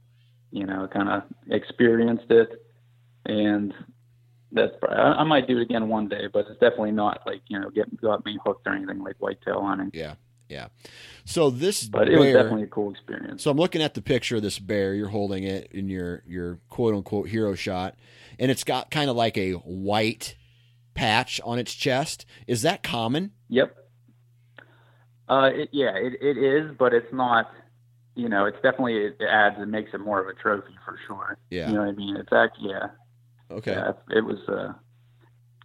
you 0.50 0.66
know 0.66 0.88
kind 0.92 1.08
of 1.08 1.22
experienced 1.50 2.30
it. 2.30 2.64
And 3.26 3.74
that's 4.52 4.72
probably, 4.80 4.96
I, 4.96 5.12
I 5.12 5.24
might 5.24 5.46
do 5.46 5.58
it 5.58 5.62
again 5.62 5.88
one 5.88 6.08
day, 6.08 6.26
but 6.32 6.46
it's 6.48 6.58
definitely 6.60 6.92
not 6.92 7.20
like 7.26 7.42
you 7.48 7.58
know 7.60 7.70
get 7.70 8.00
got 8.00 8.24
me 8.24 8.38
hooked 8.44 8.66
or 8.66 8.72
anything 8.72 9.02
like 9.02 9.16
whitetail 9.18 9.62
hunting. 9.62 9.90
yeah 9.92 10.14
yeah 10.50 10.68
so 11.24 11.48
this 11.48 11.84
But 11.84 12.08
it 12.08 12.18
was 12.18 12.32
definitely 12.32 12.64
a 12.64 12.66
cool 12.66 12.90
experience. 12.90 13.42
so 13.42 13.50
i'm 13.50 13.56
looking 13.56 13.80
at 13.82 13.94
the 13.94 14.02
picture 14.02 14.36
of 14.36 14.42
this 14.42 14.58
bear 14.58 14.92
you're 14.94 15.08
holding 15.08 15.44
it 15.44 15.70
in 15.72 15.88
your 15.88 16.22
your 16.26 16.58
quote 16.68 16.94
unquote 16.94 17.28
hero 17.28 17.54
shot 17.54 17.94
and 18.38 18.50
it's 18.50 18.64
got 18.64 18.90
kind 18.90 19.08
of 19.08 19.16
like 19.16 19.38
a 19.38 19.52
white 19.52 20.36
patch 20.94 21.40
on 21.44 21.58
its 21.58 21.72
chest 21.72 22.26
is 22.46 22.62
that 22.62 22.82
common 22.82 23.30
Yep. 23.48 23.76
Uh, 25.28 25.50
it, 25.54 25.68
yeah, 25.72 25.92
it, 25.96 26.14
it 26.20 26.36
is, 26.36 26.72
but 26.76 26.92
it's 26.92 27.12
not. 27.12 27.50
You 28.16 28.28
know, 28.28 28.46
it's 28.46 28.56
definitely 28.62 28.96
it 28.96 29.16
adds 29.22 29.56
and 29.58 29.70
makes 29.70 29.94
it 29.94 29.98
more 30.00 30.20
of 30.20 30.26
a 30.28 30.34
trophy 30.34 30.74
for 30.84 30.98
sure. 31.06 31.38
yeah 31.50 31.68
You 31.68 31.74
know 31.74 31.80
what 31.82 31.88
I 31.88 31.92
mean? 31.92 32.16
It's 32.16 32.32
actually 32.32 32.70
yeah, 32.70 32.88
okay 33.50 33.72
yeah. 33.72 33.92
It 34.10 34.24
was. 34.24 34.38
Uh, 34.48 34.72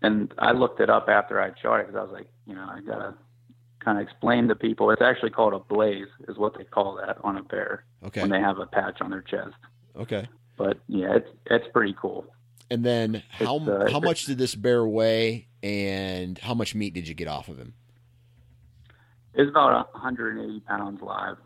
and 0.04 0.32
I 0.38 0.52
looked 0.52 0.80
it 0.82 0.90
up 0.92 1.10
after 1.10 1.42
I 1.42 1.52
shot 1.60 1.80
it 1.80 1.88
because 1.88 2.00
I 2.00 2.04
was 2.04 2.12
like, 2.12 2.28
you 2.46 2.54
know, 2.54 2.62
I 2.70 2.80
gotta 2.86 3.16
kind 3.86 4.00
of 4.00 4.04
explain 4.04 4.48
to 4.50 4.56
people. 4.56 4.90
It's 4.90 5.02
actually 5.02 5.30
called 5.30 5.54
a 5.54 5.60
blaze, 5.60 6.08
is 6.28 6.38
what 6.38 6.58
they 6.58 6.64
call 6.66 6.96
that 6.96 7.18
on 7.24 7.38
a 7.38 7.44
bear 7.44 7.86
okay 8.06 8.22
when 8.22 8.32
they 8.32 8.40
have 8.42 8.58
a 8.60 8.66
patch 8.66 9.00
on 9.00 9.12
their 9.12 9.22
chest. 9.22 9.56
okay 9.96 10.28
But 10.58 10.80
yeah, 10.88 11.16
it's 11.16 11.30
it's 11.46 11.68
pretty 11.72 11.96
cool. 12.02 12.26
And 12.70 12.84
then 12.84 13.24
how 13.30 13.60
uh, 13.60 13.90
how 13.92 14.00
much 14.00 14.26
did 14.26 14.40
this 14.40 14.56
bear 14.56 14.86
weigh? 14.86 15.48
And 15.62 16.38
how 16.38 16.54
much 16.54 16.76
meat 16.76 16.94
did 16.94 17.08
you 17.08 17.14
get 17.16 17.28
off 17.28 17.48
of 17.48 17.58
him? 17.58 17.74
It 19.34 19.42
was 19.42 19.50
about 19.50 19.94
180 19.94 20.60
pounds 20.62 21.02
live. 21.02 21.38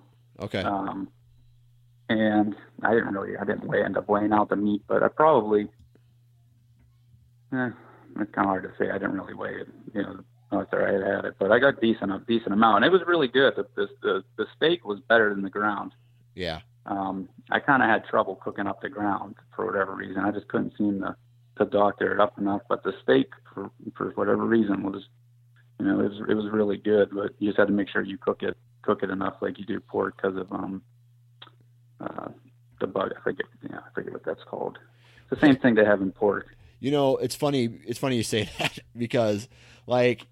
Okay. 0.42 0.62
Um, 0.62 1.10
and 2.10 2.56
I 2.84 2.94
didn't 2.94 3.14
really, 3.14 3.38
I 3.38 3.46
didn't 3.46 3.66
weigh, 3.66 3.84
end 3.84 3.98
up 3.98 4.10
weighing 4.10 4.34
out 4.34 4.50
the 4.50 4.56
meat, 4.56 4.84
but 4.88 5.04
I 5.04 5.08
probably, 5.08 5.70
eh, 7.54 7.70
it's 8.20 8.32
kind 8.32 8.46
of 8.46 8.46
hard 8.46 8.64
to 8.64 8.72
say. 8.78 8.90
I 8.90 8.98
didn't 8.98 9.14
really 9.14 9.34
weigh 9.34 9.62
it, 9.62 9.68
you 9.94 10.02
know, 10.02 10.20
after 10.52 10.88
I 10.88 10.94
had 10.94 11.16
had 11.16 11.26
it, 11.26 11.36
but 11.40 11.52
I 11.52 11.60
got 11.60 11.80
decent, 11.80 12.12
a 12.12 12.20
decent 12.28 12.54
amount, 12.54 12.84
and 12.84 12.86
it 12.86 12.92
was 12.92 13.02
really 13.08 13.28
good. 13.28 13.54
The 13.56 13.68
the 13.76 13.88
the, 14.02 14.24
the 14.38 14.46
steak 14.56 14.86
was 14.86 15.00
better 15.00 15.34
than 15.34 15.44
the 15.44 15.50
ground. 15.50 15.94
yeah. 16.36 16.62
Um, 16.86 17.30
I 17.52 17.60
kind 17.60 17.84
of 17.84 17.90
had 17.90 18.06
trouble 18.06 18.36
cooking 18.36 18.66
up 18.66 18.82
the 18.82 18.90
ground 18.90 19.36
for 19.56 19.66
whatever 19.66 19.94
reason. 19.94 20.24
I 20.24 20.32
just 20.32 20.48
couldn't 20.48 20.74
seem 20.78 21.02
to 21.02 21.16
to 21.58 21.66
doctor 21.66 22.14
it 22.14 22.20
up 22.20 22.40
enough. 22.40 22.62
But 22.68 22.84
the 22.84 22.94
steak, 23.04 23.30
for 23.54 23.70
for 23.96 24.10
whatever 24.12 24.46
reason, 24.46 24.84
was, 24.84 25.04
you 25.80 25.86
know, 25.86 26.00
it 26.00 26.10
was 26.10 26.22
it 26.30 26.34
was 26.34 26.52
really 26.52 26.78
good. 26.78 27.10
But 27.14 27.34
you 27.38 27.50
just 27.50 27.60
had 27.60 27.68
to 27.68 27.74
make 27.74 27.90
sure 27.90 28.02
you 28.02 28.18
cook 28.18 28.42
it 28.42 28.58
cook 28.82 29.04
it 29.04 29.10
enough, 29.10 29.36
like 29.42 29.60
you 29.60 29.66
do 29.66 29.80
pork, 29.80 30.16
because 30.16 30.38
of 30.38 30.52
um, 30.52 30.82
uh, 32.00 32.30
the 32.80 32.88
bug. 32.88 33.12
I 33.16 33.22
forget, 33.22 33.46
yeah, 33.70 33.80
I 33.80 33.94
forget 33.94 34.14
what 34.14 34.24
that's 34.26 34.44
called. 34.44 34.80
It's 35.30 35.40
the 35.40 35.46
same 35.46 35.58
thing 35.58 35.76
they 35.76 35.86
have 35.86 36.02
in 36.02 36.12
pork. 36.12 36.48
You 36.80 36.92
know, 36.92 37.18
it's 37.18 37.36
funny. 37.36 37.70
It's 37.86 38.00
funny 38.00 38.16
you 38.16 38.24
say 38.24 38.50
that 38.60 38.80
because, 38.98 39.48
like, 39.86 40.26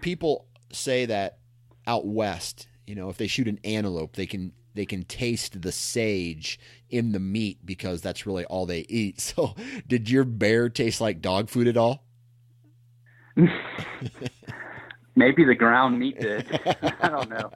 people 0.00 0.46
say 0.72 1.06
that 1.06 1.38
out 1.86 2.06
west, 2.06 2.66
you 2.86 2.94
know, 2.94 3.08
if 3.10 3.16
they 3.16 3.26
shoot 3.26 3.48
an 3.48 3.58
antelope, 3.64 4.14
they 4.16 4.26
can 4.26 4.52
they 4.74 4.86
can 4.86 5.02
taste 5.04 5.60
the 5.62 5.72
sage 5.72 6.58
in 6.88 7.12
the 7.12 7.18
meat 7.18 7.58
because 7.66 8.00
that's 8.00 8.26
really 8.26 8.44
all 8.46 8.66
they 8.66 8.80
eat. 8.88 9.20
So, 9.36 9.54
did 9.86 10.10
your 10.10 10.24
bear 10.24 10.68
taste 10.68 11.00
like 11.00 11.20
dog 11.20 11.48
food 11.48 11.68
at 11.68 11.76
all? 11.76 12.04
maybe 15.16 15.44
the 15.44 15.54
ground 15.54 15.98
meat 15.98 16.20
did. 16.20 16.46
I 17.00 17.10
don't 17.10 17.28
know, 17.28 17.52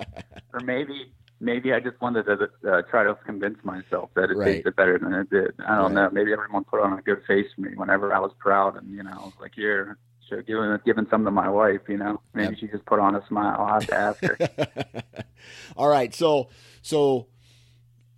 or 0.52 0.60
maybe 0.60 1.12
maybe 1.40 1.72
I 1.72 1.80
just 1.80 2.00
wanted 2.00 2.24
to 2.26 2.48
uh, 2.70 2.82
try 2.90 3.04
to 3.04 3.14
convince 3.26 3.58
myself 3.64 4.10
that 4.14 4.30
it 4.30 4.38
Right. 4.38 4.56
tasted 4.56 4.76
better 4.76 4.98
than 4.98 5.12
it 5.12 5.30
did. 5.30 5.52
I 5.66 5.76
don't 5.76 5.94
Right. 5.94 5.94
know. 5.94 6.10
Maybe 6.12 6.32
everyone 6.32 6.64
put 6.64 6.80
on 6.80 6.98
a 6.98 7.02
good 7.02 7.22
face 7.26 7.46
for 7.54 7.62
me 7.62 7.70
whenever 7.76 8.12
I 8.14 8.18
was 8.20 8.32
proud, 8.38 8.76
and 8.76 8.90
you 8.92 9.02
know, 9.02 9.10
I 9.10 9.24
was 9.24 9.34
like, 9.40 9.52
here, 9.54 9.98
should 10.36 10.46
giving 10.46 10.78
given 10.84 11.06
some 11.10 11.24
to 11.24 11.30
my 11.30 11.48
wife. 11.48 11.80
You 11.88 11.98
know, 11.98 12.20
maybe 12.34 12.50
Yep. 12.52 12.58
she 12.60 12.66
just 12.68 12.86
put 12.86 12.98
on 13.00 13.14
a 13.14 13.26
smile. 13.26 13.56
I'll 13.58 13.74
have 13.80 13.86
to 13.86 13.94
ask 13.94 14.20
her. 14.24 14.38
all 15.76 15.88
right. 15.88 16.14
So, 16.14 16.48
so 16.82 17.26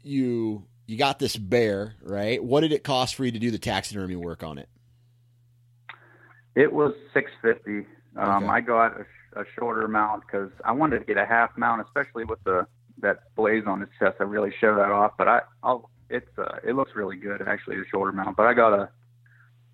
you 0.03 0.65
you 0.87 0.97
got 0.99 1.19
this 1.19 1.37
bear, 1.37 1.95
right? 2.03 2.43
What 2.43 2.61
did 2.61 2.73
it 2.73 2.85
cost 2.85 3.15
for 3.15 3.25
you 3.25 3.33
to 3.33 3.39
do 3.39 3.51
the 3.51 3.59
taxidermy 3.59 4.17
work 4.17 4.43
on 4.43 4.59
it? 4.59 4.69
It 6.55 6.73
was 6.73 6.95
six 7.13 7.31
fifty. 7.43 7.87
Um, 8.17 8.45
Okay. 8.45 8.47
I 8.47 8.61
got 8.61 8.93
a, 9.01 9.41
a 9.41 9.45
shorter 9.59 9.89
mount 9.89 10.23
because 10.27 10.51
I 10.65 10.73
wanted 10.73 11.01
to 11.01 11.05
get 11.05 11.17
a 11.17 11.27
half 11.27 11.51
mount, 11.57 11.83
especially 11.85 12.25
with 12.25 12.43
the 12.45 12.67
that 12.99 13.35
blaze 13.35 13.65
on 13.67 13.83
its 13.83 13.91
chest. 13.99 14.17
I 14.21 14.23
really 14.25 14.53
show 14.61 14.77
that 14.77 14.91
off, 14.93 15.13
but 15.19 15.27
I, 15.27 15.41
I'll 15.65 15.91
it's 16.11 16.29
uh, 16.39 16.59
it 16.63 16.75
looks 16.77 16.93
really 16.95 17.17
good 17.17 17.43
actually 17.47 17.77
the 17.77 17.85
shorter 17.91 18.13
mount. 18.13 18.37
But 18.37 18.47
I 18.47 18.55
got 18.55 18.73
a 18.73 18.89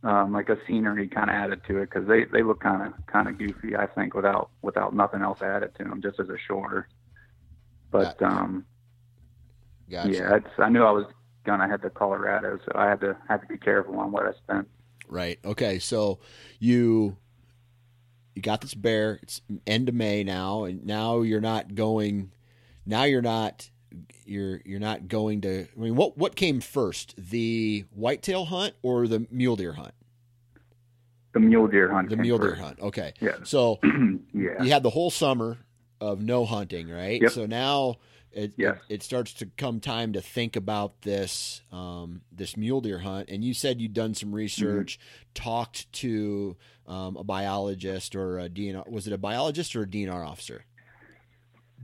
um, 0.03 0.33
like 0.33 0.49
a 0.49 0.59
scenery 0.67 1.09
kind 1.09 1.29
of 1.29 1.37
added 1.37 1.63
to 1.69 1.79
it 1.79 1.91
because 1.91 2.09
they 2.09 2.25
they 2.25 2.43
look 2.43 2.61
kind 2.61 2.87
of 2.87 3.07
kind 3.07 3.29
of 3.29 3.39
goofy. 3.39 3.77
I 3.77 3.87
think 3.87 4.15
without 4.15 4.51
without 4.63 4.95
nothing 4.95 5.23
else 5.23 5.43
added 5.43 5.75
to 5.77 5.85
them, 5.85 6.01
just 6.03 6.19
as 6.19 6.29
a 6.29 6.39
shorter. 6.39 6.89
But 7.91 8.23
um, 8.23 8.65
Gotcha. 9.91 10.13
yeah, 10.13 10.37
it's 10.37 10.49
I 10.59 10.69
knew 10.69 10.85
I 10.85 10.91
was 10.93 11.07
gonna 11.45 11.69
head 11.69 11.83
to 11.83 11.91
Colorado, 11.91 12.59
so 12.65 12.73
I 12.75 12.89
had 12.89 13.01
to 13.01 13.17
had 13.29 13.43
to 13.43 13.47
be 13.47 13.59
careful 13.59 13.99
on 13.99 14.13
what 14.13 14.27
I 14.27 14.33
spent. 14.33 14.69
Right. 15.09 15.39
Okay. 15.45 15.79
So 15.79 16.21
you 16.59 17.17
you 18.35 18.43
got 18.43 18.61
this 18.61 18.75
bear. 18.75 19.19
It's 19.23 19.43
end 19.67 19.89
of 19.89 19.95
May 19.95 20.25
now, 20.25 20.65
and 20.65 20.87
now 20.87 21.23
you're 21.23 21.41
not 21.41 21.75
going. 21.75 22.33
Now 22.87 23.05
you're 23.05 23.23
not. 23.23 23.71
You're 24.25 24.61
you're 24.65 24.81
not 24.81 25.09
going 25.09 25.41
to. 25.43 25.63
I 25.77 25.81
mean, 25.81 25.97
what 25.97 26.17
what 26.17 26.37
came 26.37 26.61
first, 26.61 27.15
the 27.19 27.85
whitetail 27.95 28.45
hunt 28.47 28.75
or 28.83 29.07
the 29.09 29.27
mule 29.31 29.57
deer 29.57 29.73
hunt? 29.73 29.95
The 31.33 31.41
mule 31.41 31.69
deer 31.69 31.93
hunt. 31.93 32.11
The 32.11 32.17
mule 32.17 32.39
deer 32.39 32.51
first. 32.51 32.61
hunt. 32.63 32.81
Okay. 32.81 33.13
Yeah. 33.21 33.37
So 33.45 33.79
yeah. 34.35 34.63
you 34.63 34.71
had 34.71 34.83
the 34.83 34.91
whole 34.91 35.11
summer 35.11 35.59
of 36.01 36.21
no 36.23 36.45
hunting, 36.45 36.89
right? 36.89 37.21
Yep. 37.23 37.31
So 37.33 37.47
now 37.47 37.97
it, 38.33 38.53
Yes. 38.57 38.79
it 38.89 38.95
it 38.95 39.03
starts 39.03 39.33
to 39.35 39.47
come 39.57 39.81
time 39.81 40.13
to 40.15 40.21
think 40.21 40.57
about 40.57 41.03
this 41.03 41.63
um, 41.73 42.23
this 42.33 42.57
mule 42.57 42.81
deer 42.81 42.99
hunt. 43.01 43.29
And 43.29 43.45
you 43.45 43.55
said 43.55 43.81
you'd 43.81 43.95
done 43.95 44.15
some 44.15 44.33
research, 44.35 44.99
Mm-hmm. 44.99 45.45
talked 45.51 45.93
to 45.95 46.57
um, 46.87 47.17
a 47.17 47.23
biologist 47.25 48.17
or 48.17 48.39
a 48.41 48.49
DNR. 48.49 48.89
Was 48.91 49.07
it 49.07 49.13
a 49.13 49.19
biologist 49.19 49.77
or 49.77 49.83
a 49.83 49.87
DNR 49.87 50.27
officer? 50.27 50.65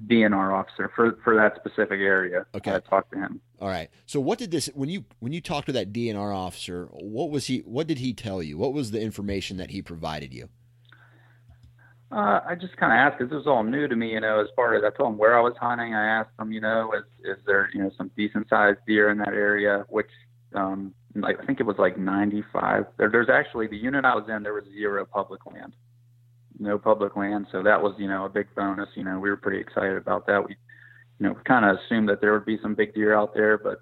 DNR 0.06 0.52
officer 0.52 0.90
for 0.94 1.18
for 1.24 1.34
that 1.36 1.56
specific 1.56 2.00
area. 2.00 2.44
Okay. 2.54 2.74
I 2.74 2.80
talked 2.80 3.12
to 3.12 3.18
him. 3.18 3.40
All 3.60 3.68
right. 3.68 3.88
So 4.04 4.20
what 4.20 4.38
did 4.38 4.50
this 4.50 4.66
when 4.74 4.88
you 4.88 5.04
when 5.20 5.32
you 5.32 5.40
talked 5.40 5.66
to 5.66 5.72
that 5.72 5.92
DNR 5.92 6.34
officer? 6.34 6.88
What 6.92 7.30
was 7.30 7.46
he? 7.46 7.58
What 7.60 7.86
did 7.86 7.98
he 7.98 8.12
tell 8.12 8.42
you? 8.42 8.58
What 8.58 8.72
was 8.72 8.90
the 8.90 9.00
information 9.00 9.56
that 9.56 9.70
he 9.70 9.80
provided 9.80 10.34
you? 10.34 10.48
Uh, 12.12 12.40
I 12.46 12.54
just 12.54 12.76
kind 12.76 12.92
of 12.92 12.98
asked 12.98 13.18
because 13.18 13.30
this 13.30 13.38
was 13.38 13.46
all 13.48 13.64
new 13.64 13.88
to 13.88 13.96
me, 13.96 14.12
you 14.12 14.20
know. 14.20 14.40
As 14.40 14.46
far 14.54 14.74
as 14.74 14.84
I 14.84 14.96
told 14.96 15.14
him 15.14 15.18
where 15.18 15.36
I 15.36 15.40
was 15.40 15.54
hunting, 15.60 15.94
I 15.94 16.20
asked 16.20 16.30
him, 16.38 16.52
you 16.52 16.60
know, 16.60 16.92
is 16.92 17.04
is 17.24 17.42
there 17.46 17.70
you 17.72 17.82
know 17.82 17.90
some 17.96 18.10
decent 18.16 18.48
sized 18.48 18.78
deer 18.86 19.10
in 19.10 19.18
that 19.18 19.34
area? 19.34 19.84
Which 19.88 20.10
um, 20.54 20.94
like 21.14 21.40
I 21.40 21.46
think 21.46 21.58
it 21.58 21.66
was 21.66 21.76
like 21.78 21.98
95. 21.98 22.86
There, 22.96 23.10
there's 23.10 23.28
actually 23.28 23.66
the 23.66 23.76
unit 23.76 24.04
I 24.04 24.14
was 24.14 24.24
in. 24.28 24.42
There 24.42 24.54
was 24.54 24.64
zero 24.72 25.04
public 25.04 25.44
land, 25.46 25.74
no 26.58 26.78
public 26.78 27.16
land. 27.16 27.46
So 27.52 27.62
that 27.62 27.80
was 27.80 27.94
you 27.98 28.08
know 28.08 28.24
a 28.24 28.28
big 28.28 28.46
bonus. 28.54 28.88
You 28.94 29.04
know, 29.04 29.18
we 29.18 29.30
were 29.30 29.36
pretty 29.36 29.60
excited 29.60 29.96
about 29.96 30.26
that. 30.26 30.46
We 30.46 30.56
you 31.18 31.28
know 31.28 31.36
kind 31.44 31.64
of 31.64 31.78
assumed 31.78 32.08
that 32.08 32.20
there 32.20 32.32
would 32.32 32.46
be 32.46 32.58
some 32.62 32.74
big 32.74 32.94
deer 32.94 33.14
out 33.14 33.34
there, 33.34 33.58
but 33.58 33.80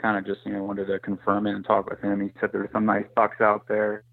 kind 0.00 0.18
of 0.18 0.26
just 0.26 0.44
you 0.46 0.52
know 0.52 0.64
wanted 0.64 0.86
to 0.86 0.98
confirm 0.98 1.46
it 1.46 1.54
and 1.54 1.64
talk 1.64 1.88
with 1.88 2.00
him. 2.00 2.20
He 2.20 2.32
said 2.40 2.50
there's 2.52 2.72
some 2.72 2.86
nice 2.86 3.06
bucks 3.14 3.40
out 3.40 3.68
there. 3.68 4.04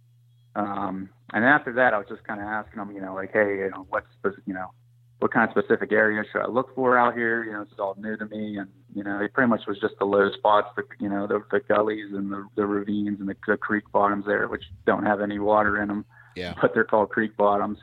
Um, 0.56 1.10
and 1.34 1.46
after 1.46 1.74
that, 1.74 1.94
I 1.94 1.98
was 1.98 2.08
just 2.10 2.24
kind 2.24 2.42
of 2.42 2.48
asking 2.48 2.82
him, 2.82 2.92
you 2.92 3.02
know, 3.02 3.14
like, 3.14 3.32
hey, 3.32 3.60
you 3.60 3.70
know, 3.70 3.86
what's, 3.90 4.08
you 4.46 4.54
know, 4.54 4.72
what 5.20 5.32
kind 5.32 5.50
of 5.50 5.54
specific 5.54 5.92
areas 5.92 6.26
should 6.32 6.42
I 6.42 6.48
look 6.48 6.74
for 6.76 6.98
out 6.98 7.14
here? 7.14 7.44
You 7.44 7.52
know, 7.52 7.62
it's 7.62 7.72
all 7.78 7.96
new 8.00 8.16
to 8.18 8.26
me, 8.26 8.58
and 8.58 8.70
you 8.96 9.04
know, 9.04 9.20
it 9.20 9.34
pretty 9.34 9.50
much 9.50 9.62
was 9.68 9.78
just 9.80 9.96
the 10.00 10.06
low 10.06 10.32
spots, 10.32 10.70
the 10.76 10.84
you 11.00 11.10
know, 11.10 11.28
the, 11.28 11.44
the 11.52 11.60
gullies 11.60 12.14
and 12.14 12.32
the, 12.32 12.48
the 12.56 12.66
ravines 12.66 13.20
and 13.20 13.28
the, 13.28 13.36
the 13.46 13.58
creek 13.58 13.84
bottoms 13.92 14.26
there, 14.26 14.48
which 14.48 14.64
don't 14.86 15.06
have 15.06 15.22
any 15.22 15.38
water 15.38 15.82
in 15.82 15.90
them, 15.90 16.06
Yeah. 16.36 16.54
but 16.62 16.74
they're 16.74 16.84
called 16.84 17.10
creek 17.10 17.36
bottoms. 17.36 17.78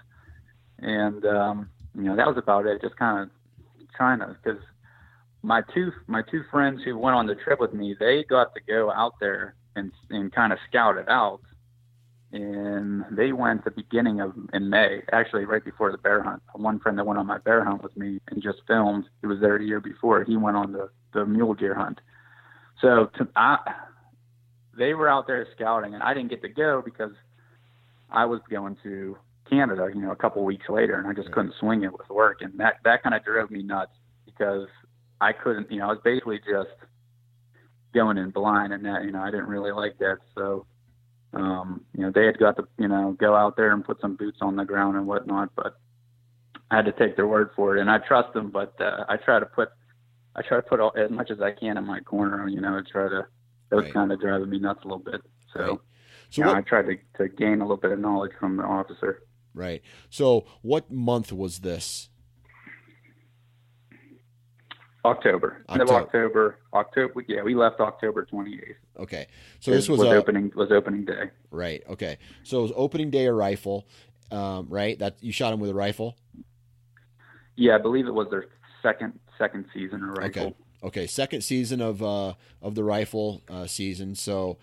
And 0.79 1.25
um, 1.25 1.71
you 1.95 2.03
know, 2.03 2.17
that 2.17 2.27
was 2.27 2.37
about 2.37 2.67
it. 2.67 2.81
Just 2.81 2.97
kind 2.97 3.23
of 3.23 3.31
trying 3.97 4.21
to, 4.21 4.37
because 4.43 4.61
my 5.43 5.63
two 5.75 5.93
my 6.07 6.23
two 6.31 6.43
friends 6.51 6.83
who 6.85 6.99
went 6.99 7.17
on 7.17 7.27
the 7.27 7.35
trip 7.35 7.61
with 7.61 7.73
me, 7.73 7.97
they 7.99 8.25
got 8.25 8.55
to 8.55 8.61
go 8.61 8.91
out 8.91 9.15
there 9.21 9.55
and 9.75 9.93
and 10.11 10.33
kind 10.33 10.53
of 10.53 10.59
scout 10.69 10.97
it 10.97 11.09
out 11.09 11.41
and 12.33 13.05
they 13.11 13.33
went 13.33 13.65
the 13.65 13.71
beginning 13.71 14.21
of 14.21 14.35
in 14.53 14.69
May, 14.69 15.03
actually 15.13 15.45
right 15.45 15.65
before 15.65 15.93
the 15.93 15.99
bear 15.99 16.23
hunt. 16.23 16.43
One 16.55 16.79
friend 16.81 16.99
that 16.99 17.07
went 17.07 17.19
on 17.19 17.27
my 17.27 17.39
bear 17.39 17.65
hunt 17.65 17.83
with 17.83 17.97
me 17.97 18.21
and 18.29 18.43
just 18.43 18.59
filmed, 18.67 19.05
he 19.21 19.27
was 19.27 19.41
there 19.41 19.57
a 19.57 19.65
year 19.65 19.81
before. 19.81 20.25
He 20.25 20.37
went 20.37 20.57
on 20.57 20.73
the 20.73 20.91
the 21.13 21.25
mule 21.25 21.55
deer 21.55 21.75
hunt. 21.75 22.01
So 22.81 23.11
to, 23.17 23.29
I, 23.37 23.59
they 24.77 24.93
were 24.93 25.09
out 25.09 25.27
there 25.27 25.47
scouting, 25.55 25.95
and 25.95 26.03
I 26.03 26.15
didn't 26.15 26.31
get 26.31 26.43
to 26.43 26.49
go 26.49 26.83
because 26.85 27.13
I 28.11 28.25
was 28.25 28.41
going 28.51 28.77
to 28.83 29.17
Canada, 29.49 29.89
you 29.95 30.01
know, 30.01 30.11
a 30.13 30.17
couple 30.17 30.45
weeks 30.45 30.69
later, 30.69 30.95
and 30.99 31.07
I 31.07 31.13
just 31.13 31.33
couldn't 31.33 31.55
swing 31.61 31.85
it 31.85 31.93
with 31.93 32.09
work, 32.11 32.39
and 32.43 32.59
that 32.59 32.75
that 32.85 33.03
kind 33.03 33.15
of 33.15 33.25
drove 33.25 33.51
me 33.51 33.63
nuts 33.63 33.93
because 34.25 34.69
I 35.21 35.33
couldn't, 35.33 35.71
you 35.71 35.79
know, 35.79 35.87
I 35.87 35.89
was 35.89 36.01
basically 36.05 36.39
just 36.39 36.71
going 37.95 38.19
in 38.19 38.31
blind, 38.31 38.73
and 38.73 38.85
that, 38.85 39.05
you 39.05 39.13
know, 39.13 39.21
I 39.21 39.31
didn't 39.31 39.47
really 39.47 39.73
like 39.73 39.99
that, 39.99 40.19
so 40.35 40.67
um, 41.33 41.85
you 41.95 42.03
know, 42.03 42.13
they 42.15 42.25
had 42.25 42.39
got 42.39 42.57
to, 42.57 42.67
you 42.79 42.89
know, 42.89 43.15
go 43.19 43.35
out 43.35 43.57
there 43.57 43.73
and 43.73 43.85
put 43.85 44.01
some 44.01 44.17
boots 44.17 44.39
on 44.41 44.57
the 44.57 44.65
ground 44.65 44.97
and 44.97 45.07
whatnot, 45.07 45.51
but 45.55 45.75
I 46.71 46.77
had 46.77 46.87
to 46.87 46.93
take 46.93 47.17
their 47.17 47.27
word 47.27 47.51
for 47.55 47.77
it. 47.77 47.81
And 47.81 47.91
I 47.91 47.99
trust 47.99 48.33
them, 48.33 48.51
but 48.51 48.75
uh, 48.81 49.05
I 49.09 49.17
try 49.17 49.39
to 49.39 49.47
put, 49.47 49.69
I 50.35 50.43
try 50.43 50.57
to 50.57 50.63
put 50.63 50.81
all, 50.81 50.93
as 50.97 51.11
much 51.11 51.31
as 51.31 51.41
I 51.41 51.53
can 51.53 51.77
in 51.77 51.87
my 51.87 52.01
corner, 52.01 52.49
you 52.49 52.61
know, 52.61 52.81
try 52.91 53.09
to, 53.09 53.27
that 53.71 53.77
was 53.77 53.85
Right. 53.85 53.95
kind 53.95 54.13
of 54.13 54.21
driving 54.21 54.49
me 54.49 54.59
nuts 54.59 54.81
a 54.85 54.89
little 54.89 55.03
bit. 55.03 55.21
So, 55.53 55.61
Right. 55.61 55.79
So 56.31 56.43
know, 56.43 56.49
what? 56.49 56.57
I 56.57 56.61
tried 56.63 56.87
to, 56.87 56.97
to 57.19 57.29
gain 57.29 57.61
a 57.61 57.65
little 57.65 57.77
bit 57.77 57.93
of 57.93 57.99
knowledge 57.99 58.33
from 58.39 58.57
the 58.57 58.63
officer. 58.63 59.23
Right. 59.55 59.83
So 60.11 60.47
what 60.63 60.91
month 60.91 61.33
was 61.33 61.61
this? 61.61 62.11
October, 65.07 65.65
end 65.69 65.83
of 65.83 65.89
October. 65.89 66.59
October, 66.75 67.09
October. 67.09 67.25
Yeah, 67.29 67.43
we 67.43 67.55
left 67.55 67.81
October 67.81 68.27
28th. 68.31 68.75
Okay. 68.99 69.27
So 69.61 69.71
this 69.71 69.89
was, 69.89 70.01
was 70.01 70.09
a, 70.09 70.17
opening, 70.17 70.53
was 70.55 70.73
opening 70.73 71.05
day. 71.05 71.31
right. 71.51 71.83
Okay. 71.89 72.19
So 72.43 72.59
it 72.59 72.63
was 72.63 72.73
opening 72.75 73.11
day 73.11 73.27
a 73.27 73.33
rifle, 73.33 73.87
um, 74.33 74.67
right? 74.69 74.99
That 74.99 75.17
you 75.21 75.31
shot 75.33 75.53
him 75.53 75.61
with 75.61 75.71
a 75.71 75.75
rifle. 75.75 76.17
Yeah, 77.55 77.77
I 77.77 77.79
believe 77.79 78.07
it 78.07 78.15
was 78.15 78.29
their 78.31 78.47
second, 78.83 79.19
second 79.39 79.67
season 79.73 80.03
or 80.03 80.13
rifle. 80.13 80.43
Okay. 80.43 80.55
Okay. 80.83 81.07
Second 81.07 81.43
season 81.43 81.81
of 81.81 82.03
uh, 82.03 82.35
of 82.61 82.75
the 82.75 82.85
rifle 82.85 83.43
uh, 83.49 83.67
season. 83.67 84.15
So 84.15 84.59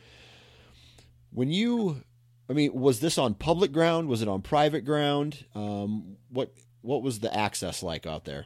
when 1.33 1.49
you 1.49 2.03
I 2.49 2.53
mean, 2.53 2.73
was 2.73 2.99
this 2.99 3.17
on 3.17 3.35
public 3.35 3.71
ground? 3.71 4.07
Was 4.07 4.21
it 4.21 4.27
on 4.27 4.41
private 4.41 4.85
ground? 4.85 5.45
Um, 5.55 6.17
what 6.29 6.53
what 6.81 7.01
was 7.01 7.19
the 7.19 7.35
access 7.35 7.81
like 7.81 8.05
out 8.05 8.25
there? 8.25 8.45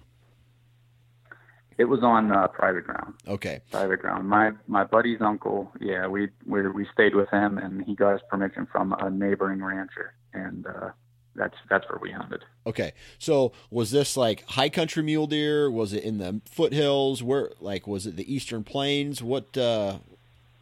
It 1.77 1.85
was 1.85 2.01
on 2.01 2.31
uh, 2.31 2.47
private 2.47 2.85
ground. 2.85 3.15
Okay. 3.27 3.61
Private 3.71 3.99
ground. 4.01 4.27
My 4.27 4.51
my 4.67 4.83
buddy's 4.83 5.21
uncle, 5.21 5.71
yeah, 5.79 6.07
we 6.07 6.29
we 6.45 6.67
we 6.69 6.87
stayed 6.93 7.15
with 7.15 7.29
him, 7.29 7.57
and 7.57 7.83
he 7.83 7.95
got 7.95 8.15
us 8.15 8.21
permission 8.29 8.67
from 8.71 8.93
a 8.93 9.09
neighboring 9.09 9.63
rancher, 9.63 10.13
and 10.33 10.65
uh, 10.65 10.89
that's 11.35 11.55
that's 11.69 11.87
where 11.89 11.99
we 12.01 12.11
hunted. 12.11 12.43
Okay. 12.65 12.93
So 13.19 13.51
was 13.69 13.91
this 13.91 14.15
like 14.15 14.43
high 14.49 14.69
country 14.69 15.03
mule 15.03 15.27
deer? 15.27 15.69
Was 15.69 15.93
it 15.93 16.03
in 16.03 16.17
the 16.17 16.41
foothills? 16.45 17.21
Where 17.21 17.51
like 17.59 17.87
was 17.87 18.07
it 18.07 18.15
the 18.15 18.31
eastern 18.33 18.63
plains? 18.63 19.21
What 19.21 19.57
uh, 19.57 19.97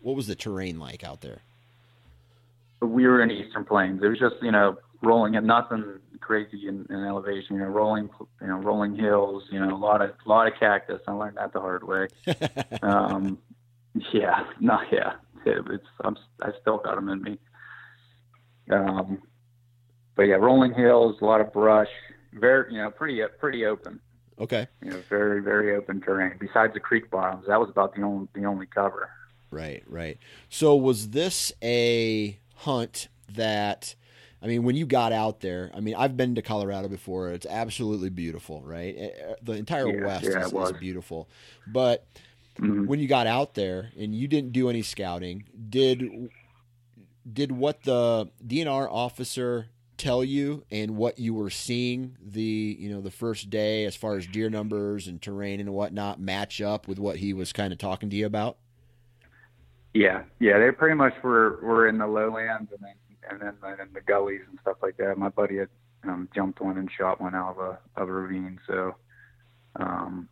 what 0.02 0.16
was 0.16 0.28
the 0.28 0.36
terrain 0.36 0.80
like 0.80 1.04
out 1.04 1.22
there? 1.22 1.42
We 2.82 3.08
were 3.08 3.22
in 3.22 3.32
eastern 3.32 3.66
plains. 3.66 4.02
It 4.04 4.08
was 4.08 4.20
just 4.20 4.36
you 4.42 4.52
know 4.52 4.78
rolling 5.02 5.36
and 5.36 5.48
nothing 5.48 6.00
crazy 6.20 6.68
in, 6.68 6.86
in 6.90 7.06
elevation. 7.06 7.56
You 7.56 7.64
know, 7.64 7.68
rolling 7.70 8.10
you 8.42 8.48
know 8.48 8.58
rolling 8.58 8.96
hills. 8.96 9.44
You 9.52 9.60
know, 9.60 9.76
a 9.76 9.78
lot 9.78 10.02
of 10.02 10.12
a 10.26 10.30
lot 10.30 10.48
of 10.48 10.54
cactus. 10.60 11.02
I 11.08 11.12
learned 11.12 11.38
that 11.38 11.54
the 11.54 11.62
hard 11.62 11.84
way. 11.88 12.08
um, 12.82 13.38
yeah, 14.14 14.44
no, 14.60 14.80
yeah. 14.92 15.14
It, 15.46 15.64
it's 15.70 15.86
I'm 16.04 16.18
I 16.42 16.52
still 16.62 16.78
got 16.78 16.96
them 16.96 17.10
in 17.10 17.22
me. 17.22 17.40
Um, 18.72 19.22
but 20.16 20.24
yeah, 20.24 20.36
rolling 20.36 20.74
hills, 20.74 21.18
a 21.22 21.26
lot 21.26 21.42
of 21.42 21.54
brush, 21.54 21.90
very 22.34 22.74
you 22.74 22.82
know 22.82 22.90
pretty 22.92 23.22
pretty 23.40 23.66
open. 23.66 24.00
Okay. 24.40 24.68
You 24.84 24.92
know, 24.92 25.04
very 25.10 25.42
very 25.42 25.76
open 25.76 26.02
terrain. 26.02 26.34
Besides 26.40 26.74
the 26.74 26.80
creek 26.80 27.10
bottoms, 27.10 27.46
that 27.48 27.60
was 27.60 27.70
about 27.70 27.96
the 27.96 28.02
only 28.02 28.28
the 28.34 28.46
only 28.46 28.66
cover. 28.66 29.10
Right, 29.52 29.84
right. 29.88 30.18
So 30.50 30.76
was 30.76 31.12
this 31.12 31.54
a 31.64 32.40
hunt 32.56 33.08
that? 33.34 33.96
I 34.42 34.48
mean, 34.48 34.64
when 34.64 34.76
you 34.76 34.86
got 34.86 35.12
out 35.12 35.40
there, 35.40 35.72
I 35.74 35.80
mean, 35.80 35.96
I've 35.96 36.16
been 36.16 36.36
to 36.36 36.42
Colorado 36.42 36.88
before. 36.88 37.30
It's 37.32 37.46
absolutely 37.48 38.10
beautiful, 38.10 38.62
right? 38.64 38.96
Eh, 38.98 39.10
eh, 39.30 39.34
The 39.42 39.54
entire 39.54 39.88
Yeah, 39.88 40.04
West 40.04 40.26
yeah, 40.28 40.46
is, 40.46 40.52
was. 40.54 40.72
is 40.72 40.78
beautiful. 40.78 41.28
But 41.66 42.06
Mhm. 42.60 42.86
when 42.86 43.00
you 43.00 43.08
got 43.08 43.28
out 43.28 43.56
there 43.56 43.92
and 43.98 44.14
you 44.16 44.28
didn't 44.28 44.52
do 44.52 44.70
any 44.70 44.82
scouting, 44.82 45.46
did 45.70 46.30
did 47.32 47.52
what 47.52 47.84
the 47.84 48.30
DNR 48.46 48.88
officer 48.90 49.68
tell 49.98 50.24
you 50.24 50.64
and 50.70 50.96
what 50.96 51.18
you 51.18 51.34
were 51.34 51.50
seeing 51.50 52.18
the 52.24 52.78
you 52.80 52.90
know 52.90 53.02
the 53.02 53.10
first 53.12 53.50
day 53.50 53.86
as 53.86 53.96
far 53.96 54.16
as 54.18 54.28
deer 54.28 54.50
numbers 54.50 55.08
and 55.08 55.22
terrain 55.22 55.60
and 55.60 55.74
whatnot 55.74 56.20
match 56.20 56.62
up 56.62 56.88
with 56.88 57.00
what 57.00 57.18
he 57.18 57.34
was 57.34 57.52
kind 57.54 57.72
of 57.74 57.80
talking 57.80 58.10
to 58.10 58.16
you 58.16 58.26
about? 58.26 58.58
Yeah, 59.96 60.24
yeah, 60.42 60.60
they 60.60 60.72
pretty 60.72 60.96
much 60.96 61.14
were 61.24 61.58
were 61.64 61.88
in 61.88 61.98
the 61.98 62.06
lowlands 62.06 62.70
and 62.70 62.82
then 62.82 62.96
and 63.32 63.40
then 63.40 63.56
and 63.64 63.80
in 63.80 63.94
the 63.94 64.02
gullies 64.02 64.42
and 64.50 64.60
stuff 64.62 64.76
like 64.84 64.98
that. 64.98 65.18
My 65.18 65.30
buddy 65.30 65.56
had 65.60 65.70
um, 66.04 66.28
jumped 66.36 66.60
one 66.60 66.78
and 66.78 66.90
shot 66.92 67.22
one 67.22 67.34
out 67.34 67.52
of 67.52 67.60
a 67.60 67.80
of 67.96 68.10
a 68.10 68.12
ravine, 68.12 68.60
so 68.68 68.96
um, 69.78 70.28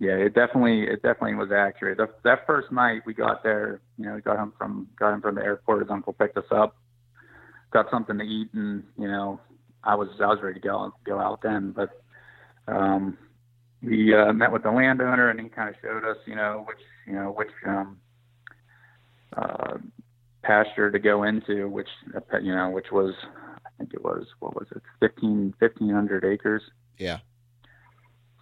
yeah, 0.00 0.16
it 0.16 0.34
definitely 0.34 0.82
it 0.82 1.00
definitely 1.04 1.36
was 1.36 1.52
accurate. 1.52 1.98
The, 1.98 2.08
that 2.24 2.44
first 2.44 2.72
night 2.72 3.02
we 3.06 3.14
got 3.14 3.44
there, 3.44 3.80
you 3.98 4.06
know, 4.06 4.16
we 4.16 4.20
got 4.20 4.36
him 4.36 4.52
from 4.58 4.88
got 4.98 5.14
him 5.14 5.20
from 5.20 5.36
the 5.36 5.42
airport. 5.42 5.82
His 5.82 5.90
uncle 5.92 6.12
picked 6.12 6.36
us 6.36 6.50
up, 6.50 6.76
got 7.72 7.86
something 7.92 8.18
to 8.18 8.24
eat, 8.24 8.48
and 8.52 8.82
you 8.98 9.06
know, 9.06 9.38
I 9.84 9.94
was 9.94 10.08
I 10.20 10.26
was 10.26 10.40
ready 10.42 10.58
to 10.58 10.66
go 10.66 10.92
go 11.06 11.20
out 11.20 11.38
then, 11.44 11.70
but 11.70 12.02
um, 12.66 13.16
we 13.80 14.12
uh, 14.12 14.32
met 14.32 14.50
with 14.50 14.64
the 14.64 14.72
landowner 14.72 15.30
and 15.30 15.38
he 15.38 15.48
kind 15.48 15.68
of 15.68 15.76
showed 15.80 16.04
us, 16.04 16.16
you 16.26 16.34
know, 16.34 16.64
which 16.66 16.80
you 17.06 17.12
know 17.12 17.30
which 17.30 17.50
um, 17.64 17.98
uh, 19.36 19.74
pasture 20.42 20.90
to 20.90 20.98
go 20.98 21.22
into, 21.24 21.68
which 21.68 21.88
you 22.42 22.54
know, 22.54 22.70
which 22.70 22.90
was 22.92 23.14
I 23.64 23.68
think 23.78 23.94
it 23.94 24.02
was 24.02 24.26
what 24.40 24.54
was 24.54 24.66
it, 24.74 24.82
15, 25.00 25.54
1500 25.58 26.24
acres. 26.24 26.62
Yeah. 26.98 27.18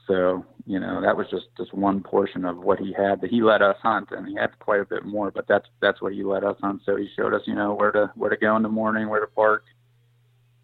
So 0.06 0.44
you 0.66 0.78
know 0.78 1.00
that 1.02 1.16
was 1.16 1.26
just 1.30 1.46
just 1.56 1.74
one 1.74 2.00
portion 2.00 2.44
of 2.44 2.58
what 2.58 2.78
he 2.78 2.92
had 2.92 3.20
that 3.22 3.30
he 3.30 3.42
let 3.42 3.60
us 3.60 3.76
hunt, 3.82 4.10
and 4.12 4.28
he 4.28 4.36
had 4.36 4.56
quite 4.60 4.80
a 4.80 4.84
bit 4.84 5.04
more, 5.04 5.32
but 5.32 5.48
that's 5.48 5.66
that's 5.82 6.00
what 6.00 6.12
he 6.12 6.22
let 6.22 6.44
us 6.44 6.56
hunt. 6.60 6.82
So 6.86 6.94
he 6.94 7.08
showed 7.16 7.34
us, 7.34 7.42
you 7.44 7.54
know, 7.56 7.74
where 7.74 7.90
to 7.90 8.12
where 8.14 8.30
to 8.30 8.36
go 8.36 8.54
in 8.56 8.62
the 8.62 8.68
morning, 8.68 9.08
where 9.08 9.18
to 9.20 9.26
park, 9.26 9.64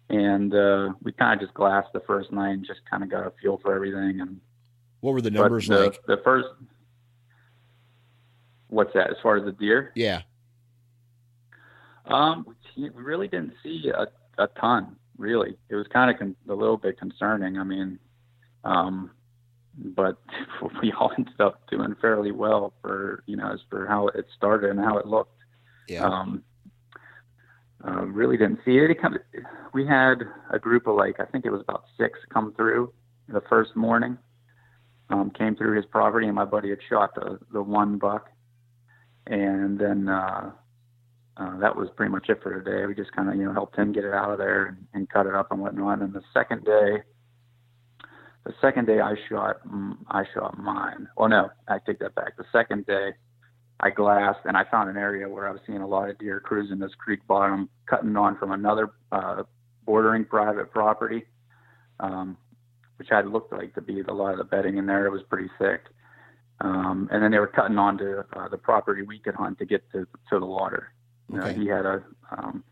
and 0.09 0.53
uh, 0.55 0.93
we 1.03 1.11
kind 1.11 1.33
of 1.33 1.45
just 1.45 1.53
glassed 1.55 1.89
the 1.93 1.99
first 2.07 2.31
night 2.31 2.51
and 2.51 2.65
just 2.65 2.79
kind 2.89 3.03
of 3.03 3.11
got 3.11 3.27
a 3.27 3.33
feel 3.41 3.57
for 3.61 3.75
everything. 3.75 4.21
And 4.21 4.39
What 5.01 5.13
were 5.13 5.21
the 5.21 5.31
numbers 5.31 5.67
the, 5.67 5.79
like? 5.79 5.99
the 6.07 6.21
first, 6.23 6.47
what's 8.73 8.93
that 8.93 9.09
as 9.09 9.17
far 9.21 9.37
as 9.37 9.45
the 9.45 9.51
deer? 9.51 9.91
Yeah. 9.95 10.21
Um, 12.05 12.45
we 12.75 12.89
we 12.89 13.03
really 13.03 13.27
didn't 13.27 13.53
see 13.63 13.91
a, 13.95 14.07
a 14.41 14.47
ton. 14.59 14.97
Really, 15.17 15.57
it 15.69 15.75
was 15.75 15.87
kind 15.93 16.11
of 16.11 16.17
con- 16.17 16.35
a 16.49 16.53
little 16.53 16.77
bit 16.77 16.99
concerning. 16.99 17.57
I 17.57 17.63
mean, 17.63 17.99
um, 18.63 19.11
but 19.77 20.17
we 20.81 20.91
all 20.91 21.11
ended 21.17 21.39
up 21.39 21.61
doing 21.69 21.95
fairly 22.01 22.31
well 22.31 22.73
for 22.81 23.23
you 23.25 23.37
know 23.37 23.53
as 23.53 23.59
for 23.69 23.87
how 23.87 24.07
it 24.09 24.25
started 24.35 24.71
and 24.71 24.79
how 24.79 24.97
it 24.97 25.05
looked. 25.05 25.39
Yeah. 25.87 26.05
Um, 26.05 26.43
uh, 27.85 28.05
really 28.05 28.37
didn't 28.37 28.59
see 28.63 28.77
it. 28.77 28.89
it 28.89 29.01
come, 29.01 29.17
we 29.73 29.85
had 29.85 30.23
a 30.51 30.57
group 30.57 30.87
of 30.87 30.95
like 30.95 31.19
I 31.19 31.25
think 31.25 31.45
it 31.45 31.51
was 31.51 31.61
about 31.61 31.85
six 31.97 32.17
come 32.33 32.53
through 32.55 32.91
the 33.27 33.41
first 33.49 33.75
morning. 33.75 34.17
Um, 35.09 35.31
came 35.31 35.55
through 35.55 35.75
his 35.75 35.85
property, 35.85 36.27
and 36.27 36.35
my 36.35 36.45
buddy 36.45 36.69
had 36.69 36.79
shot 36.89 37.13
the 37.15 37.39
the 37.51 37.61
one 37.61 37.97
buck, 37.97 38.29
and 39.27 39.79
then 39.79 40.09
uh, 40.09 40.51
uh, 41.37 41.57
that 41.59 41.75
was 41.75 41.89
pretty 41.95 42.11
much 42.11 42.29
it 42.29 42.41
for 42.43 42.61
today. 42.61 42.85
We 42.85 42.95
just 42.95 43.11
kind 43.11 43.29
of 43.29 43.35
you 43.35 43.45
know 43.45 43.53
helped 43.53 43.77
him 43.77 43.91
get 43.91 44.05
it 44.05 44.13
out 44.13 44.31
of 44.31 44.37
there 44.37 44.65
and, 44.67 44.85
and 44.93 45.09
cut 45.09 45.25
it 45.25 45.35
up 45.35 45.51
and 45.51 45.61
whatnot. 45.61 46.01
And 46.01 46.13
the 46.13 46.21
second 46.33 46.65
day, 46.65 47.03
the 48.45 48.53
second 48.61 48.87
day 48.87 48.99
I 48.99 49.15
shot 49.29 49.57
mm, 49.67 49.97
I 50.09 50.23
shot 50.33 50.57
mine. 50.57 51.07
Oh 51.17 51.27
no, 51.27 51.49
I 51.67 51.79
take 51.85 51.99
that 51.99 52.15
back. 52.15 52.37
The 52.37 52.45
second 52.51 52.85
day 52.85 53.13
I 53.79 53.89
glassed 53.89 54.39
and 54.45 54.55
I 54.55 54.63
found 54.69 54.89
an 54.89 54.97
area 54.97 55.27
where 55.27 55.47
I 55.47 55.51
was 55.51 55.61
seeing 55.65 55.81
a 55.81 55.87
lot 55.87 56.09
of 56.09 56.17
deer 56.19 56.39
cruising 56.39 56.79
this 56.79 56.93
creek 56.97 57.25
bottom, 57.27 57.69
cutting 57.85 58.15
on 58.15 58.37
from 58.37 58.51
another 58.51 58.91
uh, 59.11 59.43
bordering 59.85 60.25
private 60.25 60.71
property, 60.71 61.25
um, 61.99 62.37
which 62.97 63.09
had 63.09 63.27
looked 63.27 63.51
like 63.51 63.73
to 63.75 63.81
be 63.81 64.01
a 64.01 64.13
lot 64.13 64.33
of 64.33 64.37
the 64.37 64.43
bedding 64.43 64.77
in 64.77 64.85
there. 64.85 65.05
It 65.05 65.11
was 65.11 65.23
pretty 65.29 65.49
thick. 65.59 65.81
Um, 66.63 67.09
and 67.11 67.21
then 67.21 67.29
they 67.31 67.39
were 67.39 67.47
cutting 67.47 67.77
onto 67.77 68.23
uh, 68.35 68.47
the 68.47 68.57
property 68.57 69.01
we 69.03 69.19
could 69.19 69.35
hunt 69.35 69.59
to 69.59 69.65
get 69.65 69.83
to, 69.91 70.07
to 70.29 70.39
the 70.39 70.45
water. 70.45 70.93
You 71.29 71.37
know, 71.37 71.43
Okay. 71.47 71.59
he 71.59 71.67
had 71.67 71.85
a, 71.85 72.01
um, 72.31 72.63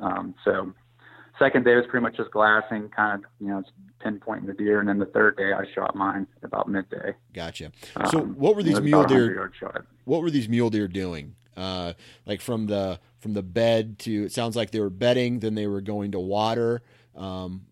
um, 0.00 0.34
so 0.44 0.72
second 1.38 1.64
day 1.64 1.74
was 1.76 1.84
pretty 1.90 2.02
much 2.02 2.16
just 2.16 2.30
glassing, 2.30 2.88
kind 2.88 3.22
of, 3.22 3.30
you 3.38 3.48
know, 3.48 3.62
pinpointing 4.04 4.46
the 4.46 4.54
deer. 4.54 4.80
And 4.80 4.88
then 4.88 4.98
the 4.98 5.06
third 5.06 5.36
day 5.36 5.52
I 5.52 5.64
shot 5.74 5.94
mine 5.94 6.26
about 6.42 6.68
midday. 6.68 7.14
Gotcha. 7.34 7.70
So 8.10 8.20
Um, 8.22 8.34
what 8.34 8.56
were 8.56 8.62
these 8.62 8.80
mule 8.80 9.04
deer? 9.04 9.52
shot. 9.58 9.84
What 10.04 10.22
were 10.22 10.30
these 10.30 10.48
mule 10.48 10.70
deer 10.70 10.88
doing? 10.88 11.34
Uh, 11.56 11.92
like 12.24 12.40
from 12.40 12.66
the 12.66 13.00
from 13.18 13.34
the 13.34 13.42
bed 13.42 13.98
to 13.98 14.24
it 14.26 14.32
sounds 14.32 14.54
like 14.54 14.70
they 14.70 14.78
were 14.80 14.90
bedding, 14.90 15.40
then 15.40 15.54
they 15.56 15.66
were 15.66 15.80
going 15.80 16.12
to 16.12 16.20
water. 16.20 16.82
Um, 17.16 17.66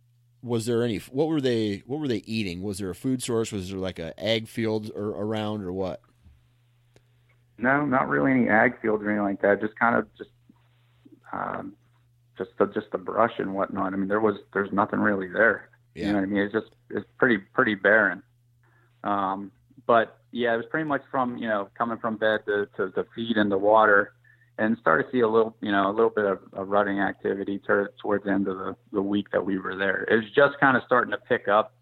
was 0.46 0.66
there 0.66 0.82
any? 0.82 0.98
What 0.98 1.28
were 1.28 1.40
they? 1.40 1.82
What 1.86 2.00
were 2.00 2.08
they 2.08 2.18
eating? 2.26 2.62
Was 2.62 2.78
there 2.78 2.90
a 2.90 2.94
food 2.94 3.22
source? 3.22 3.52
Was 3.52 3.70
there 3.70 3.78
like 3.78 3.98
a 3.98 4.18
ag 4.22 4.48
field 4.48 4.90
or 4.94 5.08
around 5.08 5.62
or 5.62 5.72
what? 5.72 6.00
No, 7.58 7.84
not 7.86 8.08
really 8.08 8.32
any 8.32 8.48
ag 8.48 8.80
fields 8.80 9.02
or 9.02 9.10
anything 9.10 9.24
like 9.24 9.40
that. 9.42 9.60
Just 9.60 9.78
kind 9.78 9.96
of 9.96 10.06
just, 10.16 10.30
um, 11.32 11.74
just 12.36 12.50
the 12.58 12.66
just 12.66 12.90
the 12.92 12.98
brush 12.98 13.32
and 13.38 13.54
whatnot. 13.54 13.92
I 13.92 13.96
mean, 13.96 14.08
there 14.08 14.20
was 14.20 14.36
there's 14.52 14.72
nothing 14.72 15.00
really 15.00 15.28
there. 15.28 15.70
You 15.94 16.04
know 16.04 16.10
Yeah. 16.10 16.14
what 16.16 16.22
I 16.22 16.26
mean? 16.26 16.42
It's 16.42 16.52
just 16.52 16.70
it's 16.90 17.06
pretty 17.18 17.38
pretty 17.38 17.74
barren. 17.74 18.22
Um, 19.04 19.52
but 19.86 20.18
yeah, 20.32 20.52
it 20.54 20.58
was 20.58 20.66
pretty 20.66 20.86
much 20.88 21.02
from 21.10 21.38
you 21.38 21.48
know 21.48 21.68
coming 21.76 21.98
from 21.98 22.16
bed 22.16 22.40
to 22.46 22.68
to, 22.76 22.90
to 22.90 23.06
feed 23.14 23.36
in 23.38 23.48
the 23.48 23.58
water, 23.58 24.12
and 24.58 24.76
started 24.78 25.04
to 25.04 25.10
see 25.12 25.20
a 25.20 25.28
little 25.28 25.56
you 25.60 25.72
know 25.72 25.90
a 25.90 25.92
little 25.92 26.10
bit 26.10 26.24
of, 26.24 26.38
of 26.52 26.68
rutting 26.68 27.00
activity 27.00 27.60
tur 27.66 27.90
towards 28.00 28.24
the 28.24 28.30
end 28.30 28.48
of 28.48 28.58
the, 28.58 28.76
the 28.92 29.02
week 29.02 29.30
that 29.32 29.44
we 29.44 29.58
were 29.58 29.76
there. 29.76 30.04
It 30.04 30.16
was 30.16 30.30
just 30.34 30.58
kind 30.60 30.76
of 30.76 30.82
starting 30.86 31.12
to 31.12 31.18
pick 31.18 31.48
up. 31.48 31.74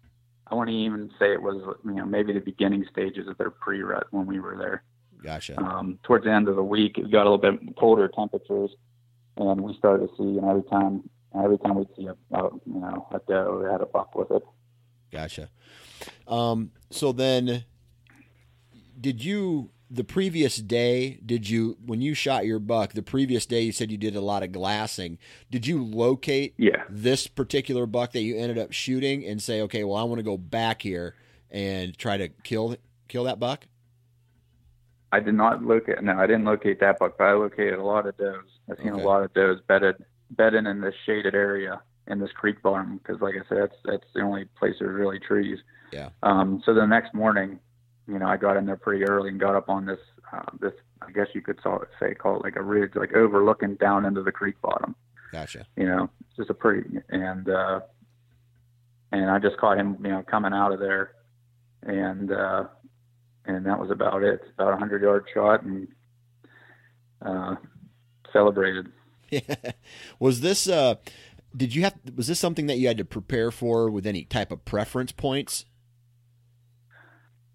I 0.47 0.53
wouldn't 0.53 0.75
even 0.75 1.09
say 1.17 1.33
it 1.33 1.41
was 1.41 1.75
you 1.85 1.93
know 1.93 2.05
maybe 2.05 2.33
the 2.33 2.39
beginning 2.39 2.85
stages 2.91 3.27
of 3.27 3.37
their 3.37 3.49
pre-rut 3.49 4.07
when 4.11 4.25
we 4.25 4.39
were 4.39 4.57
there 4.57 4.83
Gotcha. 5.25 5.59
um, 5.59 5.97
towards 6.03 6.25
the 6.25 6.31
end 6.31 6.47
of 6.47 6.55
the 6.55 6.63
week, 6.63 6.99
it 6.99 7.11
got 7.11 7.25
a 7.25 7.29
little 7.29 7.37
bit 7.39 7.75
colder 7.77 8.07
temperatures, 8.07 8.69
and 9.37 9.59
we 9.59 9.75
started 9.75 10.07
to 10.07 10.15
see, 10.15 10.23
you 10.23 10.41
know, 10.41 10.51
every 10.51 10.63
time, 10.63 11.09
every 11.35 11.57
time 11.57 11.75
we'd 11.75 11.87
see 11.97 12.05
a, 12.05 12.37
a 12.37 12.49
you 12.65 12.79
know, 12.79 13.07
a 13.11 13.19
doe 13.27 13.61
that 13.63 13.71
had 13.71 13.81
a 13.81 13.87
buck 13.87 14.13
with 14.13 14.29
it. 14.29 14.43
Gotcha. 15.11 15.49
Um, 16.27 16.71
so 16.91 17.11
then, 17.11 17.65
did 19.01 19.23
you 19.23 19.71
the 19.89 20.03
previous 20.03 20.57
day? 20.57 21.19
Did 21.25 21.49
you 21.49 21.77
when 21.85 22.01
you 22.01 22.13
shot 22.13 22.45
your 22.45 22.59
buck 22.59 22.93
the 22.93 23.03
previous 23.03 23.45
day? 23.45 23.61
You 23.61 23.71
said 23.71 23.91
you 23.91 23.97
did 23.97 24.15
a 24.15 24.21
lot 24.21 24.43
of 24.43 24.51
glassing. 24.51 25.17
Did 25.51 25.67
you 25.67 25.83
locate 25.83 26.53
Yeah. 26.57 26.83
this 26.89 27.27
particular 27.27 27.85
buck 27.85 28.11
that 28.13 28.21
you 28.21 28.35
ended 28.37 28.57
up 28.57 28.71
shooting 28.71 29.25
and 29.25 29.41
say, 29.41 29.61
okay, 29.61 29.83
well, 29.83 29.97
I 29.97 30.03
want 30.03 30.19
to 30.19 30.23
go 30.23 30.37
back 30.37 30.81
here 30.81 31.15
and 31.51 31.97
try 31.97 32.17
to 32.17 32.29
kill 32.43 32.75
kill 33.07 33.23
that 33.25 33.39
buck? 33.39 33.67
I 35.11 35.19
did 35.19 35.35
not 35.35 35.63
locate. 35.63 36.01
No, 36.03 36.17
I 36.17 36.27
didn't 36.27 36.45
locate 36.45 36.79
that 36.81 36.99
buck, 36.99 37.17
but 37.17 37.25
I 37.25 37.33
located 37.33 37.75
a 37.75 37.83
lot 37.83 38.05
of 38.05 38.17
does. 38.17 38.43
I've 38.69 38.77
seen 38.79 38.89
Okay. 38.93 39.01
a 39.01 39.05
lot 39.05 39.23
of 39.23 39.33
does 39.33 39.59
bedded 39.67 39.95
bedding 40.31 40.65
in 40.65 40.81
this 40.81 40.95
shaded 41.05 41.35
area 41.35 41.81
in 42.07 42.19
this 42.19 42.31
creek 42.33 42.61
bottom 42.61 42.97
because, 42.97 43.21
like 43.21 43.35
I 43.35 43.47
said, 43.47 43.57
that's 43.59 43.75
that's 43.85 44.13
the 44.13 44.21
only 44.21 44.45
place 44.57 44.75
there's 44.79 44.95
really 44.95 45.19
trees. 45.19 45.59
Yeah. 45.93 46.09
Um, 46.23 46.61
so 46.65 46.73
the 46.73 46.85
next 46.85 47.13
morning, 47.13 47.59
you 48.07 48.19
know, 48.19 48.27
I 48.27 48.37
got 48.37 48.57
in 48.57 48.65
there 48.65 48.75
pretty 48.75 49.03
early 49.03 49.29
and 49.29 49.39
got 49.39 49.55
up 49.55 49.69
on 49.69 49.85
this 49.85 49.99
uh, 50.31 50.43
this 50.59 50.73
I 51.01 51.11
guess 51.11 51.27
you 51.33 51.41
could 51.41 51.59
say 51.99 52.13
call 52.13 52.37
it 52.37 52.43
like 52.43 52.55
a 52.55 52.61
ridge, 52.61 52.91
like 52.95 53.13
overlooking 53.13 53.75
down 53.75 54.05
into 54.05 54.23
the 54.23 54.31
creek 54.31 54.59
bottom. 54.61 54.95
Gotcha. 55.31 55.65
You 55.75 55.85
know, 55.85 56.09
it's 56.21 56.37
just 56.37 56.49
a 56.49 56.53
pretty 56.53 56.99
and 57.09 57.49
uh, 57.49 57.81
and 59.11 59.29
I 59.29 59.39
just 59.39 59.57
caught 59.57 59.77
him, 59.77 59.97
you 60.03 60.09
know, 60.09 60.23
coming 60.23 60.53
out 60.53 60.71
of 60.71 60.79
there, 60.79 61.11
and 61.83 62.31
uh, 62.31 62.65
and 63.45 63.65
that 63.65 63.79
was 63.79 63.91
about 63.91 64.23
it. 64.23 64.41
About 64.57 64.73
a 64.73 64.77
hundred 64.77 65.01
yard 65.01 65.25
shot 65.33 65.63
and 65.63 65.87
uh, 67.21 67.55
celebrated. 68.31 68.91
was 70.19 70.41
this 70.41 70.69
uh 70.69 70.95
did 71.55 71.73
you 71.73 71.83
have 71.83 71.95
was 72.15 72.27
this 72.27 72.39
something 72.39 72.67
that 72.67 72.77
you 72.77 72.87
had 72.87 72.97
to 72.97 73.05
prepare 73.05 73.51
for 73.51 73.89
with 73.89 74.05
any 74.05 74.23
type 74.25 74.51
of 74.51 74.65
preference 74.65 75.11
points? 75.11 75.65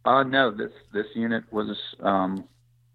Uh 0.04 0.22
no, 0.22 0.50
this 0.50 0.72
this 0.92 1.06
unit 1.14 1.44
was 1.52 1.76
um 2.00 2.44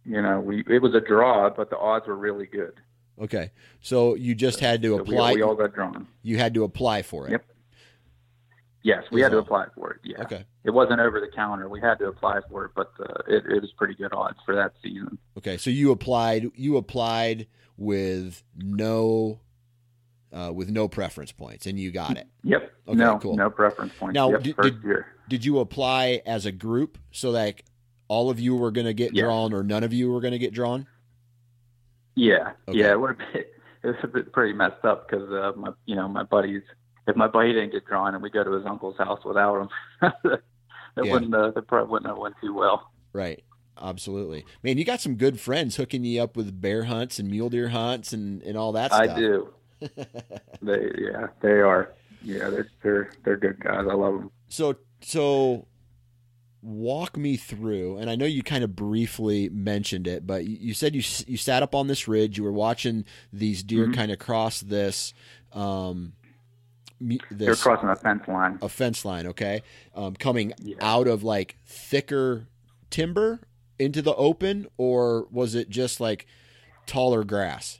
you 0.03 0.21
know, 0.21 0.39
we 0.39 0.63
it 0.67 0.81
was 0.81 0.93
a 0.95 1.01
draw, 1.01 1.49
but 1.49 1.69
the 1.69 1.77
odds 1.77 2.07
were 2.07 2.15
really 2.17 2.45
good. 2.45 2.73
Okay. 3.21 3.51
So 3.81 4.15
you 4.15 4.35
just 4.35 4.59
had 4.59 4.81
to 4.83 4.89
So 4.97 4.99
apply 5.01 5.31
we, 5.31 5.35
we 5.37 5.41
all 5.43 5.55
got 5.55 5.73
drawn. 5.73 6.07
you 6.21 6.37
had 6.37 6.53
to 6.55 6.63
apply 6.63 7.01
for 7.01 7.27
it. 7.27 7.31
Yep. 7.31 7.45
Yes, 8.83 9.03
we 9.11 9.21
had 9.21 9.31
to 9.31 9.39
apply 9.39 9.65
for 9.73 9.93
it. 9.93 9.99
Yeah. 10.03 10.21
Okay. 10.21 10.45
It 10.63 10.69
wasn't 10.69 10.99
over 10.99 11.19
the 11.19 11.29
counter. 11.35 11.67
We 11.69 11.81
had 11.81 11.97
to 11.99 12.05
apply 12.07 12.41
for 12.51 12.65
it, 12.65 12.71
but 12.75 12.91
uh, 12.99 13.13
it, 13.27 13.43
it 13.47 13.61
was 13.61 13.71
pretty 13.77 13.95
good 13.95 14.13
odds 14.13 14.37
for 14.45 14.53
that 14.55 14.73
season. 14.83 15.17
Okay. 15.37 15.57
So 15.57 15.71
you 15.71 15.91
applied 15.91 16.51
you 16.55 16.77
applied 16.77 17.47
with 17.77 18.43
no 18.55 19.39
uh, 20.33 20.51
with 20.53 20.69
no 20.69 20.87
preference 20.87 21.31
points 21.31 21.65
and 21.65 21.79
you 21.79 21.91
got 21.91 22.17
it. 22.17 22.27
Yep. 22.43 22.71
Okay, 22.87 22.97
no, 22.97 23.17
cool. 23.19 23.35
no 23.35 23.49
preference 23.49 23.93
points. 23.97 24.13
Now, 24.15 24.31
yep, 24.31 24.43
did- 24.43 24.55
first 24.55 24.73
did- 24.75 24.83
year. 24.83 25.07
Did 25.27 25.43
you 25.43 25.57
apply 25.59 26.21
as 26.27 26.45
a 26.45 26.51
group 26.51 26.99
so 27.11 27.31
that 27.31 27.63
all 28.07 28.29
of 28.29 28.39
you 28.39 28.55
were 28.55 28.69
going 28.69 28.85
to 28.85 28.93
get 28.93 29.15
Yeah. 29.15 29.23
drawn 29.23 29.53
or 29.53 29.63
none 29.63 29.83
of 29.83 29.91
you 29.91 30.11
were 30.11 30.21
going 30.21 30.33
to 30.33 30.37
get 30.39 30.53
drawn? 30.53 30.85
Yeah, 32.15 32.51
Okay. 32.67 32.79
yeah, 32.79 32.91
it 32.91 32.99
would 32.99 33.09
have 33.09 33.17
been, 33.33 33.43
it 33.83 33.87
was 33.87 33.95
a 34.03 34.07
bit 34.07 34.31
pretty 34.31 34.53
messed 34.53 34.83
up 34.85 35.07
because 35.09 35.29
uh, 35.31 35.51
my, 35.57 35.71
you 35.85 35.95
know, 35.95 36.07
my 36.07 36.23
buddies. 36.23 36.61
If 37.07 37.15
my 37.15 37.27
buddy 37.27 37.53
didn't 37.53 37.71
get 37.71 37.85
drawn 37.85 38.13
and 38.15 38.23
we 38.23 38.29
go 38.31 38.43
to 38.43 38.51
his 38.53 38.65
uncle's 38.65 38.97
house 38.97 39.23
without 39.25 39.61
him, 39.61 39.69
that 40.23 40.41
Yeah. 41.03 41.11
wouldn't, 41.11 41.33
uh, 41.35 41.51
that 41.51 41.67
probably 41.67 41.91
wouldn't 41.91 42.09
have 42.09 42.17
went 42.17 42.35
too 42.41 42.53
well. 42.53 42.91
Right. 43.13 43.43
Absolutely. 43.81 44.45
Man, 44.63 44.77
you 44.77 44.85
got 44.85 45.01
some 45.01 45.15
good 45.15 45.39
friends 45.39 45.75
hooking 45.75 46.03
you 46.05 46.21
up 46.23 46.37
with 46.37 46.61
bear 46.61 46.85
hunts 46.85 47.19
and 47.19 47.29
mule 47.29 47.49
deer 47.49 47.69
hunts 47.69 48.13
and, 48.13 48.41
and 48.43 48.57
all 48.57 48.71
that 48.71 48.93
I 48.93 49.05
stuff. 49.05 49.17
do. 49.17 49.53
they, 50.61 50.91
yeah, 50.97 51.27
they 51.41 51.59
are. 51.61 51.93
Yeah, 52.23 52.49
they're 52.49 52.67
they're 52.81 53.09
they're 53.23 53.37
good 53.37 53.59
guys. 53.59 53.85
I 53.89 53.93
love 53.93 54.13
them. 54.15 54.31
So 54.49 54.75
so 55.01 55.67
walk 56.61 57.15
me 57.15 57.37
through 57.37 57.97
and 57.97 58.09
I 58.09 58.15
know 58.15 58.25
you 58.25 58.41
kind 58.41 58.63
of 58.63 58.75
briefly 58.75 59.49
mentioned 59.49 60.07
it, 60.07 60.25
but 60.25 60.45
you, 60.45 60.73
said 60.73 60.95
you 60.95 61.03
you 61.27 61.37
sat 61.37 61.61
up 61.61 61.75
on 61.75 61.85
this 61.87 62.07
ridge, 62.07 62.37
you 62.39 62.43
were 62.43 62.51
watching 62.51 63.05
these 63.31 63.61
deer 63.61 63.85
Mhm. 63.87 63.93
kind 63.93 64.11
of 64.11 64.17
cross 64.17 64.61
this 64.61 65.13
um 65.53 66.13
They're 67.29 67.53
crossing 67.55 67.89
a 67.89 67.95
fence 67.95 68.27
line. 68.27 68.57
a 68.63 68.69
fence 68.69 69.05
line, 69.05 69.27
okay? 69.27 69.61
Um, 69.93 70.15
coming 70.15 70.53
Yeah. 70.59 70.77
out 70.81 71.07
of 71.07 71.23
like 71.23 71.57
thicker 71.67 72.47
timber 72.89 73.41
into 73.77 74.01
the 74.01 74.15
open, 74.15 74.65
or 74.77 75.27
was 75.29 75.53
it 75.53 75.69
just 75.69 75.99
like 75.99 76.25
taller 76.87 77.23
grass? 77.23 77.79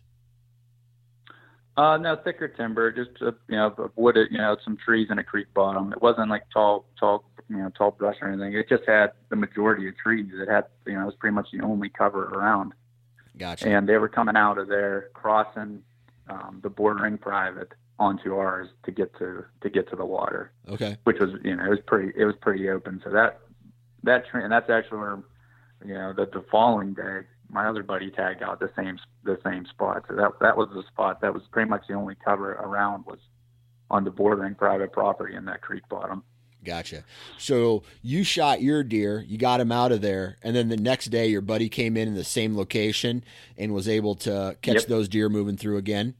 Uh, 1.78 1.98
no, 1.98 2.16
thicker 2.16 2.48
timber, 2.48 2.90
just 2.92 3.22
uh, 3.22 3.32
you 3.50 3.58
know, 3.58 3.74
a 3.78 3.90
wooded, 4.00 4.30
you 4.32 4.38
know, 4.38 4.56
some 4.64 4.78
trees 4.78 5.08
and 5.10 5.20
a 5.20 5.24
creek 5.24 5.48
bottom. 5.54 5.92
It 5.92 6.02
wasn't 6.02 6.30
like 6.30 6.44
tall, 6.54 6.86
tall, 6.98 7.26
you 7.50 7.58
know, 7.58 7.70
tall 7.78 7.92
brush 7.92 8.16
or 8.22 8.30
anything. 8.30 8.54
It 8.54 8.70
just 8.70 8.84
had 8.88 9.12
the 9.30 9.36
majority 9.36 9.90
of 9.90 9.98
trees. 9.98 10.32
It 10.34 10.50
had, 10.50 10.66
you 10.86 10.94
know, 10.94 11.02
it 11.02 11.06
was 11.06 11.16
pretty 11.16 11.36
much 11.36 11.50
the 11.52 11.62
only 11.62 11.90
cover 11.90 12.26
around. 12.30 12.74
Gotcha. 13.38 13.68
And 13.68 13.90
they 13.90 13.98
were 13.98 14.08
coming 14.08 14.38
out 14.38 14.58
of 14.58 14.70
there, 14.70 15.10
crossing 15.14 15.82
um, 16.30 16.62
the 16.64 16.70
bordering 16.70 17.18
private 17.18 17.74
onto 18.00 18.36
ours 18.36 18.70
to 18.84 18.92
get 18.92 19.14
to 19.18 19.46
to 19.62 19.70
get 19.70 19.90
to 19.90 19.96
the 19.98 20.06
water, 20.06 20.52
okay. 20.70 20.98
which 21.04 21.20
was, 21.20 21.32
you 21.44 21.56
know, 21.56 21.66
it 21.66 21.70
was 21.70 21.80
pretty, 21.86 22.14
it 22.18 22.26
was 22.26 22.36
pretty 22.42 22.70
open. 22.70 23.02
So 23.04 23.10
that 23.10 23.40
that 24.04 24.28
tree, 24.28 24.44
and 24.44 24.52
that's 24.52 24.70
actually 24.70 25.00
where, 25.00 25.24
you 25.86 25.94
know, 25.94 26.14
the, 26.14 26.26
the 26.26 26.46
following 26.50 26.94
day, 26.94 27.22
my 27.50 27.68
other 27.68 27.84
buddy 27.84 28.12
tagged 28.12 28.44
out 28.44 28.60
the 28.60 28.72
same 28.76 28.98
the 29.24 29.40
same 29.44 29.66
spot. 29.66 30.04
So 30.08 30.16
that 30.16 30.32
that 30.42 30.58
was 30.58 30.70
the 30.74 30.84
spot 30.88 31.22
that 31.22 31.34
was 31.34 31.44
pretty 31.52 31.70
much 31.70 31.88
the 31.88 31.94
only 31.94 32.16
cover 32.24 32.54
around 32.54 33.06
was 33.06 33.20
on 33.90 34.04
the 34.04 34.12
bordering 34.12 34.56
private 34.56 34.92
property 34.92 35.36
in 35.36 35.46
that 35.46 35.62
creek 35.62 35.84
bottom. 35.90 36.24
Gotcha. 36.64 37.04
So 37.38 37.84
you 38.02 38.24
shot 38.24 38.62
your 38.64 38.84
deer, 38.84 39.24
you 39.28 39.38
got 39.38 39.60
him 39.60 39.72
out 39.72 39.92
of 39.92 40.02
there, 40.02 40.38
and 40.42 40.56
then 40.56 40.70
the 40.70 40.78
next 40.78 41.06
day 41.12 41.28
your 41.28 41.42
buddy 41.42 41.70
came 41.70 41.96
in 41.96 42.08
in 42.08 42.16
the 42.16 42.24
same 42.24 42.58
location 42.58 43.24
and 43.56 43.72
was 43.72 43.88
able 43.88 44.16
to 44.16 44.58
catch 44.64 44.76
Yep. 44.78 44.86
those 44.88 45.08
deer 45.08 45.30
moving 45.30 45.58
through 45.58 45.78
again. 45.78 46.16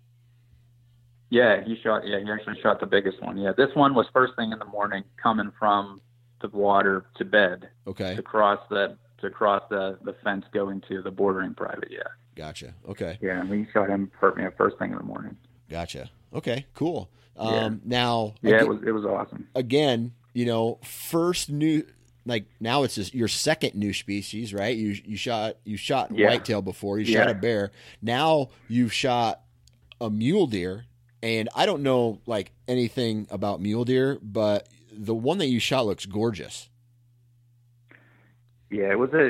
Yeah, 1.32 1.64
he 1.64 1.76
shot. 1.82 2.06
Yeah, 2.08 2.20
he 2.24 2.30
actually 2.32 2.62
shot 2.62 2.80
the 2.80 2.86
biggest 2.86 3.22
one. 3.22 3.38
Yeah, 3.38 3.52
this 3.58 3.74
one 3.74 3.96
was 3.96 4.06
first 4.14 4.34
thing 4.36 4.52
in 4.52 4.60
the 4.60 4.66
morning, 4.66 5.04
coming 5.22 5.52
from 5.58 6.00
the 6.42 6.50
water 6.50 7.06
to 7.18 7.26
bed 7.26 7.70
Okay. 7.88 8.16
to 8.16 8.22
cross 8.22 8.60
that 8.70 8.98
to 9.20 9.30
cross 9.30 9.64
the 9.70 9.98
the 10.04 10.14
fence 10.24 10.46
going 10.54 10.82
to 10.90 11.02
the 11.02 11.12
bordering 11.12 11.54
private. 11.54 11.90
Yeah, 11.92 12.04
Gotcha. 12.36 12.74
Okay. 12.90 13.18
yeah, 13.22 13.40
and 13.40 13.50
we 13.50 13.68
shot 13.74 13.90
him 13.90 14.12
for, 14.20 14.38
yeah, 14.40 14.50
first 14.58 14.78
thing 14.78 14.92
in 14.92 14.98
the 14.98 15.04
morning. 15.04 15.38
Gotcha. 15.70 16.10
Okay. 16.34 16.66
Cool. 16.74 17.10
Um, 17.38 17.54
Yeah. 17.54 17.70
Now, 17.86 18.34
Yeah, 18.42 18.56
aga- 18.56 18.66
it 18.66 18.68
was 18.70 18.84
it 18.88 18.92
was 18.92 19.06
awesome. 19.06 19.48
again, 19.56 20.14
you 20.34 20.46
know, 20.46 20.80
first 20.84 21.50
new 21.50 21.86
like 22.28 22.46
now 22.60 22.84
it's 22.84 22.96
just 22.96 23.14
your 23.14 23.28
second 23.28 23.76
new 23.76 23.94
species, 23.94 24.54
right? 24.54 24.76
You 24.76 24.96
you 25.06 25.16
shot 25.18 25.58
you 25.64 25.78
shot 25.78 26.12
Yeah. 26.16 26.28
whitetail 26.28 26.62
before, 26.62 27.00
you 27.00 27.06
shot 27.06 27.30
a 27.30 27.34
bear. 27.36 27.72
Now 28.02 28.50
you've 28.68 28.92
shot 28.94 29.42
a 30.02 30.10
mule 30.10 30.48
deer, 30.48 30.86
and 31.24 31.48
I 31.56 31.66
don't 31.66 31.84
know 31.84 32.20
like 32.26 32.52
anything 32.68 33.28
about 33.30 33.62
mule 33.62 33.86
deer, 33.86 34.18
but 34.22 34.68
the 34.92 35.16
one 35.16 35.38
that 35.40 35.48
you 35.48 35.60
shot 35.60 35.86
looks 35.86 36.06
gorgeous. 36.06 36.70
Yeah, 38.70 38.92
it 38.92 39.00
was 39.00 39.12
a. 39.14 39.28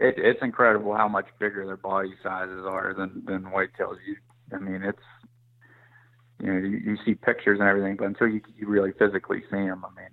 It, 0.00 0.14
it's 0.16 0.40
incredible 0.42 0.94
how 0.94 1.08
much 1.08 1.26
bigger 1.40 1.66
their 1.66 1.76
body 1.76 2.14
sizes 2.22 2.64
are 2.64 2.94
than 2.96 3.24
than 3.26 3.42
whitetails. 3.46 3.96
You, 4.06 4.16
I 4.54 4.58
mean, 4.60 4.82
it's 4.84 5.02
you 6.40 6.46
know 6.52 6.58
you, 6.60 6.76
you 6.78 6.96
see 7.04 7.14
pictures 7.14 7.58
and 7.58 7.68
everything, 7.68 7.96
but 7.96 8.04
until 8.06 8.28
you 8.28 8.40
you 8.56 8.68
really 8.68 8.92
physically 8.92 9.42
see 9.50 9.56
them, 9.56 9.84
I 9.84 10.00
mean, 10.00 10.10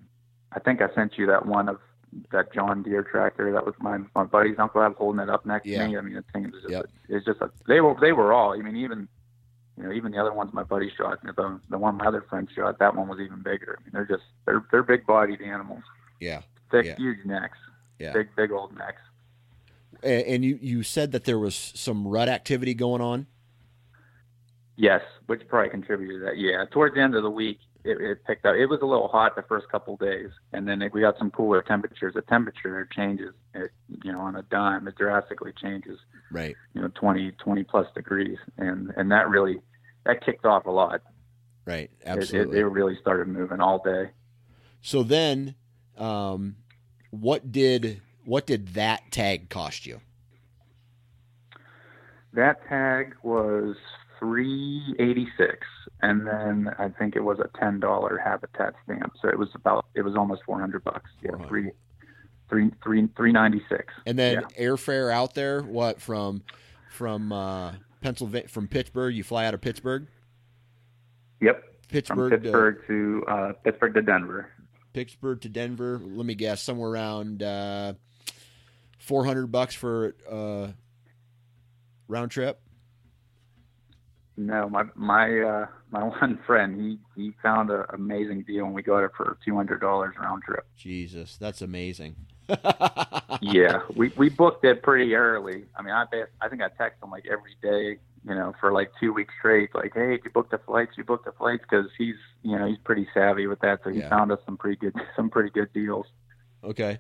I 0.54 0.60
think 0.60 0.82
I 0.82 0.92
sent 0.96 1.18
you 1.20 1.28
that 1.28 1.46
one 1.46 1.70
of 1.70 1.80
that 2.32 2.52
John 2.54 2.82
Deere 2.82 3.04
tractor. 3.04 3.52
That 3.52 3.66
was 3.66 3.76
my 3.80 4.00
my 4.16 4.24
buddy's 4.24 4.58
uncle. 4.58 4.82
I 4.82 4.88
was 4.88 4.98
holding 4.98 5.22
it 5.22 5.30
up 5.30 5.46
next 5.46 5.68
Yeah. 5.68 5.84
to 5.84 5.88
me. 5.90 5.98
I 5.98 6.02
mean, 6.02 6.16
it 6.18 6.26
seems 6.34 6.54
just 6.54 6.70
Yep. 6.70 6.86
it's 7.10 7.26
just 7.26 7.42
a, 7.42 7.52
they 7.68 7.80
were 7.82 7.96
they 8.02 8.12
were 8.12 8.34
all. 8.34 8.54
I 8.54 8.58
mean, 8.64 8.76
even 8.78 9.08
you 9.78 9.84
know 9.84 9.92
even 9.92 10.12
the 10.12 10.18
other 10.18 10.34
ones 10.34 10.52
my 10.52 10.64
buddy 10.64 10.92
shot, 10.98 11.20
the 11.24 11.60
the 11.70 11.78
one 11.78 11.98
my 11.98 12.06
other 12.06 12.24
friend 12.28 12.50
shot, 12.56 12.80
that 12.80 12.96
one 12.96 13.08
was 13.08 13.20
even 13.20 13.44
bigger. 13.44 13.78
I 13.80 13.84
mean, 13.84 13.92
they're 13.94 14.06
just 14.06 14.24
they're 14.48 14.66
they're 14.72 14.82
big 14.82 15.06
bodied 15.06 15.42
animals, 15.42 15.84
Yeah. 16.20 16.42
thick, 16.72 16.86
Yeah. 16.86 16.96
huge 16.96 17.24
necks, 17.26 17.60
Yeah. 18.00 18.14
big 18.14 18.28
big 18.36 18.52
old 18.52 18.76
necks. 18.78 19.02
And, 20.04 20.24
and 20.28 20.46
you 20.46 20.60
you 20.62 20.84
said 20.84 21.12
that 21.14 21.24
there 21.26 21.40
was 21.40 21.56
some 21.56 22.08
rut 22.08 22.30
activity 22.30 22.74
going 22.74 23.02
on. 23.02 23.28
Yes, 24.78 25.02
which 25.28 25.42
probably 25.48 25.70
contributed 25.70 26.20
to 26.20 26.26
that. 26.26 26.38
Yeah, 26.38 26.66
towards 26.72 26.96
the 26.96 27.02
end 27.02 27.16
of 27.16 27.24
the 27.24 27.30
week, 27.30 27.60
it, 27.86 28.02
it 28.02 28.26
picked 28.26 28.46
up. 28.46 28.56
It 28.56 28.66
was 28.66 28.82
a 28.82 28.86
little 28.86 29.08
hot 29.08 29.36
the 29.38 29.44
first 29.44 29.70
couple 29.72 29.96
days, 29.96 30.30
and 30.52 30.68
then 30.68 30.84
we 30.92 31.00
got 31.00 31.18
some 31.18 31.32
cooler 31.32 31.62
temperatures. 31.62 32.14
The 32.14 32.24
temperature 32.24 32.86
changes, 32.94 33.34
it, 33.54 33.72
you 34.04 34.12
know, 34.12 34.20
on 34.20 34.36
a 34.36 34.42
dime. 34.44 34.86
It 34.90 34.96
drastically 34.98 35.54
changes, 35.62 35.98
Right. 36.30 36.56
you 36.74 36.82
know, 36.82 36.90
20, 36.96 37.32
20 37.32 37.64
plus 37.64 37.88
degrees, 37.96 38.38
and 38.58 38.92
and 38.98 39.10
that 39.12 39.30
really 39.30 39.60
that 40.06 40.26
kicked 40.26 40.46
off 40.46 40.66
a 40.66 40.72
lot. 40.72 41.02
Right. 41.66 41.90
It, 42.02 42.06
it, 42.06 42.08
Absolutely. 42.08 42.60
it 42.60 42.64
really 42.64 42.98
started 43.00 43.30
moving 43.30 43.62
all 43.62 43.82
day. 43.82 44.10
So 44.82 45.04
then, 45.04 45.56
um, 45.98 46.58
what 47.22 47.52
did 47.52 48.02
what 48.26 48.46
did 48.48 48.70
that 48.70 49.12
tag 49.12 49.50
cost 49.50 49.86
you? 49.86 50.02
That 52.34 52.68
tag 52.68 53.16
was 53.24 53.76
three 54.20 54.96
eighty 55.00 55.28
six, 55.38 55.66
and 56.02 56.28
then 56.28 56.70
I 56.78 56.90
think 56.90 57.16
it 57.16 57.22
was 57.24 57.40
a 57.40 57.50
ten 57.60 57.80
dollar 57.80 58.18
habitat 58.18 58.74
stamp. 58.84 59.14
So 59.22 59.30
it 59.30 59.38
was 59.40 59.50
about 59.56 59.86
it 59.96 60.02
was 60.02 60.16
almost 60.16 60.44
four 60.46 60.60
hundred 60.60 60.84
bucks. 60.84 61.10
Yeah, 61.22 61.32
400. 61.32 61.48
three 61.48 61.72
three 62.50 62.72
three 62.84 63.08
three 63.16 63.32
ninety 63.32 63.62
six. 63.70 63.94
And 64.06 64.20
then 64.20 64.44
Yeah. 64.58 64.66
airfare 64.68 65.12
out 65.14 65.34
there, 65.34 65.62
what 65.62 66.02
from 66.02 66.44
from 66.90 67.32
uh, 67.32 67.74
Pennsylvania 68.02 68.50
from 68.50 68.68
Pittsburgh? 68.68 69.16
You 69.16 69.24
fly 69.24 69.46
out 69.46 69.54
of 69.54 69.62
Pittsburgh, 69.62 70.08
Yep. 71.42 71.64
From 71.64 71.70
Pittsburgh, 71.90 72.32
Pittsburgh 72.42 72.88
to 72.88 73.24
uh, 73.28 73.54
Pittsburgh 73.64 73.94
to 73.94 74.02
Denver. 74.02 74.50
Pittsburgh 74.96 75.42
to 75.42 75.50
Denver. 75.50 76.00
Let 76.02 76.26
me 76.26 76.36
guess, 76.36 76.62
somewhere 76.62 76.90
around 76.90 77.44
uh, 77.44 77.96
four 78.98 79.26
hundred 79.26 79.48
bucks 79.48 79.76
for 79.76 80.16
uh, 80.32 80.68
round 82.08 82.32
trip. 82.32 82.62
No, 84.38 84.70
my 84.70 84.86
my 84.96 85.38
uh, 85.38 85.68
my 85.92 86.04
one 86.22 86.40
friend 86.48 86.80
he 86.80 86.98
he 87.22 87.34
found 87.44 87.72
an 87.72 87.84
amazing 87.94 88.44
deal 88.44 88.66
and 88.66 88.74
we 88.74 88.84
got 88.84 89.04
it 89.04 89.12
for 89.18 89.38
two 89.44 89.54
hundred 89.54 89.82
dollars 89.82 90.16
round 90.18 90.44
trip. 90.44 90.66
Jesus, 90.78 91.36
that's 91.36 91.62
amazing. 91.62 92.16
yeah, 93.42 93.82
we 93.98 94.14
we 94.16 94.30
booked 94.30 94.64
it 94.64 94.82
pretty 94.82 95.14
early. 95.14 95.66
I 95.76 95.82
mean, 95.82 95.94
I 95.94 96.06
I 96.40 96.48
think 96.48 96.62
I 96.62 96.70
text 96.70 97.04
him 97.04 97.12
like 97.12 97.26
every 97.30 97.58
day, 97.62 98.00
you 98.28 98.34
know, 98.36 98.54
for 98.60 98.72
like 98.72 98.92
two 99.00 99.14
weeks 99.14 99.34
straight. 99.40 99.74
Like, 99.76 99.94
hey, 99.94 100.20
you 100.24 100.30
booked 100.34 100.52
the 100.52 100.58
flights? 100.58 100.94
You 100.98 101.04
booked 101.04 101.26
the 101.26 101.32
flights? 101.34 101.64
Because 101.70 101.90
he's 101.98 102.16
you 102.44 102.58
know 102.58 102.68
he's 102.68 102.78
pretty 102.84 103.08
savvy 103.14 103.48
with 103.48 103.60
that, 103.62 103.82
so 103.84 103.90
he 103.90 104.00
Yeah. 104.00 104.10
found 104.10 104.32
us 104.32 104.40
some 104.46 104.58
pretty 104.58 104.78
good 104.78 104.96
some 105.16 105.30
pretty 105.30 105.50
good 105.50 105.72
deals. 105.74 106.08
Okay. 106.64 106.98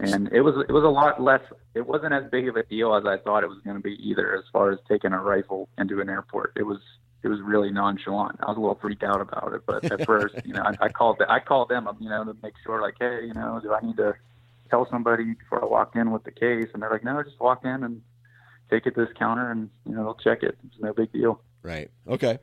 and 0.00 0.28
it 0.32 0.42
was 0.42 0.54
it 0.68 0.72
was 0.72 0.84
a 0.84 0.88
lot 0.88 1.20
less. 1.20 1.40
It 1.74 1.86
wasn't 1.86 2.12
as 2.14 2.30
big 2.30 2.48
of 2.48 2.56
a 2.56 2.62
deal 2.62 2.94
as 2.94 3.04
I 3.04 3.16
thought 3.18 3.42
it 3.42 3.48
was 3.48 3.58
going 3.64 3.76
to 3.76 3.82
be 3.82 3.96
either. 4.08 4.36
As 4.36 4.44
far 4.52 4.70
as 4.70 4.78
taking 4.88 5.12
a 5.12 5.20
rifle 5.20 5.68
into 5.78 6.00
an 6.00 6.08
airport, 6.08 6.52
it 6.56 6.62
was 6.62 6.78
it 7.22 7.28
was 7.28 7.40
really 7.40 7.70
nonchalant. 7.70 8.38
I 8.40 8.46
was 8.46 8.56
a 8.56 8.60
little 8.60 8.78
freaked 8.80 9.02
out 9.02 9.20
about 9.20 9.52
it, 9.52 9.62
but 9.66 9.84
at 9.92 10.06
first, 10.06 10.36
you 10.44 10.54
know, 10.54 10.62
I, 10.62 10.74
I 10.86 10.88
called 10.88 11.20
I 11.28 11.40
called 11.40 11.68
them 11.68 11.88
you 12.00 12.08
know, 12.08 12.24
to 12.24 12.36
make 12.42 12.54
sure, 12.64 12.80
like, 12.80 12.94
hey, 13.00 13.26
you 13.26 13.34
know, 13.34 13.60
do 13.62 13.72
I 13.74 13.80
need 13.80 13.96
to 13.96 14.14
tell 14.70 14.86
somebody 14.90 15.34
before 15.34 15.62
I 15.62 15.66
walk 15.66 15.96
in 15.96 16.12
with 16.12 16.22
the 16.24 16.30
case? 16.30 16.68
And 16.72 16.80
they're 16.82 16.90
like, 16.90 17.04
no, 17.04 17.20
just 17.24 17.38
walk 17.40 17.64
in 17.64 17.82
and 17.84 18.00
take 18.70 18.86
it 18.86 18.94
to 18.94 19.04
this 19.04 19.14
counter, 19.18 19.50
and 19.50 19.68
you 19.86 19.94
know, 19.94 20.04
they'll 20.04 20.14
check 20.14 20.42
it. 20.42 20.56
It's 20.66 20.80
no 20.80 20.92
big 20.92 21.12
deal. 21.12 21.42
Right. 21.62 21.90
Okay. 22.08 22.38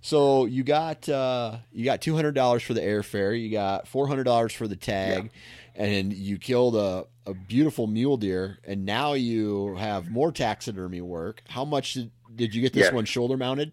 So 0.00 0.46
you 0.46 0.64
got 0.64 1.08
uh, 1.08 1.58
you 1.72 1.84
got 1.84 2.00
two 2.00 2.14
hundred 2.16 2.34
dollars 2.34 2.62
for 2.62 2.74
the 2.74 2.80
airfare. 2.80 3.40
You 3.40 3.50
got 3.50 3.86
four 3.86 4.08
hundred 4.08 4.24
dollars 4.24 4.52
for 4.52 4.66
the 4.66 4.74
tag, 4.76 5.30
and 5.76 6.12
you 6.12 6.38
killed 6.38 6.74
a, 6.74 7.06
a 7.24 7.34
beautiful 7.34 7.86
mule 7.86 8.16
deer. 8.16 8.58
And 8.64 8.84
now 8.84 9.12
you 9.12 9.76
have 9.76 10.10
more 10.10 10.32
taxidermy 10.32 11.00
work. 11.00 11.42
How 11.48 11.64
much 11.64 11.94
did, 11.94 12.10
did 12.34 12.54
you 12.54 12.62
get 12.62 12.72
this 12.72 12.86
Yes. 12.86 12.92
one 12.92 13.04
shoulder 13.04 13.36
mounted? 13.36 13.70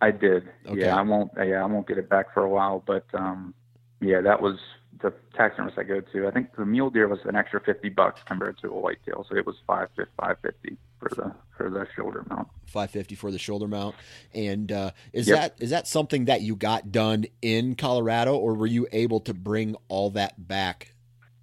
I 0.00 0.10
did. 0.10 0.48
Okay. 0.66 0.80
Yeah, 0.80 0.96
I 0.96 1.02
won't. 1.02 1.30
Yeah, 1.36 1.62
I 1.62 1.66
won't 1.66 1.86
get 1.86 1.98
it 1.98 2.08
back 2.08 2.34
for 2.34 2.42
a 2.42 2.48
while. 2.48 2.82
But 2.84 3.06
um, 3.14 3.54
yeah, 4.00 4.20
that 4.20 4.42
was 4.42 4.58
the 5.00 5.12
taxidermist 5.34 5.78
I 5.78 5.84
go 5.84 6.00
to. 6.00 6.26
I 6.26 6.30
think 6.30 6.54
the 6.56 6.66
mule 6.66 6.90
deer 6.90 7.08
was 7.08 7.20
an 7.24 7.34
extra 7.36 7.60
fifty 7.60 7.88
bucks 7.88 8.20
compared 8.26 8.58
to 8.58 8.68
a 8.68 8.78
whitetail, 8.78 9.24
so 9.28 9.36
it 9.36 9.46
was 9.46 9.56
five 9.66 9.88
five 10.18 10.36
fifty 10.42 10.76
for 10.98 11.08
the 11.10 11.32
for 11.56 11.70
the 11.70 11.86
shoulder 11.96 12.24
mount. 12.28 12.48
Five 12.66 12.90
fifty 12.90 13.14
for 13.14 13.30
the 13.30 13.38
shoulder 13.38 13.66
mount. 13.68 13.94
And 14.34 14.70
uh, 14.70 14.90
is 15.12 15.28
Yep. 15.28 15.38
that 15.38 15.62
is 15.64 15.70
that 15.70 15.86
something 15.88 16.26
that 16.26 16.42
you 16.42 16.56
got 16.56 16.92
done 16.92 17.24
in 17.40 17.74
Colorado, 17.74 18.36
or 18.36 18.54
were 18.54 18.66
you 18.66 18.86
able 18.92 19.20
to 19.20 19.34
bring 19.34 19.76
all 19.88 20.10
that 20.10 20.46
back 20.46 20.94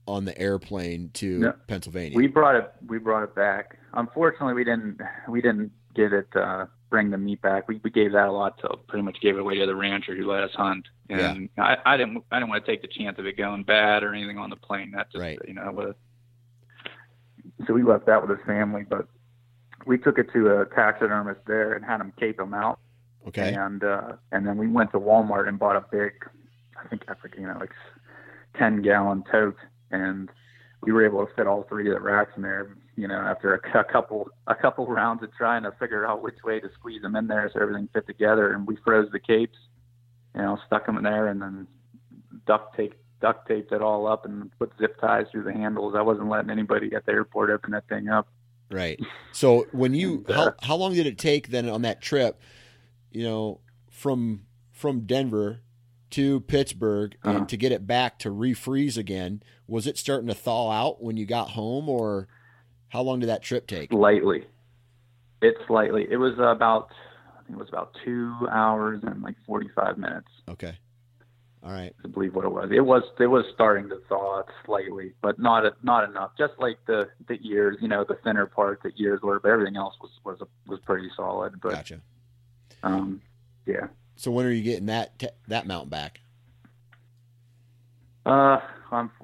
on 0.07 0.25
the 0.25 0.37
airplane 0.39 1.09
to 1.13 1.39
No. 1.39 1.53
Pennsylvania? 1.67 2.15
We 2.17 2.27
brought 2.27 2.55
it. 2.55 2.71
We 2.87 2.97
brought 2.97 3.23
it 3.23 3.35
back. 3.35 3.77
Unfortunately, 3.93 4.53
we 4.53 4.63
didn't. 4.63 4.99
We 5.27 5.41
didn't 5.41 5.71
get 5.95 6.13
it. 6.13 6.27
Uh, 6.35 6.67
bring 6.89 7.09
the 7.11 7.17
meat 7.17 7.41
back. 7.41 7.67
We, 7.67 7.79
we 7.83 7.89
gave 7.91 8.11
that 8.13 8.27
a 8.27 8.31
lot 8.31 8.57
to 8.59 8.69
pretty 8.87 9.03
much 9.03 9.19
gave 9.21 9.35
it 9.35 9.39
away 9.41 9.57
to 9.59 9.65
the 9.65 9.75
rancher 9.75 10.15
who 10.15 10.29
let 10.31 10.43
us 10.43 10.51
hunt. 10.53 10.87
And 11.09 11.49
I, 11.57 11.77
I 11.85 11.97
didn't. 11.97 12.23
I 12.31 12.37
didn't 12.39 12.49
want 12.49 12.65
to 12.65 12.71
take 12.71 12.81
the 12.81 12.87
chance 12.87 13.17
of 13.19 13.25
it 13.25 13.37
going 13.37 13.63
bad 13.63 14.03
or 14.03 14.13
anything 14.13 14.37
on 14.37 14.49
the 14.49 14.55
plane. 14.55 14.91
That 14.91 15.11
just 15.11 15.21
Right. 15.21 15.39
you 15.47 15.53
know 15.53 15.71
would. 15.71 15.95
So 17.67 17.73
we 17.73 17.83
left 17.83 18.05
that 18.05 18.21
with 18.21 18.37
his 18.37 18.45
family, 18.45 18.85
but 18.87 19.07
we 19.85 19.97
took 19.97 20.17
it 20.19 20.27
to 20.33 20.61
a 20.61 20.65
taxidermist 20.65 21.41
there 21.47 21.73
and 21.73 21.83
had 21.83 21.99
him 22.01 22.13
cape 22.19 22.39
him 22.39 22.53
out. 22.53 22.79
okay. 23.27 23.53
And 23.53 23.83
uh, 23.83 24.13
and 24.31 24.47
then 24.47 24.57
we 24.57 24.67
went 24.67 24.91
to 24.91 24.99
Walmart 24.99 25.47
and 25.47 25.57
bought 25.59 25.75
a 25.75 25.85
big, 25.91 26.13
I 26.83 26.87
think 26.87 27.03
I 27.07 27.15
forget, 27.15 27.39
you 27.39 27.47
know, 27.47 27.57
like 27.59 27.71
ten 28.57 28.81
gallon 28.81 29.23
tote, 29.31 29.57
and 29.91 30.29
we 30.81 30.91
were 30.91 31.05
able 31.05 31.25
to 31.25 31.33
fit 31.33 31.47
all 31.47 31.63
three 31.63 31.87
of 31.89 31.95
the 31.95 32.01
racks 32.01 32.31
in 32.35 32.43
there. 32.43 32.75
You 32.99 33.07
know, 33.07 33.15
after 33.15 33.55
a, 33.55 33.79
a 33.79 33.83
couple 33.85 34.29
a 34.47 34.55
couple 34.55 34.85
rounds 34.87 35.23
of 35.23 35.33
trying 35.35 35.63
to 35.63 35.71
figure 35.79 36.05
out 36.05 36.21
which 36.21 36.35
way 36.43 36.59
to 36.59 36.69
squeeze 36.73 37.01
them 37.01 37.15
in 37.15 37.27
there 37.27 37.49
so 37.53 37.61
everything 37.61 37.87
fit 37.93 38.05
together, 38.07 38.51
and 38.53 38.67
we 38.67 38.75
froze 38.83 39.09
the 39.11 39.19
capes, 39.19 39.57
you 40.35 40.41
know, 40.41 40.57
stuck 40.67 40.85
them 40.85 40.97
in 40.97 41.03
there, 41.03 41.27
and 41.27 41.41
then 41.41 41.65
duct 42.45 42.75
tape 42.75 42.93
duct 43.21 43.47
taped 43.47 43.71
it 43.71 43.81
all 43.81 44.07
up 44.07 44.25
and 44.25 44.51
put 44.59 44.71
zip 44.79 44.99
ties 44.99 45.25
through 45.31 45.43
the 45.43 45.53
handles. 45.53 45.93
I 45.95 46.01
wasn't 46.01 46.29
letting 46.29 46.49
anybody 46.49 46.93
at 46.95 47.05
the 47.05 47.11
airport 47.13 47.49
open 47.49 47.71
that 47.71 47.87
thing 47.87 48.09
up. 48.09 48.27
Right. 48.71 48.99
So 49.31 49.65
when 49.71 49.93
you 49.93 50.25
how 50.29 50.53
how 50.61 50.75
long 50.75 50.93
did 50.93 51.05
it 51.07 51.17
take 51.17 51.49
then 51.49 51.69
on 51.69 51.81
that 51.83 52.01
trip, 52.01 52.41
you 53.11 53.23
know, 53.23 53.61
from 53.89 54.43
from 54.71 55.01
Denver 55.01 55.61
to 56.11 56.39
Pittsburgh 56.41 57.15
Uh-huh. 57.23 57.37
and 57.37 57.49
to 57.49 57.55
get 57.55 57.71
it 57.71 57.87
back 57.87 58.19
to 58.19 58.29
refreeze 58.29 58.97
again? 58.97 59.41
Was 59.67 59.87
it 59.87 59.97
starting 59.97 60.27
to 60.27 60.33
thaw 60.33 60.71
out 60.71 61.01
when 61.01 61.15
you 61.17 61.25
got 61.25 61.51
home 61.51 61.87
or 61.87 62.27
how 62.89 63.01
long 63.01 63.19
did 63.19 63.29
that 63.29 63.41
trip 63.43 63.67
take? 63.67 63.91
Slightly. 63.91 64.45
It 65.41 65.55
slightly. 65.67 66.07
It 66.09 66.17
was 66.17 66.33
about 66.37 66.89
I 67.37 67.43
think 67.43 67.57
it 67.57 67.59
was 67.59 67.69
about 67.69 67.95
two 68.03 68.35
hours 68.51 69.01
and 69.03 69.21
like 69.21 69.35
forty 69.45 69.69
five 69.75 69.97
minutes. 69.97 70.27
Okay. 70.47 70.77
All 71.61 71.71
right. 71.71 71.93
to 72.03 72.07
believe 72.07 72.35
what 72.35 72.45
it 72.45 72.51
was. 72.51 72.69
It 72.71 72.79
was 72.85 73.03
it 73.19 73.27
was 73.27 73.43
starting 73.53 73.89
to 73.89 73.99
thaw 74.07 74.43
slightly, 74.65 75.13
but 75.21 75.39
not 75.39 75.63
not 75.83 76.09
enough. 76.09 76.31
Just 76.37 76.53
like 76.57 76.77
the 76.87 77.09
the 77.27 77.37
ears, 77.43 77.77
you 77.81 77.87
know, 77.87 78.05
the 78.07 78.15
thinner 78.23 78.45
part, 78.45 78.81
the 78.81 78.91
ears 78.97 79.19
were, 79.21 79.39
but 79.39 79.49
everything 79.49 79.75
else 79.75 79.95
was 80.01 80.11
was 80.23 80.47
was 80.67 80.79
pretty 80.85 81.09
solid. 81.15 81.59
But 81.61 81.71
Gotcha. 81.71 82.01
um, 82.83 83.21
yeah. 83.65 83.87
So 84.15 84.31
when 84.31 84.45
are 84.45 84.51
you 84.51 84.63
getting 84.63 84.87
that 84.87 85.19
t- 85.19 85.27
that 85.47 85.67
mount 85.67 85.89
back? 85.89 86.21
Uh, 88.25 88.59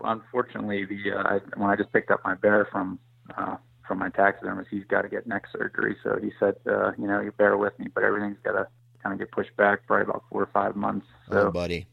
unfortunately, 0.03 0.85
the 0.85 1.17
uh, 1.17 1.23
I, 1.23 1.39
when 1.57 1.69
I 1.69 1.75
just 1.75 1.91
picked 1.93 2.11
up 2.11 2.21
my 2.23 2.35
bear 2.35 2.67
from 2.71 2.99
uh, 3.37 3.57
from 3.87 3.99
my 3.99 4.09
taxidermist, 4.09 4.69
he's 4.69 4.85
got 4.85 5.03
to 5.03 5.09
get 5.09 5.27
neck 5.27 5.45
surgery. 5.51 5.95
So 6.03 6.17
he 6.21 6.31
said, 6.39 6.55
uh, 6.67 6.91
you 6.97 7.07
know, 7.07 7.21
you 7.21 7.31
bear 7.31 7.57
with 7.57 7.77
me, 7.79 7.87
but 7.93 8.03
everything's 8.03 8.37
got 8.43 8.53
to 8.53 8.67
kind 9.03 9.13
of 9.13 9.19
get 9.19 9.31
pushed 9.31 9.55
back 9.57 9.85
probably 9.87 10.03
about 10.03 10.23
four 10.31 10.41
or 10.43 10.49
five 10.53 10.75
months. 10.75 11.05
So 11.29 11.47
oh, 11.47 11.51
buddy. 11.51 11.85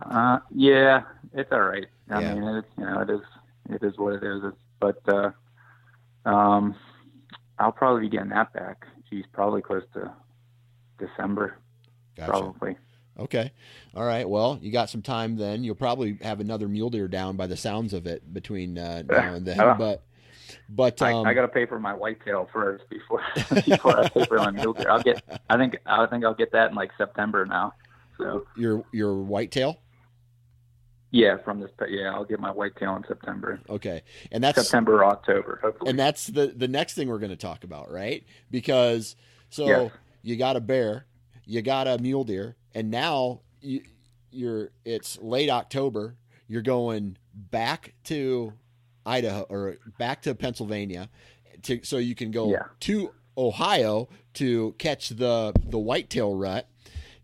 Uh, 0.00 0.38
yeah, 0.54 1.02
it's 1.32 1.50
all 1.50 1.62
right. 1.62 1.86
I 2.10 2.20
Yeah. 2.20 2.34
mean, 2.34 2.44
it's 2.44 2.68
you 2.78 2.84
know, 2.84 3.00
it 3.00 3.10
is 3.10 3.20
it 3.70 3.82
is 3.82 3.98
what 3.98 4.14
it 4.14 4.22
is. 4.22 4.42
It's, 4.44 4.56
but 4.80 5.00
uh, 5.08 5.30
um, 6.24 6.76
I'll 7.58 7.72
probably 7.72 8.02
be 8.02 8.08
getting 8.10 8.30
that 8.30 8.52
back. 8.52 8.86
Geez, 9.10 9.24
probably 9.32 9.62
close 9.62 9.82
to 9.94 10.12
December, 10.98 11.56
Gotcha. 12.16 12.30
probably. 12.30 12.76
Okay. 13.18 13.50
All 13.96 14.04
right. 14.04 14.28
Well, 14.28 14.58
you 14.62 14.70
got 14.70 14.90
some 14.90 15.02
time 15.02 15.36
then. 15.36 15.64
You'll 15.64 15.74
probably 15.74 16.18
have 16.22 16.38
another 16.38 16.68
mule 16.68 16.90
deer 16.90 17.08
down 17.08 17.36
by 17.36 17.48
the 17.48 17.56
sounds 17.56 17.92
of 17.92 18.06
it 18.06 18.32
between 18.32 18.78
uh, 18.78 19.02
now 19.02 19.34
and 19.34 19.44
then. 19.44 19.58
Uh, 19.68 19.74
But 19.74 20.02
but 20.68 21.00
um, 21.02 21.26
I, 21.26 21.30
I 21.30 21.34
got 21.34 21.42
to 21.42 21.48
pay 21.48 21.66
for 21.66 21.78
my 21.78 21.94
whitetail 21.94 22.48
first 22.52 22.84
before 22.88 23.22
before 23.64 23.98
I 24.00 24.08
pay 24.08 24.24
for 24.26 24.38
my 24.38 24.50
mule 24.50 24.72
deer. 24.72 24.90
I'll 24.90 25.02
get. 25.02 25.22
I 25.50 25.56
think 25.56 25.76
I 25.86 26.06
think 26.06 26.24
I'll 26.24 26.34
get 26.34 26.52
that 26.52 26.70
in 26.70 26.76
like 26.76 26.90
September 26.98 27.44
now. 27.46 27.74
So 28.16 28.46
your 28.56 28.84
your 28.92 29.14
whitetail. 29.22 29.78
yeah, 31.10 31.36
from 31.38 31.60
this. 31.60 31.70
Yeah, 31.88 32.12
I'll 32.14 32.24
get 32.24 32.40
my 32.40 32.50
whitetail 32.50 32.96
in 32.96 33.04
September, 33.06 33.60
Okay, 33.70 34.02
and 34.32 34.42
that's 34.44 34.60
September 34.60 34.96
or 34.96 35.04
October, 35.06 35.58
hopefully. 35.62 35.90
and 35.90 35.98
that's 35.98 36.26
the 36.26 36.48
the 36.48 36.68
next 36.68 36.94
thing 36.94 37.08
we're 37.08 37.18
going 37.18 37.30
to 37.30 37.36
talk 37.36 37.64
about, 37.64 37.90
right? 37.90 38.24
Because 38.50 39.16
so 39.50 39.66
Yes. 39.66 39.90
you 40.22 40.36
got 40.36 40.56
a 40.56 40.60
bear, 40.60 41.06
you 41.44 41.62
got 41.62 41.86
a 41.86 41.98
mule 41.98 42.24
deer, 42.24 42.56
and 42.74 42.90
now 42.90 43.40
you, 43.60 43.82
you're 44.30 44.70
it's 44.84 45.18
late 45.22 45.48
October. 45.50 46.16
You're 46.50 46.62
going 46.62 47.16
back 47.34 47.92
to 48.04 48.52
Idaho 49.08 49.42
or 49.48 49.76
back 49.98 50.22
to 50.22 50.34
Pennsylvania, 50.34 51.08
to 51.62 51.82
so 51.82 51.96
you 51.98 52.14
can 52.14 52.30
go 52.30 52.50
Yeah. 52.50 52.64
to 52.80 53.12
Ohio 53.36 54.08
to 54.34 54.74
catch 54.78 55.08
the 55.10 55.52
the 55.64 55.78
whitetail 55.78 56.34
rut. 56.34 56.68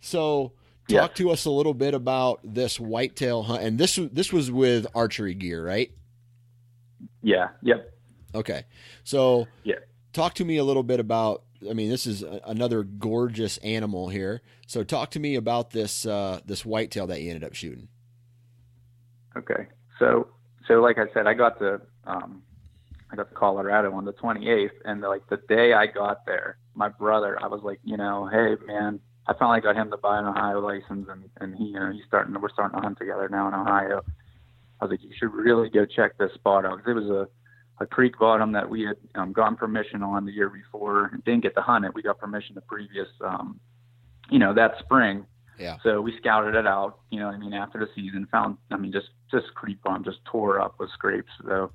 So 0.01 0.53
talk 0.89 1.15
to 1.17 1.31
us 1.31 1.45
a 1.45 1.51
little 1.51 1.75
bit 1.75 1.95
about 1.95 2.41
this 2.45 2.79
whitetail 2.81 3.43
hunt, 3.45 3.63
and 3.63 3.79
this 3.79 3.99
this 4.13 4.33
was 4.33 4.51
with 4.51 4.87
archery 4.95 5.35
gear, 5.35 5.65
right? 5.65 5.91
yeah. 7.23 7.49
Yep. 7.63 7.91
Okay. 8.35 8.65
So, 9.05 9.47
Yeah. 9.63 9.77
talk 10.13 10.35
to 10.35 10.45
me 10.45 10.57
a 10.57 10.65
little 10.65 10.83
bit 10.83 11.01
about. 11.01 11.43
I 11.69 11.73
mean, 11.73 11.89
this 11.89 12.07
is 12.07 12.23
a, 12.23 12.41
another 12.45 12.83
gorgeous 12.83 13.57
animal 13.59 14.09
here. 14.11 14.43
So, 14.67 14.85
talk 14.85 15.11
to 15.13 15.21
me 15.21 15.35
about 15.37 15.71
this 15.71 16.05
uh, 16.05 16.41
this 16.45 16.65
whitetail 16.67 17.07
that 17.07 17.23
you 17.23 17.31
ended 17.31 17.45
up 17.45 17.55
shooting. 17.55 17.89
Okay. 19.37 19.67
So 19.99 20.29
so 20.69 20.81
like 20.81 20.99
I 20.99 21.07
said, 21.13 21.27
I 21.27 21.35
got 21.35 21.59
to 21.61 21.81
um 22.07 22.43
I 23.11 23.17
got 23.17 23.29
to 23.29 23.35
Colorado 23.35 23.93
on 23.93 24.05
the 24.05 24.13
28th, 24.13 24.71
and 24.85 25.01
like 25.03 25.27
the 25.29 25.37
day 25.49 25.73
I 25.73 25.87
got 25.87 26.27
there, 26.27 26.59
my 26.75 26.89
brother, 26.89 27.39
I 27.41 27.47
was 27.47 27.61
like, 27.63 27.79
you 27.85 27.97
know, 27.97 28.27
hey 28.33 28.57
man, 28.67 29.01
I 29.27 29.35
finally 29.35 29.61
got 29.61 29.77
him 29.77 29.91
to 29.91 29.97
buy 29.97 30.19
an 30.19 30.27
Ohio 30.27 30.61
license, 30.61 31.07
and 31.09 31.25
and 31.41 31.57
he, 31.57 31.67
you 31.67 31.81
know, 31.81 31.93
he's 31.93 32.05
starting. 32.07 32.39
We're 32.41 32.49
starting 32.51 32.79
to 32.79 32.83
hunt 32.83 32.99
together 32.99 33.29
now 33.29 33.49
in 33.49 33.55
Ohio. 33.55 34.03
I 34.81 34.85
was 34.85 34.91
like, 34.91 35.03
you 35.03 35.11
should 35.19 35.33
really 35.33 35.71
go 35.71 35.87
check 35.87 36.19
this 36.19 36.33
spot 36.35 36.65
out 36.67 36.79
'cause 36.79 36.89
it 36.89 36.95
was 36.95 37.09
a 37.11 37.29
a 37.81 37.87
creek 37.87 38.19
bottom 38.19 38.53
that 38.53 38.69
we 38.69 38.83
had 38.83 38.97
um, 39.17 39.33
gotten 39.33 39.57
permission 39.57 40.03
on 40.03 40.25
the 40.25 40.33
year 40.33 40.49
before. 40.49 41.11
Didn't 41.25 41.43
get 41.43 41.55
to 41.57 41.63
hunt 41.63 41.85
it. 41.85 41.93
We 41.95 42.03
got 42.03 42.19
permission 42.19 42.55
the 42.55 42.61
previous, 42.61 43.09
um, 43.21 43.59
you 44.31 44.39
know, 44.39 44.55
that 44.55 44.79
spring. 44.79 45.27
Yeah. 45.59 45.77
So 45.83 46.01
we 46.01 46.17
scouted 46.19 46.55
it 46.55 46.67
out, 46.67 46.99
you 47.11 47.21
know 47.21 47.29
I 47.29 47.37
mean, 47.37 47.53
after 47.53 47.79
the 47.79 47.89
season, 47.95 48.27
found, 48.31 48.59
I 48.71 48.77
mean, 48.77 48.93
just, 48.93 49.09
just 49.31 49.55
creep 49.55 49.81
on, 49.87 50.05
just 50.05 50.19
tore 50.25 50.61
up 50.61 50.75
with 50.79 50.91
scrapes. 50.91 51.31
So, 51.47 51.71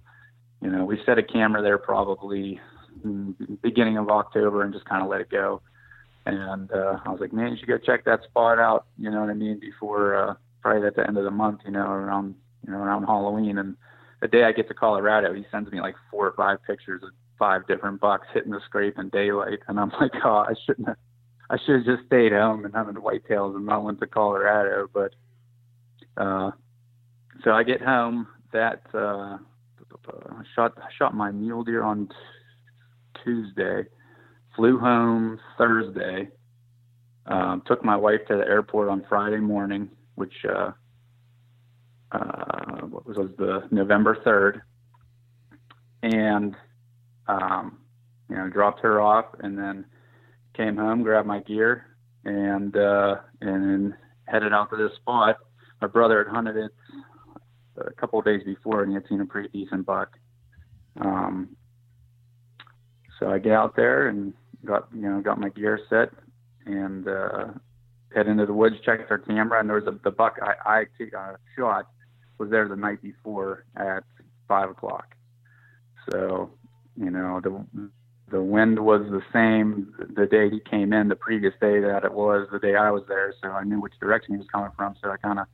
you 0.62 0.70
know, 0.70 0.84
we 0.84 1.00
set 1.06 1.18
a 1.18 1.24
camera 1.24 1.62
there 1.62 1.78
probably 1.78 2.60
beginning 3.62 3.98
of 3.98 4.10
October 4.10 4.64
and 4.64 4.74
just 4.74 4.86
kind 4.86 5.04
of 5.04 5.10
let 5.10 5.22
it 5.22 5.30
go. 5.30 5.62
And 6.26 6.72
uh, 6.72 7.00
I 7.06 7.10
was 7.10 7.20
like, 7.20 7.34
man, 7.34 7.52
you 7.52 7.58
should 7.58 7.68
go 7.68 7.78
check 7.78 8.06
that 8.06 8.24
spot 8.24 8.60
out. 8.60 8.86
You 8.98 9.10
know 9.10 9.22
what 9.22 9.30
I 9.30 9.34
mean? 9.34 9.60
Before 9.60 10.16
uh, 10.16 10.34
probably 10.62 10.86
at 10.88 10.96
the 10.96 11.08
end 11.08 11.18
of 11.18 11.24
the 11.24 11.32
month, 11.32 11.62
you 11.66 11.72
know, 11.72 11.90
around 11.90 12.36
you 12.66 12.72
know 12.72 12.80
around 12.80 13.06
Halloween. 13.06 13.58
And 13.58 13.78
the 14.22 14.28
day 14.28 14.44
I 14.44 14.52
get 14.52 14.68
to 14.68 14.74
Colorado, 14.74 15.34
he 15.34 15.46
sends 15.50 15.72
me 15.72 15.82
like 15.82 15.96
four 16.12 16.28
or 16.28 16.34
five 16.34 16.60
pictures 16.68 17.02
of 17.04 17.10
five 17.38 17.66
different 17.68 18.02
bucks 18.02 18.28
hitting 18.34 18.52
the 18.52 18.60
scrape 18.66 19.00
in 19.00 19.10
daylight, 19.10 19.60
and 19.68 19.80
I'm 19.80 19.92
like, 20.00 20.12
oh, 20.24 20.46
I 20.48 20.54
shouldn't 20.66 20.88
have. 20.88 20.98
I 21.50 21.58
should 21.66 21.78
have 21.78 21.86
just 21.86 22.08
stayed 22.08 22.32
home 22.32 22.66
and 22.66 22.74
hunted 22.74 22.96
whitetails 22.96 23.56
and 23.56 23.66
not 23.66 23.84
went 23.84 24.00
to 24.02 24.08
Colorado. 24.08 24.88
But 24.94 25.16
uh, 26.16 26.52
so 27.44 27.52
I 27.52 27.64
get 27.64 27.82
home 27.82 28.28
that 28.54 28.84
uh, 28.94 29.38
I 30.10 30.44
shot 30.56 30.74
I 30.78 30.90
shot 30.98 31.16
my 31.16 31.32
mule 31.32 31.64
deer 31.64 31.84
on 31.84 32.10
Tuesday, 33.24 33.86
flew 34.56 34.78
home 34.80 35.40
Thursday, 35.58 36.30
um, 37.26 37.64
took 37.66 37.84
my 37.84 37.96
wife 37.96 38.22
to 38.28 38.38
the 38.38 38.48
airport 38.48 38.90
on 38.90 39.06
Friday 39.10 39.40
morning, 39.40 39.90
which 40.16 40.34
uh, 40.48 40.72
uh, 42.12 42.82
what 42.82 43.08
was, 43.08 43.18
was 43.18 43.30
the 43.38 43.68
November 43.72 44.18
third, 44.24 44.62
and 46.04 46.56
um, 47.28 47.80
you 48.30 48.36
know 48.36 48.50
dropped 48.50 48.82
her 48.82 49.02
off, 49.02 49.26
and 49.40 49.58
then 49.58 49.86
came 50.60 50.76
home, 50.76 51.04
grabbed 51.04 51.28
my 51.28 51.40
gear, 51.40 51.86
and 52.26 52.76
uh, 52.76 53.16
and 53.40 53.94
headed 54.26 54.52
out 54.52 54.70
to 54.70 54.76
this 54.76 54.96
spot. 54.98 55.38
My 55.82 55.88
brother 55.88 56.24
had 56.24 56.36
hunted 56.36 56.58
it 56.58 56.72
a 57.78 57.94
couple 57.94 58.20
of 58.20 58.26
days 58.26 58.44
before, 58.44 58.84
and 58.84 58.92
he 58.92 58.96
had 58.96 59.08
seen 59.08 59.22
a 59.22 59.26
pretty 59.26 59.48
decent 59.50 59.86
buck. 59.86 60.18
Um, 61.00 61.56
so 63.18 63.30
I 63.30 63.40
get 63.40 63.54
out 63.54 63.78
there 63.78 64.10
and 64.10 64.34
got 64.66 64.90
you 64.94 65.10
know 65.10 65.22
got 65.22 65.40
my 65.40 65.48
gear 65.50 65.80
set 65.90 66.10
and 66.66 67.08
uh, 67.08 67.46
head 68.14 68.28
into 68.28 68.46
the 68.46 68.54
woods, 68.54 68.76
checked 68.84 69.10
our 69.10 69.18
camera, 69.18 69.62
and 69.62 69.70
there 69.70 69.80
was 69.80 69.88
a, 69.88 69.98
the 70.04 70.12
buck 70.12 70.40
I, 70.42 70.82
I 71.06 71.18
uh, 71.18 71.36
shot 71.58 71.88
was 72.38 72.50
there 72.50 72.68
the 72.68 72.76
night 72.76 73.02
before 73.02 73.64
at 73.78 74.04
five 74.50 74.70
o'clock. 74.70 75.16
So 76.12 76.50
you 76.98 77.12
know 77.12 77.40
the 77.42 77.90
the 78.30 78.42
wind 78.42 78.80
was 78.80 79.02
the 79.10 79.22
same 79.34 79.94
the 80.16 80.26
day 80.26 80.50
he 80.50 80.60
came 80.60 80.94
in 80.94 81.08
the 81.08 81.16
previous 81.16 81.54
day 81.60 81.80
that 81.80 82.04
it 82.04 82.14
was 82.14 82.48
the 82.52 82.60
day 82.60 82.76
I 82.76 82.92
was 82.92 83.04
there, 83.08 83.34
so 83.42 83.50
I 83.50 83.64
knew 83.64 83.82
which 83.82 83.94
direction 84.00 84.34
he 84.34 84.38
was 84.38 84.48
coming 84.52 84.72
from. 84.76 84.96
So 85.02 85.10
I 85.10 85.18
kind 85.18 85.40
of 85.40 85.48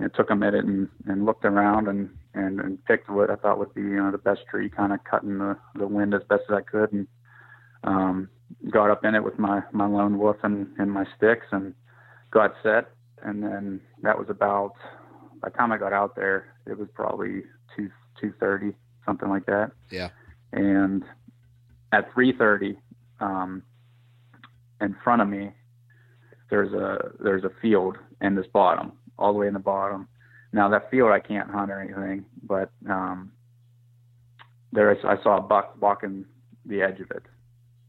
you 0.00 0.06
know, 0.06 0.10
took 0.14 0.30
a 0.30 0.36
minute 0.36 0.64
and, 0.64 0.88
and 1.06 1.24
looked 1.24 1.44
around 1.44 1.88
and, 1.88 2.10
and, 2.34 2.60
and 2.60 2.84
picked 2.84 3.08
what 3.08 3.30
I 3.30 3.36
thought 3.36 3.58
would 3.58 3.74
be 3.74 3.82
you 3.82 3.96
know 3.96 4.10
the 4.10 4.18
best 4.18 4.40
tree, 4.50 4.68
kind 4.68 4.92
of 4.92 5.02
cutting 5.04 5.38
the, 5.38 5.56
the 5.76 5.86
wind 5.86 6.14
as 6.14 6.22
best 6.28 6.42
as 6.48 6.56
I 6.56 6.60
could, 6.62 6.92
and 6.92 7.06
um, 7.84 8.28
got 8.70 8.90
up 8.90 9.04
in 9.04 9.14
it 9.14 9.24
with 9.24 9.38
my 9.38 9.62
my 9.72 9.86
lone 9.86 10.18
wolf 10.18 10.36
and, 10.42 10.68
and 10.78 10.90
my 10.90 11.04
sticks 11.16 11.46
and 11.52 11.74
got 12.30 12.54
set. 12.62 12.90
And 13.22 13.42
then 13.42 13.80
that 14.02 14.18
was 14.18 14.28
about 14.28 14.74
by 15.40 15.48
the 15.48 15.56
time 15.56 15.72
I 15.72 15.78
got 15.78 15.92
out 15.92 16.16
there, 16.16 16.54
it 16.66 16.78
was 16.78 16.88
probably 16.94 17.42
two 17.76 17.90
two 18.20 18.32
thirty 18.38 18.74
something 19.04 19.28
like 19.28 19.46
that. 19.46 19.72
Yeah. 19.90 20.10
And 20.52 21.04
at 21.94 22.12
3:30, 22.12 22.76
um, 23.20 23.62
in 24.80 24.96
front 25.04 25.22
of 25.22 25.28
me, 25.28 25.52
there's 26.50 26.72
a 26.72 27.12
there's 27.20 27.44
a 27.44 27.50
field 27.62 27.96
in 28.20 28.34
this 28.34 28.46
bottom, 28.52 28.92
all 29.18 29.32
the 29.32 29.38
way 29.38 29.46
in 29.46 29.54
the 29.54 29.60
bottom. 29.60 30.08
Now 30.52 30.68
that 30.68 30.90
field 30.90 31.10
I 31.10 31.20
can't 31.20 31.50
hunt 31.50 31.70
or 31.70 31.80
anything, 31.80 32.26
but 32.42 32.70
um, 32.88 33.32
there 34.72 34.90
is, 34.92 34.98
I 35.04 35.22
saw 35.22 35.38
a 35.38 35.40
buck 35.40 35.76
walking 35.80 36.24
the 36.66 36.82
edge 36.82 37.00
of 37.00 37.10
it. 37.10 37.22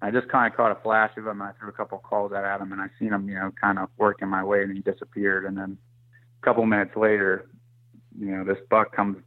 I 0.01 0.11
just 0.11 0.27
kind 0.27 0.51
of 0.51 0.55
caught 0.55 0.71
a 0.71 0.81
flash 0.81 1.11
of 1.17 1.25
him. 1.25 1.41
And 1.41 1.49
I 1.49 1.51
threw 1.59 1.69
a 1.69 1.71
couple 1.71 1.97
calls 1.97 2.31
out 2.31 2.45
at 2.45 2.61
him, 2.61 2.71
and 2.71 2.81
I 2.81 2.87
seen 2.99 3.11
him, 3.11 3.27
you 3.27 3.35
know, 3.35 3.51
kind 3.59 3.79
of 3.79 3.89
working 3.97 4.27
my 4.27 4.43
way, 4.43 4.61
and 4.61 4.71
he 4.75 4.81
disappeared. 4.81 5.45
And 5.45 5.57
then 5.57 5.77
a 6.41 6.45
couple 6.45 6.65
minutes 6.65 6.95
later, 6.95 7.49
you 8.17 8.27
know, 8.27 8.43
this 8.43 8.57
buck 8.69 8.95
comes, 8.95 9.17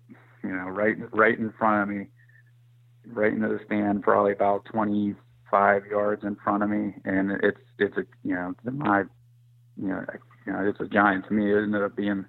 you 0.44 0.50
know, 0.50 0.68
right 0.68 0.96
right 1.12 1.38
in 1.38 1.52
front 1.58 1.82
of 1.82 1.96
me 1.96 2.08
right 3.12 3.32
into 3.32 3.48
the 3.48 3.60
stand, 3.66 4.02
probably 4.02 4.32
about 4.32 4.64
25 4.66 5.86
yards 5.86 6.24
in 6.24 6.36
front 6.36 6.62
of 6.62 6.70
me, 6.70 6.94
and 7.04 7.32
it's 7.42 7.60
it's 7.78 7.96
a 7.96 8.04
you 8.24 8.34
know 8.34 8.54
my 8.64 9.00
you 9.80 9.88
know 9.88 10.04
you 10.46 10.52
know 10.52 10.68
it's 10.68 10.80
a 10.80 10.86
giant 10.86 11.26
to 11.28 11.32
me. 11.32 11.52
It 11.52 11.62
ended 11.62 11.82
up 11.82 11.96
being 11.96 12.24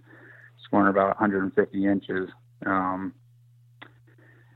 scoring 0.65 0.89
about 0.89 1.19
150 1.19 1.86
inches, 1.86 2.30
um, 2.65 3.13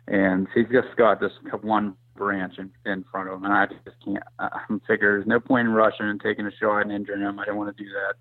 and 0.08 0.48
he's 0.54 0.68
just 0.72 0.96
got 0.98 1.20
this 1.20 1.32
one 1.62 1.96
branch 2.16 2.54
in, 2.58 2.72
in 2.86 3.04
front 3.12 3.30
of 3.30 3.36
him, 3.36 3.46
and 3.46 3.54
I 3.54 3.66
just 3.68 3.98
can't. 4.04 4.24
I'm 4.40 4.80
figure 4.82 5.18
there's 5.18 5.28
no 5.28 5.40
point 5.40 5.68
in 5.68 5.74
rushing 5.74 6.08
and 6.08 6.22
taking 6.22 6.46
a 6.46 6.52
shot 6.60 6.82
and 6.82 6.92
injuring 6.92 7.22
him. 7.22 7.40
I 7.40 7.46
don't 7.46 7.58
want 7.58 7.76
to 7.76 7.84
do 7.84 7.90
that, 7.90 8.16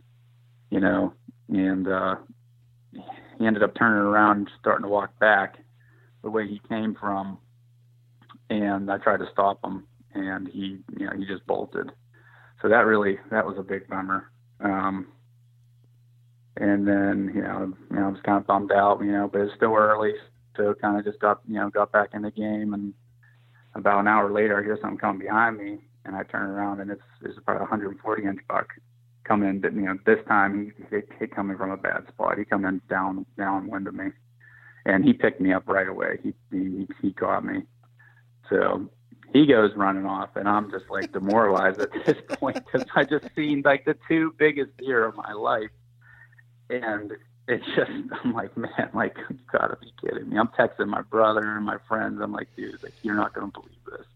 you 0.70 0.80
know. 0.80 1.12
And 1.48 1.86
uh, 1.86 2.16
he 3.38 3.46
ended 3.46 3.62
up 3.62 3.74
turning 3.74 3.98
around 3.98 4.36
and 4.38 4.50
starting 4.60 4.84
to 4.84 4.88
walk 4.88 5.18
back 5.18 5.56
the 6.22 6.30
way 6.30 6.46
he 6.46 6.60
came 6.68 6.96
from 6.98 7.38
and 8.60 8.90
I 8.90 8.98
tried 8.98 9.18
to 9.18 9.28
stop 9.32 9.64
him, 9.64 9.86
and 10.14 10.46
he, 10.48 10.78
you 10.98 11.06
know, 11.06 11.12
he 11.16 11.24
just 11.24 11.46
bolted. 11.46 11.90
So 12.60 12.68
that 12.68 12.86
really, 12.86 13.18
that 13.30 13.46
was 13.46 13.56
a 13.58 13.62
big 13.62 13.88
bummer. 13.88 14.30
Um, 14.60 15.08
and 16.56 16.86
then, 16.86 17.32
you 17.34 17.42
know, 17.42 17.72
you 17.90 17.96
know, 17.96 18.06
I 18.06 18.10
was 18.10 18.20
kind 18.24 18.38
of 18.38 18.46
bummed 18.46 18.72
out, 18.72 19.00
you 19.00 19.10
know, 19.10 19.28
but 19.32 19.40
it's 19.40 19.54
still 19.56 19.74
early, 19.74 20.12
so 20.56 20.74
kind 20.80 20.98
of 20.98 21.04
just 21.04 21.18
got, 21.18 21.40
you 21.48 21.54
know, 21.54 21.70
got 21.70 21.92
back 21.92 22.10
in 22.12 22.22
the 22.22 22.30
game. 22.30 22.74
And 22.74 22.92
about 23.74 24.00
an 24.00 24.08
hour 24.08 24.30
later, 24.30 24.60
I 24.60 24.62
hear 24.62 24.78
something 24.80 24.98
coming 24.98 25.26
behind 25.26 25.56
me, 25.56 25.78
and 26.04 26.14
I 26.14 26.24
turn 26.24 26.50
around, 26.50 26.80
and 26.80 26.90
it's 26.90 27.02
it's 27.24 27.38
about 27.38 27.56
a 27.56 27.60
140 27.60 28.22
inch 28.24 28.40
buck 28.48 28.68
coming. 29.24 29.60
But 29.60 29.72
you 29.74 29.82
know, 29.82 29.98
this 30.04 30.18
time 30.28 30.72
he, 30.90 30.96
he, 30.96 31.02
he 31.18 31.26
coming 31.26 31.56
from 31.56 31.70
a 31.70 31.76
bad 31.76 32.06
spot. 32.08 32.38
He 32.38 32.44
coming 32.44 32.82
down 32.90 33.24
downwind 33.38 33.86
of 33.86 33.94
me, 33.94 34.10
and 34.84 35.04
he 35.04 35.14
picked 35.14 35.40
me 35.40 35.54
up 35.54 35.66
right 35.66 35.88
away. 35.88 36.18
He 36.22 36.34
he 36.50 36.86
he 37.00 37.12
caught 37.14 37.44
me 37.46 37.62
so 38.52 38.88
he 39.32 39.46
goes 39.46 39.72
running 39.74 40.04
off, 40.04 40.36
and 40.36 40.46
I'm 40.46 40.70
just 40.70 40.84
like 40.90 41.12
demoralized 41.12 41.80
at 41.80 41.90
this 42.04 42.18
point 42.28 42.56
because 42.56 42.86
I 42.94 43.04
just 43.04 43.26
seen 43.34 43.62
like 43.64 43.84
the 43.84 43.96
two 44.06 44.34
biggest 44.38 44.76
deer 44.76 45.04
of 45.06 45.16
my 45.16 45.32
life, 45.32 45.70
and 46.68 47.12
it's 47.48 47.64
just 47.74 47.90
I'm 48.22 48.34
like, 48.34 48.56
man, 48.56 48.90
like 48.94 49.16
you 49.30 49.38
gotta 49.50 49.76
be 49.80 49.92
kidding 50.00 50.28
me. 50.28 50.38
I'm 50.38 50.48
texting 50.48 50.88
my 50.88 51.02
brother 51.02 51.56
and 51.56 51.64
my 51.64 51.78
friends. 51.88 52.20
I'm 52.22 52.32
like, 52.32 52.48
dude, 52.56 52.82
like 52.82 52.92
you're 53.02 53.16
not 53.16 53.32
gonna 53.32 53.50
believe 53.52 53.70
this. 53.86 54.06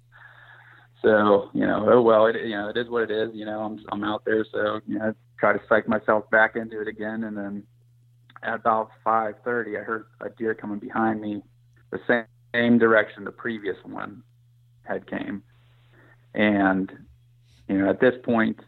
So 1.02 1.50
you 1.54 1.66
know, 1.66 1.88
oh 1.90 2.02
well, 2.02 2.26
it 2.26 2.36
you 2.44 2.56
know 2.56 2.68
it 2.68 2.76
is 2.76 2.88
what 2.88 3.04
it 3.04 3.10
is. 3.10 3.34
You 3.34 3.46
know, 3.46 3.60
I'm 3.60 3.80
I'm 3.90 4.04
out 4.04 4.24
there, 4.26 4.44
so 4.52 4.80
you 4.86 4.98
know, 4.98 5.06
I 5.06 5.12
try 5.40 5.54
to 5.54 5.60
psych 5.68 5.88
myself 5.88 6.28
back 6.30 6.56
into 6.56 6.80
it 6.80 6.88
again, 6.88 7.24
and 7.24 7.36
then 7.36 7.62
at 8.42 8.54
about 8.54 8.90
5:30, 9.04 9.80
I 9.80 9.82
heard 9.82 10.06
a 10.20 10.28
deer 10.28 10.54
coming 10.54 10.78
behind 10.78 11.22
me, 11.22 11.42
the 11.90 12.00
same 12.06 12.24
same 12.56 12.78
direction 12.78 13.24
the 13.24 13.30
previous 13.30 13.76
one 13.84 14.22
had 14.82 15.06
came. 15.06 15.42
And, 16.34 16.90
you 17.68 17.78
know, 17.78 17.90
at 17.90 18.00
this 18.00 18.14
point, 18.24 18.58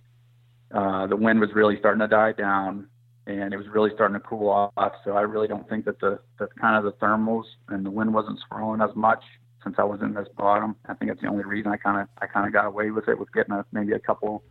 uh, 0.74 1.06
the 1.06 1.16
wind 1.16 1.40
was 1.40 1.50
really 1.54 1.78
starting 1.78 2.00
to 2.00 2.08
die 2.08 2.32
down 2.32 2.88
and 3.26 3.52
it 3.52 3.56
was 3.56 3.68
really 3.68 3.90
starting 3.94 4.14
to 4.14 4.26
cool 4.26 4.48
off. 4.48 4.92
So 5.04 5.12
I 5.12 5.22
really 5.22 5.48
don't 5.48 5.68
think 5.68 5.84
that 5.84 6.00
the, 6.00 6.18
the 6.38 6.48
kind 6.60 6.76
of 6.76 6.84
the 6.84 6.92
thermals 7.04 7.44
and 7.68 7.84
the 7.84 7.90
wind 7.90 8.12
wasn't 8.12 8.38
swirling 8.46 8.80
as 8.80 8.94
much 8.94 9.22
since 9.62 9.76
I 9.78 9.84
was 9.84 10.00
in 10.00 10.14
this 10.14 10.28
bottom. 10.36 10.76
I 10.86 10.94
think 10.94 11.10
that's 11.10 11.20
the 11.20 11.28
only 11.28 11.44
reason 11.44 11.72
I 11.72 11.76
kind 11.76 12.00
of, 12.00 12.08
I 12.20 12.26
kind 12.26 12.46
of 12.46 12.52
got 12.52 12.66
away 12.66 12.90
with 12.90 13.08
it 13.08 13.18
was 13.18 13.28
getting 13.34 13.54
a, 13.54 13.64
maybe 13.72 13.92
a 13.92 13.98
couple 13.98 14.44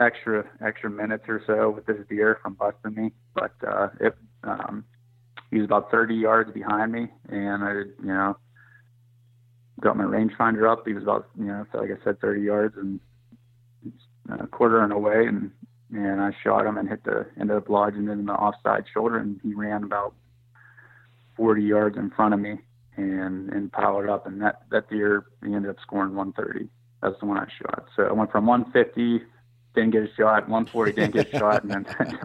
extra, 0.00 0.44
extra 0.64 0.90
minutes 0.90 1.24
or 1.28 1.42
so 1.46 1.70
with 1.70 1.86
this 1.86 1.96
deer 2.08 2.38
from 2.42 2.54
busting 2.54 2.94
me. 2.94 3.12
But, 3.34 3.52
uh, 3.66 3.88
it, 4.00 4.14
um, 4.44 4.84
he 5.50 5.58
was 5.58 5.64
about 5.64 5.90
30 5.90 6.14
yards 6.14 6.52
behind 6.52 6.92
me, 6.92 7.08
and 7.28 7.64
I, 7.64 7.72
you 7.72 7.94
know, 8.02 8.36
got 9.80 9.96
my 9.96 10.04
rangefinder 10.04 10.70
up. 10.70 10.86
He 10.86 10.92
was 10.92 11.02
about, 11.02 11.28
you 11.38 11.46
know, 11.46 11.64
like 11.74 11.90
I 11.90 12.04
said, 12.04 12.20
30 12.20 12.42
yards 12.42 12.76
and 12.76 13.00
a 14.28 14.46
quarter 14.46 14.82
and 14.82 14.92
away, 14.92 15.26
and 15.26 15.50
and 15.90 16.20
I 16.20 16.32
shot 16.44 16.66
him 16.66 16.76
and 16.76 16.86
hit 16.88 17.04
the 17.04 17.26
ended 17.40 17.56
up 17.56 17.68
lodging 17.68 18.08
in 18.08 18.26
the 18.26 18.32
offside 18.32 18.84
shoulder, 18.92 19.16
and 19.18 19.40
he 19.42 19.54
ran 19.54 19.84
about 19.84 20.14
40 21.36 21.62
yards 21.62 21.96
in 21.96 22.10
front 22.10 22.34
of 22.34 22.40
me 22.40 22.58
and 22.96 23.48
and 23.50 23.72
powered 23.72 24.10
up, 24.10 24.26
and 24.26 24.42
that 24.42 24.62
that 24.70 24.90
deer 24.90 25.26
he 25.42 25.54
ended 25.54 25.70
up 25.70 25.76
scoring 25.80 26.14
130. 26.14 26.68
That's 27.00 27.18
the 27.20 27.26
one 27.26 27.38
I 27.38 27.46
shot. 27.62 27.86
So 27.96 28.02
I 28.02 28.12
went 28.12 28.32
from 28.32 28.46
150, 28.46 29.24
didn't 29.74 29.90
get 29.90 30.02
a 30.02 30.14
shot, 30.14 30.48
140, 30.48 30.92
didn't 30.92 31.14
get 31.14 31.32
a 31.32 31.38
shot, 31.38 31.62
and 31.62 31.70
then 31.70 31.86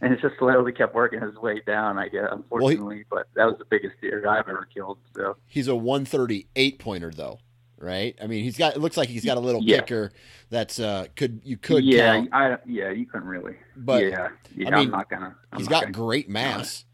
and 0.00 0.12
it 0.12 0.20
just 0.20 0.36
slowly 0.38 0.72
kept 0.72 0.94
working 0.94 1.20
his 1.20 1.34
way 1.36 1.60
down. 1.66 1.98
I 1.98 2.08
guess, 2.08 2.28
unfortunately, 2.30 2.78
well, 2.78 2.96
he, 2.96 3.04
but 3.10 3.28
that 3.34 3.46
was 3.46 3.56
the 3.58 3.64
biggest 3.64 3.94
deer 4.00 4.26
I've 4.28 4.48
ever 4.48 4.68
killed. 4.72 4.98
So 5.14 5.36
he's 5.46 5.68
a 5.68 5.76
138 5.76 6.78
pointer, 6.78 7.10
though, 7.10 7.38
right? 7.78 8.16
I 8.22 8.26
mean, 8.26 8.44
he's 8.44 8.56
got. 8.56 8.76
It 8.76 8.80
looks 8.80 8.96
like 8.96 9.08
he's 9.08 9.24
got 9.24 9.36
a 9.36 9.40
little 9.40 9.62
yeah. 9.62 9.80
kicker 9.80 10.12
that's 10.50 10.78
uh 10.78 11.06
could 11.16 11.40
you 11.44 11.56
could 11.56 11.84
yeah 11.84 12.14
count. 12.14 12.28
I, 12.32 12.56
yeah 12.66 12.90
you 12.90 13.06
couldn't 13.06 13.26
really 13.26 13.56
but 13.76 14.04
yeah, 14.04 14.28
yeah 14.54 14.68
I 14.68 14.70
mean, 14.70 14.86
am 14.86 14.90
not 14.90 15.10
gonna. 15.10 15.36
I'm 15.52 15.58
he's 15.58 15.68
not 15.68 15.70
got 15.70 15.82
gonna, 15.92 15.92
great 15.92 16.28
mass. 16.28 16.84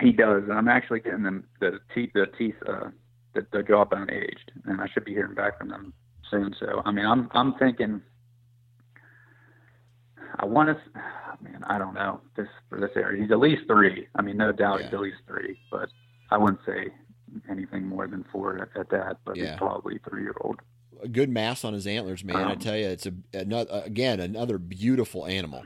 He 0.00 0.12
does, 0.12 0.42
and 0.42 0.52
I'm 0.52 0.68
actually 0.68 1.00
getting 1.00 1.22
them 1.22 1.44
the 1.60 1.78
teeth 1.94 2.10
the 2.14 2.26
teeth 2.36 2.56
uh 2.66 2.90
the, 3.34 3.46
the 3.52 3.62
jawbone 3.62 4.10
aged, 4.10 4.52
and 4.64 4.80
I 4.80 4.88
should 4.92 5.04
be 5.04 5.12
hearing 5.12 5.34
back 5.34 5.58
from 5.58 5.68
them 5.68 5.92
soon. 6.30 6.54
So 6.58 6.82
I 6.84 6.90
mean, 6.90 7.06
I'm 7.06 7.28
I'm 7.32 7.54
thinking. 7.54 8.02
I 10.38 10.44
want 10.46 10.68
to, 10.68 11.00
man. 11.42 11.64
I 11.68 11.78
don't 11.78 11.94
know 11.94 12.20
this 12.36 12.48
for 12.68 12.78
this 12.80 12.90
area. 12.96 13.22
He's 13.22 13.30
at 13.30 13.38
least 13.38 13.62
three. 13.66 14.06
I 14.16 14.22
mean, 14.22 14.36
no 14.36 14.52
doubt 14.52 14.80
Yeah. 14.80 14.86
he's 14.86 14.94
at 14.94 15.00
least 15.00 15.18
three, 15.26 15.58
but 15.70 15.88
I 16.30 16.38
wouldn't 16.38 16.60
say 16.66 16.92
anything 17.50 17.86
more 17.86 18.06
than 18.06 18.24
four 18.32 18.58
at, 18.62 18.68
at 18.78 18.88
that. 18.90 19.18
But 19.24 19.36
Yeah. 19.36 19.50
he's 19.50 19.58
probably 19.58 19.98
three 20.08 20.22
year 20.22 20.34
old. 20.40 20.60
A 21.02 21.08
good 21.08 21.28
mass 21.28 21.64
on 21.64 21.72
his 21.74 21.86
antlers, 21.86 22.24
man. 22.24 22.36
I 22.36 22.52
Um, 22.52 22.58
tell 22.58 22.76
you, 22.76 22.86
it's 22.86 23.06
a 23.06 23.12
another 23.34 23.82
again 23.84 24.18
another 24.20 24.58
beautiful 24.58 25.26
animal. 25.26 25.64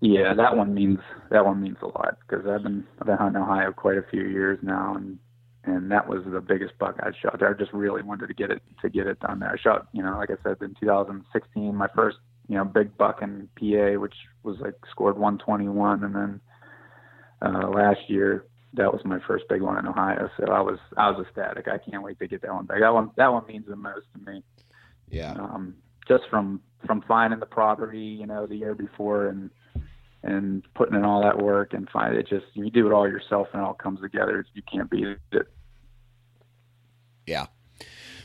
Yeah, 0.00 0.34
that 0.34 0.56
one 0.56 0.74
means 0.74 0.98
that 1.30 1.44
one 1.44 1.62
means 1.62 1.78
a 1.82 1.86
lot 1.86 2.18
because 2.28 2.46
I've 2.46 2.62
been 2.62 2.86
I've 3.00 3.06
been 3.06 3.16
hunting 3.16 3.40
Ohio 3.42 3.72
quite 3.72 3.96
a 3.98 4.02
few 4.02 4.24
years 4.24 4.58
now, 4.62 4.94
and 4.94 5.18
and 5.64 5.90
that 5.90 6.06
was 6.08 6.22
the 6.26 6.40
biggest 6.40 6.76
buck 6.78 6.96
I 7.00 7.10
shot 7.20 7.38
there. 7.40 7.48
I 7.48 7.54
just 7.58 7.72
really 7.72 8.02
wanted 8.02 8.26
to 8.28 8.34
get 8.34 8.50
it 8.50 8.62
to 8.82 8.90
get 8.90 9.06
it 9.06 9.18
done 9.20 9.40
there. 9.40 9.50
I 9.50 9.56
shot, 9.56 9.86
you 9.92 10.02
know, 10.02 10.16
like 10.16 10.30
I 10.30 10.36
said, 10.44 10.58
in 10.60 10.74
2016, 10.78 11.74
my 11.74 11.88
first 11.94 12.18
you 12.48 12.56
know 12.56 12.64
big 12.64 12.96
buck 12.96 13.22
in 13.22 13.48
PA, 13.58 13.98
which 13.98 14.14
was 14.42 14.58
like 14.60 14.74
scored 14.90 15.18
121, 15.18 16.04
and 16.04 16.14
then 16.14 16.40
uh, 17.42 17.68
last 17.68 18.00
year 18.08 18.46
that 18.74 18.92
was 18.92 19.00
my 19.04 19.18
first 19.26 19.44
big 19.48 19.62
one 19.62 19.78
in 19.78 19.86
Ohio. 19.86 20.30
So 20.38 20.52
I 20.52 20.60
was 20.60 20.78
I 20.96 21.10
was 21.10 21.24
ecstatic. 21.26 21.66
I 21.68 21.78
can't 21.78 22.02
wait 22.02 22.18
to 22.18 22.28
get 22.28 22.42
that 22.42 22.54
one 22.54 22.66
back. 22.66 22.80
That 22.80 22.94
one 22.94 23.10
that 23.16 23.32
one 23.32 23.46
means 23.46 23.66
the 23.66 23.76
most 23.76 24.06
to 24.14 24.30
me 24.30 24.42
Yeah, 25.08 25.32
um, 25.32 25.74
just 26.08 26.24
from 26.30 26.60
from 26.86 27.02
finding 27.08 27.40
the 27.40 27.46
property, 27.46 27.98
you 27.98 28.26
know, 28.26 28.46
the 28.46 28.56
year 28.56 28.74
before 28.74 29.28
and 29.28 29.50
and 30.22 30.62
putting 30.74 30.94
in 30.94 31.04
all 31.04 31.22
that 31.22 31.38
work 31.38 31.72
and 31.72 31.88
find 31.90 32.16
it 32.16 32.28
just 32.28 32.46
you 32.54 32.70
do 32.70 32.86
it 32.86 32.92
all 32.92 33.08
yourself 33.08 33.48
and 33.52 33.62
it 33.62 33.64
all 33.64 33.74
comes 33.74 34.00
together. 34.00 34.44
You 34.54 34.62
can't 34.70 34.90
beat 34.90 35.06
it. 35.32 35.48
yeah. 37.26 37.46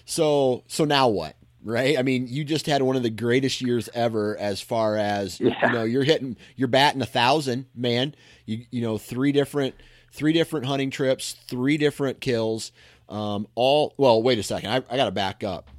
So 0.05 0.63
so 0.67 0.85
now 0.85 1.07
what? 1.07 1.35
Right? 1.63 1.97
I 1.97 2.01
mean, 2.01 2.25
you 2.27 2.43
just 2.43 2.65
had 2.65 2.81
one 2.81 2.95
of 2.95 3.03
the 3.03 3.09
greatest 3.11 3.61
years 3.61 3.87
ever 3.93 4.35
as 4.37 4.61
far 4.61 4.95
as 4.97 5.39
Yeah. 5.39 5.53
you 5.67 5.73
know, 5.73 5.83
you're 5.83 6.03
hitting 6.03 6.35
you're 6.55 6.67
batting 6.67 7.01
a 7.01 7.05
thousand, 7.05 7.67
man. 7.75 8.15
You 8.45 8.65
you 8.71 8.81
know, 8.81 8.97
three 8.97 9.31
different 9.31 9.75
three 10.11 10.33
different 10.33 10.65
hunting 10.65 10.89
trips, 10.89 11.33
three 11.47 11.77
different 11.77 12.19
kills. 12.19 12.71
Um, 13.09 13.47
all 13.55 13.93
well, 13.97 14.23
wait 14.23 14.39
a 14.39 14.43
second. 14.43 14.71
I, 14.71 14.77
I 14.89 14.97
gotta 14.97 15.11
back 15.11 15.43
up. 15.43 15.69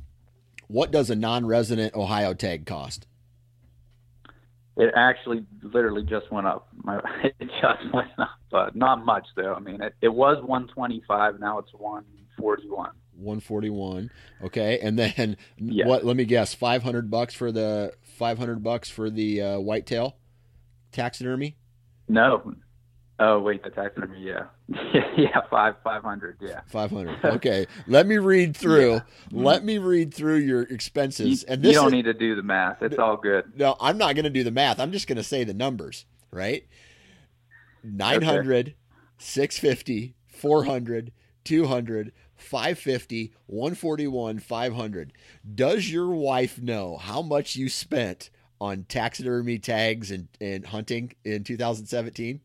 What 0.69 0.91
does 0.91 1.11
a 1.11 1.17
non 1.17 1.47
resident 1.47 1.95
Ohio 1.95 2.33
tag 2.33 2.65
cost? 2.65 3.07
It 4.77 4.93
actually 4.97 5.45
literally 5.63 6.03
just 6.05 6.31
went 6.33 6.47
up. 6.47 6.69
My 6.85 7.01
it 7.25 7.51
just 7.61 7.93
went 7.93 8.09
up, 8.19 8.31
but 8.51 8.77
not 8.77 9.05
much 9.05 9.27
though. 9.37 9.55
I 9.55 9.61
mean, 9.61 9.83
it, 9.83 9.95
it 10.01 10.09
was 10.09 10.39
125. 10.45 11.41
Now 11.41 11.59
it's 11.59 11.73
141. 11.75 12.91
141 13.17 14.11
okay 14.43 14.79
and 14.81 14.99
then 14.99 15.37
Yeah. 15.59 15.87
what 15.87 16.05
let 16.05 16.17
me 16.17 16.25
guess 16.25 16.55
500 16.55 17.11
bucks 17.11 17.35
for 17.35 17.53
the 17.53 17.93
500 18.03 18.63
bucks 18.63 18.89
for 18.91 19.11
the 19.11 19.41
uh, 19.43 19.59
whitetail 19.61 20.17
taxidermy 20.93 21.57
No. 22.09 22.55
Oh 23.19 23.39
wait, 23.39 23.63
the 23.63 23.71
taxidermy. 23.71 24.21
Yeah, 24.21 24.47
yeah, 25.17 25.43
five 25.49 25.77
five 25.85 26.03
hundred. 26.03 26.39
Yeah. 26.41 26.63
500 26.67 27.25
okay 27.37 27.67
let 27.87 28.07
me 28.07 28.17
read 28.19 28.57
through 28.63 29.01
let 29.31 29.65
me 29.65 29.79
read 29.79 30.13
through 30.13 30.39
your 30.39 30.63
expenses 30.63 31.43
You, 31.43 31.47
and 31.55 31.65
you 31.65 31.73
don't 31.73 31.89
is, 31.89 31.93
need 31.93 32.05
to 32.07 32.15
do 32.15 32.35
the 32.35 32.43
math. 32.43 32.83
It's 32.83 32.99
all 32.99 33.17
good. 33.17 33.53
no 33.57 33.77
i'm 33.81 33.97
not 33.99 34.15
going 34.17 34.25
to 34.25 34.31
do 34.31 34.43
the 34.43 34.51
math 34.51 34.81
i'm 34.81 34.91
just 34.91 35.07
going 35.07 35.19
to 35.19 35.23
say 35.23 35.45
the 35.45 35.55
numbers 35.55 36.05
right 36.33 36.67
900 37.85 38.75
650 39.19 40.15
400 40.27 41.13
200 41.45 42.13
550 42.43 43.33
141 43.47 44.39
500 44.39 45.13
does 45.55 45.91
your 45.91 46.09
wife 46.11 46.61
know 46.61 46.97
how 46.97 47.23
much 47.23 47.57
you 47.57 47.69
spent 47.69 48.31
on 48.61 48.85
taxidermy 48.85 49.59
tags 49.59 50.11
and, 50.11 50.29
and 50.41 50.67
hunting 50.67 51.15
in 51.25 51.43
2017 51.45 52.41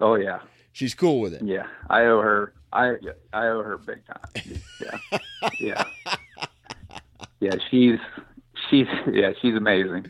Oh 0.00 0.14
yeah. 0.14 0.40
she's 0.72 0.94
cool 0.94 1.20
with 1.20 1.34
it 1.34 1.42
Yeah, 1.42 1.66
I 1.88 2.02
owe 2.06 2.20
her. 2.20 2.54
I 2.72 2.94
I 3.32 3.46
owe 3.48 3.62
her 3.62 3.76
big 3.78 3.98
time. 4.06 4.60
Yeah, 4.80 5.18
yeah, 5.60 5.84
yeah. 7.40 7.54
She's 7.70 7.98
she's 8.70 8.86
yeah 9.12 9.32
she's 9.42 9.54
amazing. 9.56 10.06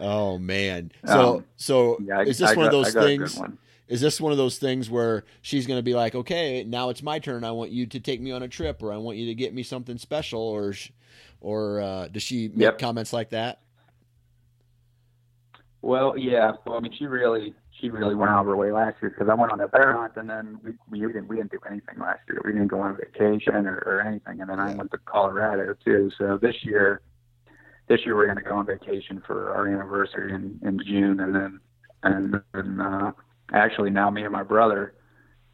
oh 0.00 0.36
man 0.38 0.90
so 1.06 1.36
Um, 1.36 1.44
so 1.56 1.98
Yeah, 2.04 2.18
I, 2.18 2.22
is 2.24 2.38
this 2.38 2.50
I 2.50 2.54
one 2.54 2.66
of 2.66 2.72
those 2.72 2.88
I 2.88 2.92
got 2.92 3.04
a 3.04 3.06
things 3.06 3.38
one. 3.38 3.56
Is 3.92 4.00
this 4.00 4.18
one 4.20 4.32
of 4.32 4.38
those 4.38 4.56
things 4.58 4.88
where 4.88 5.22
she's 5.42 5.66
going 5.66 5.78
to 5.78 5.82
be 5.82 5.94
like 5.94 6.14
okay 6.14 6.64
now 6.64 6.88
it's 6.88 7.02
my 7.02 7.18
turn 7.18 7.44
i 7.44 7.50
want 7.50 7.70
you 7.70 7.84
to 7.86 8.00
take 8.00 8.20
me 8.22 8.32
on 8.32 8.42
a 8.42 8.48
trip 8.48 8.82
or 8.82 8.90
i 8.92 8.96
want 8.96 9.18
you 9.18 9.26
to 9.26 9.34
get 9.34 9.52
me 9.52 9.62
something 9.62 9.98
special 9.98 10.40
or 10.40 10.72
sh- 10.72 10.90
or 11.40 11.80
uh, 11.80 12.08
does 12.08 12.22
she 12.22 12.48
make 12.48 12.60
Yep. 12.62 12.78
comments 12.78 13.12
like 13.12 13.30
that 13.30 13.60
Well, 15.82 16.16
yeah. 16.16 16.52
Well, 16.64 16.76
I 16.76 16.80
mean, 16.80 16.92
she 16.96 17.06
really 17.06 17.54
she 17.80 17.90
really 17.90 18.14
went 18.14 18.30
out 18.30 18.40
of 18.42 18.46
her 18.46 18.56
way 18.56 18.70
last 18.70 18.96
year 19.02 19.10
because 19.10 19.28
I 19.28 19.34
went 19.34 19.50
on 19.50 19.60
a 19.60 19.66
bear 19.68 19.96
hunt 19.96 20.12
and 20.16 20.30
then 20.30 20.58
we, 20.62 20.72
we 20.88 21.00
didn't 21.12 21.26
we 21.28 21.36
didn't 21.36 21.50
do 21.50 21.58
anything 21.68 21.98
last 21.98 22.20
year. 22.28 22.40
We 22.44 22.52
didn't 22.52 22.68
go 22.68 22.80
on 22.80 22.96
vacation 22.96 23.66
or, 23.66 23.78
or 23.84 24.00
anything, 24.00 24.40
and 24.40 24.48
then 24.48 24.60
I 24.60 24.74
went 24.74 24.92
to 24.92 24.98
Colorado 24.98 25.74
too. 25.84 26.10
So 26.16 26.38
this 26.40 26.54
year, 26.62 27.02
this 27.88 27.98
year 28.06 28.14
we're 28.14 28.26
going 28.26 28.38
to 28.38 28.44
go 28.44 28.54
on 28.56 28.66
vacation 28.66 29.22
for 29.26 29.52
our 29.52 29.66
anniversary 29.66 30.32
in 30.32 30.60
in 30.62 30.78
June, 30.86 31.18
and 31.18 31.34
then 31.34 31.60
and 32.04 32.40
then 32.54 32.80
uh, 32.80 33.10
actually 33.52 33.90
now 33.90 34.10
me 34.10 34.22
and 34.22 34.32
my 34.32 34.42
brother. 34.42 34.94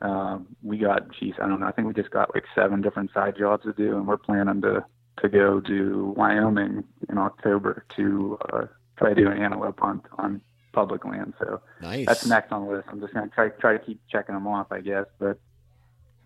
Um, 0.01 0.47
we 0.63 0.79
got, 0.79 1.11
geez, 1.19 1.35
I 1.43 1.49
don't 1.49 1.59
know. 1.61 1.67
I 1.67 1.73
think 1.73 1.89
we 1.89 1.95
just 1.95 2.11
got 2.11 2.33
like 2.35 2.45
seven 2.55 2.81
different 2.81 3.11
side 3.13 3.35
jobs 3.37 3.65
to 3.65 3.73
do, 3.73 3.97
and 3.97 4.07
we're 4.07 4.17
planning 4.17 4.63
to 4.63 4.85
to 5.23 5.29
go 5.29 5.61
to 5.61 6.15
Wyoming 6.17 6.85
in 7.09 7.19
October 7.19 7.85
to 7.97 8.39
uh, 8.53 8.67
try 8.97 9.09
to 9.09 9.15
do 9.17 9.29
an 9.29 9.43
antelope 9.43 9.81
hunt 9.81 10.05
on 10.17 10.41
public 10.73 11.05
land. 11.05 11.35
So 11.41 11.61
nice 11.83 12.07
that's 12.07 12.27
next 12.27 12.53
on 12.53 12.67
the 12.67 12.73
list. 12.75 12.89
I'm 12.89 13.01
just 13.01 13.13
gonna 13.13 13.29
try 13.35 13.49
try 13.49 13.73
to 13.77 13.85
keep 13.85 14.01
checking 14.09 14.37
them 14.37 14.47
off, 14.47 14.69
I 14.71 14.81
guess. 14.81 15.07
But 15.19 15.41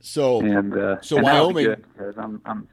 so 0.01 0.41
and 0.41 0.77
uh, 0.77 1.01
so 1.01 1.17
and 1.17 1.25
Wyoming- 1.25 1.77
I'm 2.19 2.43
I'm 2.45 2.69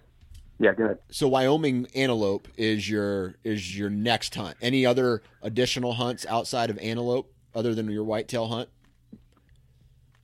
yeah 0.59 0.73
good. 0.73 0.97
so 1.09 1.29
wyoming 1.29 1.87
antelope 1.95 2.49
is 2.57 2.89
your 2.89 3.35
is 3.45 3.77
your 3.77 3.89
next 3.89 4.35
hunt 4.35 4.57
any 4.61 4.85
other 4.85 5.21
additional 5.41 5.93
hunts 5.93 6.25
outside 6.25 6.69
of 6.69 6.77
antelope 6.79 7.31
other 7.55 7.73
than 7.73 7.89
your 7.89 8.03
whitetail 8.03 8.47
hunt 8.47 8.67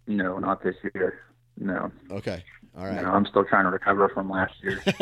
No, 0.08 0.38
not 0.38 0.64
this 0.64 0.76
year. 0.93 1.20
No, 1.58 1.91
okay 2.12 2.43
all 2.78 2.86
right 2.86 3.01
no, 3.01 3.10
I'm 3.10 3.26
still 3.26 3.45
trying 3.45 3.64
to 3.66 3.72
recover 3.72 4.10
from 4.10 4.30
last 4.30 4.53
year. 4.62 4.82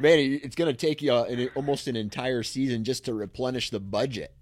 man 0.00 0.18
it's 0.42 0.54
going 0.54 0.72
to 0.72 0.76
take 0.76 1.02
you 1.02 1.12
uh, 1.12 1.24
an, 1.24 1.50
almost 1.54 1.88
an 1.88 1.96
entire 1.96 2.42
season 2.42 2.84
just 2.84 3.04
to 3.06 3.14
replenish 3.14 3.70
the 3.70 3.80
budget 3.80 4.32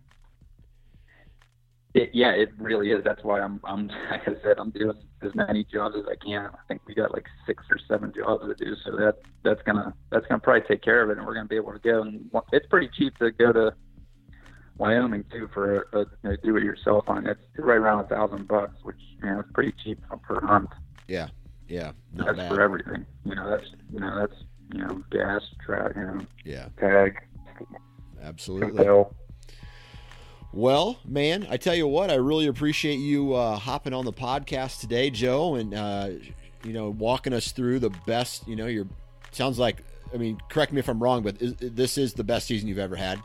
It, 1.95 2.11
yeah, 2.12 2.33
it 2.33 2.51
really 2.59 2.91
is. 2.91 3.05
That's 3.05 3.22
why 3.22 3.41
I'm, 3.41 3.61
I'm, 3.64 3.89
like 4.11 4.28
I 4.28 4.33
said, 4.43 4.59
I'm 4.59 4.70
doing 4.70 4.97
as 5.22 5.35
many 5.35 5.64
jobs 5.64 5.95
as 5.97 6.05
I 6.07 6.16
can. 6.22 6.47
I 6.47 6.59
think 6.68 6.83
we 6.87 6.95
got 6.95 7.12
like 7.12 7.26
six 7.47 7.64
or 7.70 7.78
seven 7.89 8.12
jobs 8.14 8.45
to 8.47 8.55
do, 8.64 8.74
so 8.85 8.93
that 8.97 9.16
that's 9.45 9.62
gonna 9.62 9.93
that's 10.11 10.26
gonna 10.26 10.41
probably 10.41 10.66
take 10.66 10.83
care 10.83 11.03
of 11.03 11.11
it, 11.11 11.18
and 11.18 11.26
we're 11.26 11.35
gonna 11.35 11.49
be 11.49 11.57
able 11.57 11.72
to 11.72 11.78
go. 11.78 12.03
And 12.03 12.30
it's 12.53 12.66
pretty 12.66 12.89
cheap 12.97 13.16
to 13.18 13.30
go 13.30 13.53
to 13.53 13.74
Wyoming 14.83 15.24
too 15.30 15.49
for 15.55 15.87
a, 15.93 16.01
a 16.28 16.37
do 16.39 16.57
it 16.57 16.64
yourself 16.64 17.05
hunt. 17.07 17.28
It's 17.28 17.41
right 17.57 17.76
around 17.76 18.05
a 18.05 18.09
thousand 18.09 18.49
bucks, 18.49 18.74
which 18.83 18.97
you 19.22 19.30
know, 19.30 19.39
it's 19.39 19.53
pretty 19.53 19.72
cheap 19.85 20.01
per 20.24 20.41
hunt. 20.41 20.68
yeah 21.07 21.28
yeah 21.68 21.93
not 22.12 22.26
that's 22.26 22.39
bad 22.39 22.49
for 22.49 22.61
everything. 22.61 23.07
You 23.24 23.37
know, 23.37 23.49
that's 23.49 23.70
you 23.93 24.01
know 24.01 24.18
that's 24.18 24.43
you 24.74 24.80
know 24.80 25.05
gas, 25.12 25.43
track, 25.64 25.93
you 25.95 26.03
know, 26.03 26.20
yeah 26.45 26.66
tag, 26.80 27.16
absolutely 28.20 28.74
compel. 28.74 29.14
Well, 30.53 30.99
man, 31.07 31.47
I 31.49 31.59
tell 31.59 31.76
you 31.76 31.87
what, 31.87 32.11
I 32.11 32.16
really 32.16 32.49
appreciate 32.49 32.97
you 32.97 33.35
uh, 33.35 33.57
hopping 33.57 33.95
on 33.95 34.05
the 34.05 34.12
podcast 34.12 34.80
today, 34.80 35.11
Joe, 35.11 35.55
and 35.55 35.74
uh, 35.74 36.11
you 36.64 36.72
know, 36.72 36.91
walking 36.91 37.33
us 37.33 37.53
through 37.53 37.78
the 37.78 37.91
best. 38.05 38.49
You 38.49 38.57
know, 38.57 38.66
your 38.66 38.89
sounds 39.30 39.61
like. 39.61 39.85
I 40.12 40.18
mean, 40.18 40.39
correct 40.51 40.72
me 40.72 40.80
if 40.80 40.89
I'm 40.89 41.03
wrong, 41.03 41.22
but 41.22 41.41
is, 41.41 41.55
this 41.55 41.97
is 41.97 42.12
the 42.12 42.24
best 42.24 42.47
season 42.49 42.68
you've 42.68 42.78
ever 42.78 42.97
had. 42.97 43.18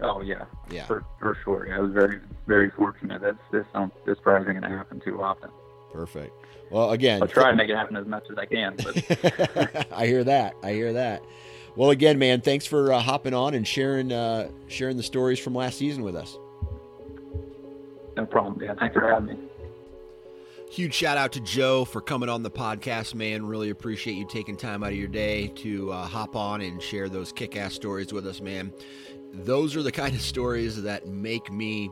Oh 0.00 0.20
yeah, 0.20 0.44
Yeah, 0.70 0.84
for 0.86 1.04
for 1.18 1.36
sure. 1.42 1.66
Yeah, 1.68 1.76
I 1.76 1.80
was 1.80 1.92
very 1.92 2.20
very 2.46 2.70
fortunate. 2.70 3.22
That's 3.22 3.38
this 3.50 3.66
um 3.74 3.90
this 4.04 4.18
probably 4.22 4.50
isn't 4.50 4.60
gonna 4.60 4.76
happen 4.76 5.00
too 5.00 5.22
often. 5.22 5.50
perfect. 5.92 6.32
Well, 6.70 6.90
again, 6.90 7.22
I'll 7.22 7.28
try 7.28 7.50
to 7.50 7.56
make 7.56 7.70
it 7.70 7.76
happen 7.76 7.96
as 7.96 8.06
much 8.06 8.24
as 8.30 8.36
I 8.36 8.44
can. 8.46 8.76
But 8.76 9.86
I 9.92 10.06
hear 10.06 10.24
that. 10.24 10.54
I 10.62 10.72
hear 10.72 10.92
that. 10.94 11.22
Well, 11.76 11.90
again, 11.90 12.18
man, 12.18 12.40
thanks 12.40 12.66
for 12.66 12.92
uh, 12.92 13.00
hopping 13.00 13.34
on 13.34 13.54
and 13.54 13.66
sharing 13.66 14.12
uh, 14.12 14.48
sharing 14.68 14.96
the 14.96 15.02
stories 15.02 15.38
from 15.38 15.54
last 15.54 15.78
season 15.78 16.02
with 16.02 16.16
us. 16.16 16.36
no 18.16 18.26
problem. 18.26 18.60
Yeah, 18.62 18.74
thanks 18.74 18.94
for 18.94 19.06
having 19.06 19.26
me. 19.26 19.38
Huge 20.76 20.92
shout 20.92 21.16
out 21.16 21.32
to 21.32 21.40
Joe 21.40 21.86
for 21.86 22.02
coming 22.02 22.28
on 22.28 22.42
the 22.42 22.50
podcast, 22.50 23.14
man. 23.14 23.46
Really 23.46 23.70
appreciate 23.70 24.12
you 24.12 24.26
taking 24.26 24.58
time 24.58 24.82
out 24.82 24.90
of 24.90 24.98
your 24.98 25.08
day 25.08 25.48
to 25.54 25.90
uh, 25.90 26.06
hop 26.06 26.36
on 26.36 26.60
and 26.60 26.82
share 26.82 27.08
those 27.08 27.32
kick 27.32 27.56
ass 27.56 27.72
stories 27.72 28.12
with 28.12 28.26
us, 28.26 28.42
man. 28.42 28.70
Those 29.32 29.74
are 29.74 29.82
the 29.82 29.90
kind 29.90 30.14
of 30.14 30.20
stories 30.20 30.82
that 30.82 31.06
make 31.06 31.50
me 31.50 31.90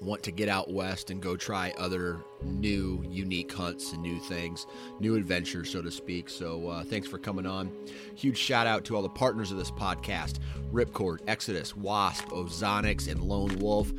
want 0.00 0.22
to 0.22 0.30
get 0.30 0.48
out 0.48 0.72
west 0.72 1.10
and 1.10 1.20
go 1.20 1.34
try 1.36 1.74
other 1.78 2.20
new, 2.44 3.04
unique 3.08 3.52
hunts 3.52 3.92
and 3.92 4.00
new 4.00 4.20
things, 4.20 4.68
new 5.00 5.16
adventures, 5.16 5.68
so 5.68 5.82
to 5.82 5.90
speak. 5.90 6.28
So, 6.28 6.68
uh, 6.68 6.84
thanks 6.84 7.08
for 7.08 7.18
coming 7.18 7.44
on. 7.44 7.72
Huge 8.14 8.38
shout 8.38 8.68
out 8.68 8.84
to 8.84 8.94
all 8.94 9.02
the 9.02 9.08
partners 9.08 9.50
of 9.50 9.58
this 9.58 9.72
podcast 9.72 10.38
Ripcord, 10.72 11.22
Exodus, 11.26 11.74
Wasp, 11.76 12.28
Ozonics, 12.28 13.10
and 13.10 13.20
Lone 13.20 13.58
Wolf. 13.58 13.92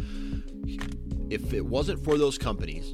If 1.30 1.54
it 1.54 1.66
wasn't 1.66 2.02
for 2.02 2.18
those 2.18 2.38
companies, 2.38 2.94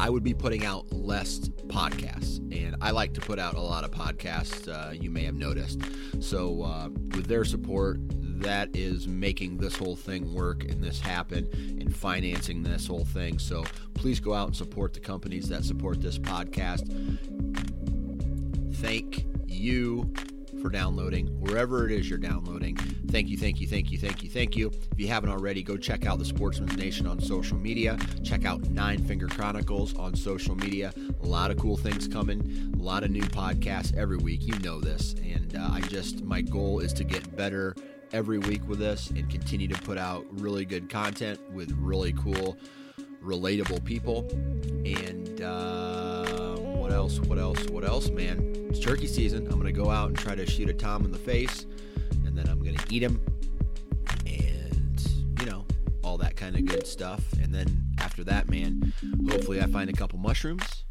I 0.00 0.08
would 0.08 0.24
be 0.24 0.32
putting 0.32 0.64
out 0.64 0.90
less 0.90 1.40
podcasts, 1.66 2.38
and 2.58 2.74
I 2.80 2.90
like 2.90 3.12
to 3.12 3.20
put 3.20 3.38
out 3.38 3.56
a 3.56 3.60
lot 3.60 3.84
of 3.84 3.90
podcasts. 3.90 4.66
Uh, 4.66 4.92
you 4.92 5.10
may 5.10 5.24
have 5.24 5.34
noticed. 5.34 5.82
So, 6.20 6.62
uh, 6.62 6.88
with 7.14 7.26
their 7.26 7.44
support, 7.44 8.00
that 8.40 8.74
is 8.74 9.06
making 9.06 9.58
this 9.58 9.76
whole 9.76 9.96
thing 9.96 10.32
work 10.32 10.64
and 10.64 10.82
this 10.82 11.00
happen 11.00 11.46
and 11.52 11.94
financing 11.94 12.62
this 12.62 12.86
whole 12.86 13.04
thing. 13.04 13.38
So, 13.38 13.62
please 13.92 14.20
go 14.20 14.32
out 14.32 14.46
and 14.46 14.56
support 14.56 14.94
the 14.94 15.00
companies 15.00 15.50
that 15.50 15.64
support 15.64 16.00
this 16.00 16.18
podcast. 16.18 16.88
Thank 18.76 19.26
you 19.46 20.10
for 20.60 20.68
downloading 20.68 21.26
wherever 21.40 21.86
it 21.86 21.92
is 21.92 22.08
you're 22.08 22.18
downloading. 22.18 22.76
Thank 23.08 23.28
you, 23.28 23.36
thank 23.36 23.60
you, 23.60 23.66
thank 23.66 23.90
you, 23.90 23.98
thank 23.98 24.22
you, 24.22 24.30
thank 24.30 24.56
you. 24.56 24.68
If 24.68 24.98
you 24.98 25.08
haven't 25.08 25.30
already, 25.30 25.62
go 25.62 25.76
check 25.76 26.06
out 26.06 26.18
the 26.18 26.24
Sportsman's 26.24 26.76
Nation 26.76 27.06
on 27.06 27.20
social 27.20 27.56
media. 27.56 27.98
Check 28.22 28.44
out 28.44 28.68
Nine 28.70 29.02
Finger 29.02 29.26
Chronicles 29.26 29.96
on 29.96 30.14
social 30.14 30.54
media. 30.54 30.92
A 31.22 31.26
lot 31.26 31.50
of 31.50 31.58
cool 31.58 31.76
things 31.76 32.06
coming, 32.06 32.72
a 32.78 32.82
lot 32.82 33.02
of 33.02 33.10
new 33.10 33.22
podcasts 33.22 33.96
every 33.96 34.18
week. 34.18 34.46
You 34.46 34.58
know 34.60 34.80
this. 34.80 35.14
And 35.14 35.56
uh, 35.56 35.70
I 35.72 35.80
just, 35.80 36.22
my 36.22 36.40
goal 36.40 36.80
is 36.80 36.92
to 36.94 37.04
get 37.04 37.36
better 37.36 37.74
every 38.12 38.38
week 38.38 38.66
with 38.68 38.78
this 38.78 39.10
and 39.10 39.28
continue 39.30 39.68
to 39.68 39.80
put 39.82 39.98
out 39.98 40.26
really 40.30 40.64
good 40.64 40.88
content 40.88 41.40
with 41.52 41.72
really 41.78 42.12
cool, 42.12 42.56
relatable 43.22 43.84
people. 43.84 44.28
And, 44.84 45.40
uh, 45.40 46.09
what 46.90 46.96
else? 46.96 47.20
What 47.20 47.38
else? 47.38 47.70
What 47.70 47.84
else, 47.84 48.10
man? 48.10 48.66
It's 48.68 48.80
turkey 48.80 49.06
season. 49.06 49.46
I'm 49.46 49.62
to 49.62 49.70
go 49.70 49.90
out 49.90 50.08
and 50.08 50.18
try 50.18 50.34
to 50.34 50.44
shoot 50.44 50.68
a 50.68 50.72
tom 50.72 51.04
in 51.04 51.12
the 51.12 51.18
face, 51.18 51.64
and 52.26 52.36
then 52.36 52.48
I'm 52.48 52.60
to 52.64 52.84
eat 52.92 53.00
him, 53.00 53.20
and, 54.26 55.12
you 55.38 55.46
know, 55.46 55.64
all 56.02 56.18
that 56.18 56.36
kind 56.36 56.56
of 56.56 56.64
good 56.64 56.88
stuff. 56.88 57.22
And 57.40 57.54
then 57.54 57.94
after 58.00 58.24
that, 58.24 58.50
man, 58.50 58.92
hopefully 59.30 59.60
I 59.60 59.66
find 59.66 59.88
a 59.88 59.92
couple 59.92 60.18
mushrooms, 60.18 60.84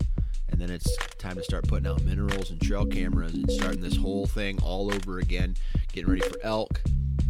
and 0.48 0.62
then 0.62 0.70
it's 0.70 0.90
time 1.18 1.36
to 1.36 1.44
start 1.44 1.68
putting 1.68 1.86
out 1.86 2.02
minerals 2.04 2.50
and 2.50 2.62
trail 2.62 2.86
cameras 2.86 3.34
and 3.34 3.52
starting 3.52 3.82
this 3.82 3.98
whole 3.98 4.26
thing 4.26 4.58
all 4.64 4.94
over 4.94 5.20
again, 5.20 5.56
getting 5.92 6.10
ready 6.10 6.22
for 6.22 6.38
elk. 6.44 6.82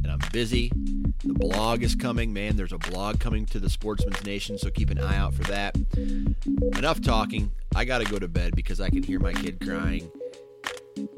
And 0.03 0.11
I'm 0.11 0.22
busy. 0.32 0.72
The 1.24 1.34
blog 1.34 1.82
is 1.82 1.95
coming, 1.95 2.32
man. 2.34 2.55
There's 2.55 2.72
a 2.72 2.78
blog 2.78 3.20
coming 3.20 3.47
to 3.47 3.59
the 3.59 3.70
Sportsman's 3.70 4.24
Nation, 4.24 4.59
so 4.59 4.70
keep 4.70 4.91
an 4.91 4.99
eye 4.99 5.17
out 5.17 5.34
for 5.34 5.43
that. 5.45 5.76
Enough 6.78 7.01
talking. 7.01 7.51
I 7.76 7.86
got 7.86 7.99
to 7.99 8.05
go 8.05 8.20
to 8.20 8.28
bed 8.28 8.55
because 8.55 8.82
I 8.82 8.89
can 8.89 9.03
hear 9.03 9.20
my 9.20 9.34
kid 9.34 9.59
crying. 9.61 10.11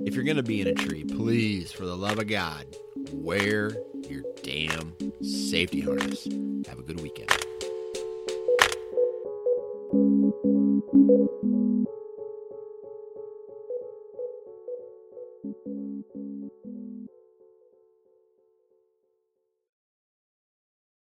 If 0.06 0.16
you're 0.16 0.24
going 0.24 0.38
to 0.38 0.44
be 0.44 0.62
in 0.62 0.68
a 0.68 0.74
tree, 0.74 1.04
please, 1.04 1.72
for 1.72 1.86
the 1.86 1.96
love 1.96 2.20
of 2.20 2.28
God, 2.28 2.66
wear 3.14 3.72
your 4.08 4.24
damn 4.44 4.94
safety 5.24 5.82
harness. 5.82 6.26
Have 6.68 6.80
a 6.80 6.84
good 6.84 7.02
weekend. 7.02 7.32